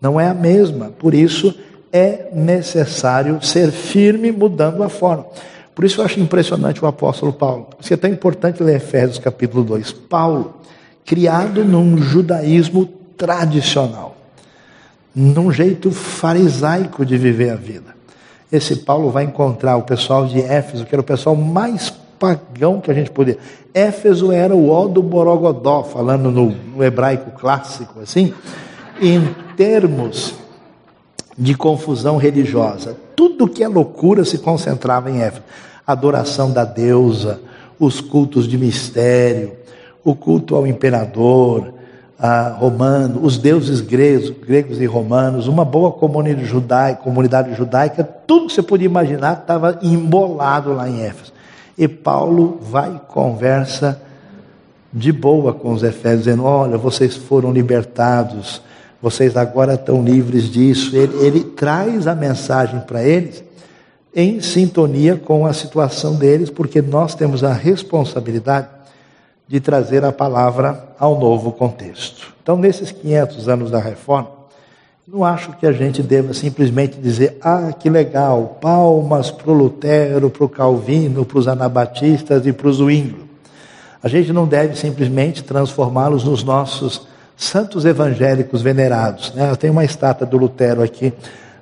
Não 0.00 0.20
é 0.20 0.28
a 0.28 0.34
mesma. 0.34 0.90
Por 0.98 1.14
isso, 1.14 1.54
é 1.92 2.28
necessário 2.32 3.42
ser 3.42 3.70
firme 3.70 4.32
mudando 4.32 4.82
a 4.82 4.88
forma. 4.88 5.26
Por 5.74 5.84
isso 5.84 6.00
eu 6.00 6.04
acho 6.04 6.20
impressionante 6.20 6.84
o 6.84 6.86
apóstolo 6.86 7.32
Paulo. 7.32 7.68
Isso 7.80 7.92
é 7.92 7.96
tão 7.96 8.10
importante 8.10 8.62
ler 8.62 8.76
Efésios 8.76 9.18
capítulo 9.18 9.64
2. 9.64 9.92
Paulo, 9.92 10.54
criado 11.04 11.64
num 11.64 11.98
judaísmo 11.98 12.86
tradicional, 13.16 14.16
num 15.14 15.50
jeito 15.50 15.90
farisaico 15.90 17.04
de 17.04 17.16
viver 17.16 17.50
a 17.50 17.56
vida. 17.56 17.94
Esse 18.52 18.76
Paulo 18.76 19.10
vai 19.10 19.24
encontrar 19.24 19.76
o 19.76 19.82
pessoal 19.82 20.26
de 20.26 20.40
Éfeso, 20.40 20.84
que 20.84 20.94
era 20.94 21.00
o 21.00 21.04
pessoal 21.04 21.34
mais 21.34 21.90
pagão 22.18 22.80
que 22.80 22.90
a 22.90 22.94
gente 22.94 23.10
podia. 23.10 23.36
Éfeso 23.72 24.30
era 24.30 24.54
o 24.54 24.70
ó 24.70 24.86
do 24.86 25.02
Borogodó, 25.02 25.82
falando 25.82 26.30
no, 26.30 26.50
no 26.50 26.84
hebraico 26.84 27.32
clássico, 27.32 28.00
assim, 28.00 28.32
em 29.00 29.20
termos 29.56 30.34
de 31.36 31.54
confusão 31.54 32.16
religiosa. 32.16 32.96
Tudo 33.16 33.48
que 33.48 33.62
é 33.62 33.68
loucura 33.68 34.24
se 34.24 34.38
concentrava 34.38 35.10
em 35.10 35.22
Éfeso. 35.22 35.42
Adoração 35.86 36.50
da 36.50 36.64
deusa, 36.64 37.40
os 37.78 38.00
cultos 38.00 38.48
de 38.48 38.56
mistério, 38.56 39.52
o 40.02 40.14
culto 40.14 40.54
ao 40.54 40.66
imperador 40.66 41.74
romano, 42.58 43.20
os 43.22 43.36
deuses 43.36 43.80
gregos, 43.80 44.30
gregos 44.30 44.80
e 44.80 44.86
romanos, 44.86 45.46
uma 45.46 45.64
boa 45.64 45.92
comunidade 45.92 46.46
judaica, 46.46 47.02
comunidade 47.02 47.54
judaica, 47.54 48.02
tudo 48.26 48.46
que 48.46 48.54
você 48.54 48.62
podia 48.62 48.86
imaginar 48.86 49.40
estava 49.40 49.78
embolado 49.82 50.72
lá 50.72 50.88
em 50.88 51.02
Éfeso. 51.02 51.32
E 51.76 51.88
Paulo 51.88 52.58
vai 52.62 52.94
e 52.94 52.98
conversa 53.12 54.00
de 54.92 55.10
boa 55.10 55.52
com 55.52 55.72
os 55.72 55.82
Efésios, 55.82 56.24
dizendo: 56.24 56.44
Olha, 56.44 56.78
vocês 56.78 57.16
foram 57.16 57.52
libertados 57.52 58.62
vocês 59.04 59.36
agora 59.36 59.74
estão 59.74 60.02
livres 60.02 60.50
disso. 60.50 60.96
Ele, 60.96 61.26
ele 61.26 61.44
traz 61.44 62.06
a 62.06 62.14
mensagem 62.14 62.80
para 62.80 63.02
eles 63.04 63.44
em 64.16 64.40
sintonia 64.40 65.14
com 65.14 65.44
a 65.44 65.52
situação 65.52 66.14
deles, 66.14 66.48
porque 66.48 66.80
nós 66.80 67.14
temos 67.14 67.44
a 67.44 67.52
responsabilidade 67.52 68.68
de 69.46 69.60
trazer 69.60 70.02
a 70.06 70.10
palavra 70.10 70.88
ao 70.98 71.20
novo 71.20 71.52
contexto. 71.52 72.32
Então, 72.42 72.56
nesses 72.56 72.92
500 72.92 73.46
anos 73.46 73.70
da 73.70 73.78
reforma, 73.78 74.30
não 75.06 75.22
acho 75.22 75.52
que 75.58 75.66
a 75.66 75.72
gente 75.72 76.02
deva 76.02 76.32
simplesmente 76.32 76.96
dizer: 76.96 77.36
ah, 77.42 77.74
que 77.78 77.90
legal, 77.90 78.56
palmas 78.58 79.30
para 79.30 79.50
o 79.50 79.54
Lutero, 79.54 80.30
para 80.30 80.44
o 80.46 80.48
Calvino, 80.48 81.26
para 81.26 81.38
os 81.38 81.46
anabatistas 81.46 82.46
e 82.46 82.54
para 82.54 82.68
os 82.68 82.78
Zwingli. 82.78 83.22
A 84.02 84.08
gente 84.08 84.32
não 84.32 84.46
deve 84.46 84.74
simplesmente 84.76 85.44
transformá-los 85.44 86.24
nos 86.24 86.42
nossos 86.42 87.06
santos 87.36 87.84
evangélicos 87.84 88.62
venerados. 88.62 89.34
Né? 89.34 89.50
Eu 89.50 89.56
tenho 89.56 89.72
uma 89.72 89.84
estátua 89.84 90.26
do 90.26 90.36
Lutero 90.36 90.82
aqui 90.82 91.12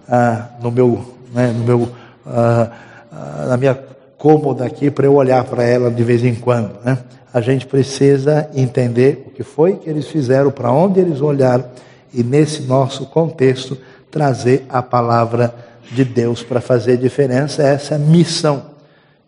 ah, 0.08 0.48
no 0.60 0.70
meu, 0.70 1.14
né, 1.32 1.52
no 1.56 1.64
meu, 1.64 1.88
ah, 2.26 2.70
ah, 3.12 3.46
na 3.48 3.56
minha 3.56 3.78
cômoda 4.18 4.64
aqui 4.64 4.90
para 4.90 5.06
eu 5.06 5.14
olhar 5.14 5.42
para 5.44 5.64
ela 5.64 5.90
de 5.90 6.04
vez 6.04 6.24
em 6.24 6.34
quando. 6.34 6.72
Né? 6.84 6.98
A 7.32 7.40
gente 7.40 7.66
precisa 7.66 8.48
entender 8.54 9.24
o 9.26 9.30
que 9.30 9.42
foi 9.42 9.76
que 9.76 9.88
eles 9.88 10.06
fizeram, 10.06 10.50
para 10.50 10.70
onde 10.70 11.00
eles 11.00 11.20
olharam 11.20 11.64
e 12.12 12.22
nesse 12.22 12.62
nosso 12.62 13.06
contexto 13.06 13.76
trazer 14.10 14.66
a 14.68 14.82
palavra 14.82 15.54
de 15.90 16.04
Deus 16.04 16.42
para 16.42 16.60
fazer 16.60 16.98
diferença. 16.98 17.62
Essa 17.62 17.94
é 17.94 17.96
a 17.96 18.00
missão 18.00 18.62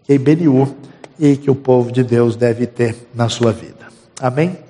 que 0.04 0.12
IBNU 0.12 0.74
e 1.18 1.36
que 1.36 1.50
o 1.50 1.54
povo 1.54 1.90
de 1.90 2.02
Deus 2.02 2.36
deve 2.36 2.66
ter 2.66 2.94
na 3.14 3.28
sua 3.28 3.52
vida. 3.52 3.86
Amém? 4.20 4.63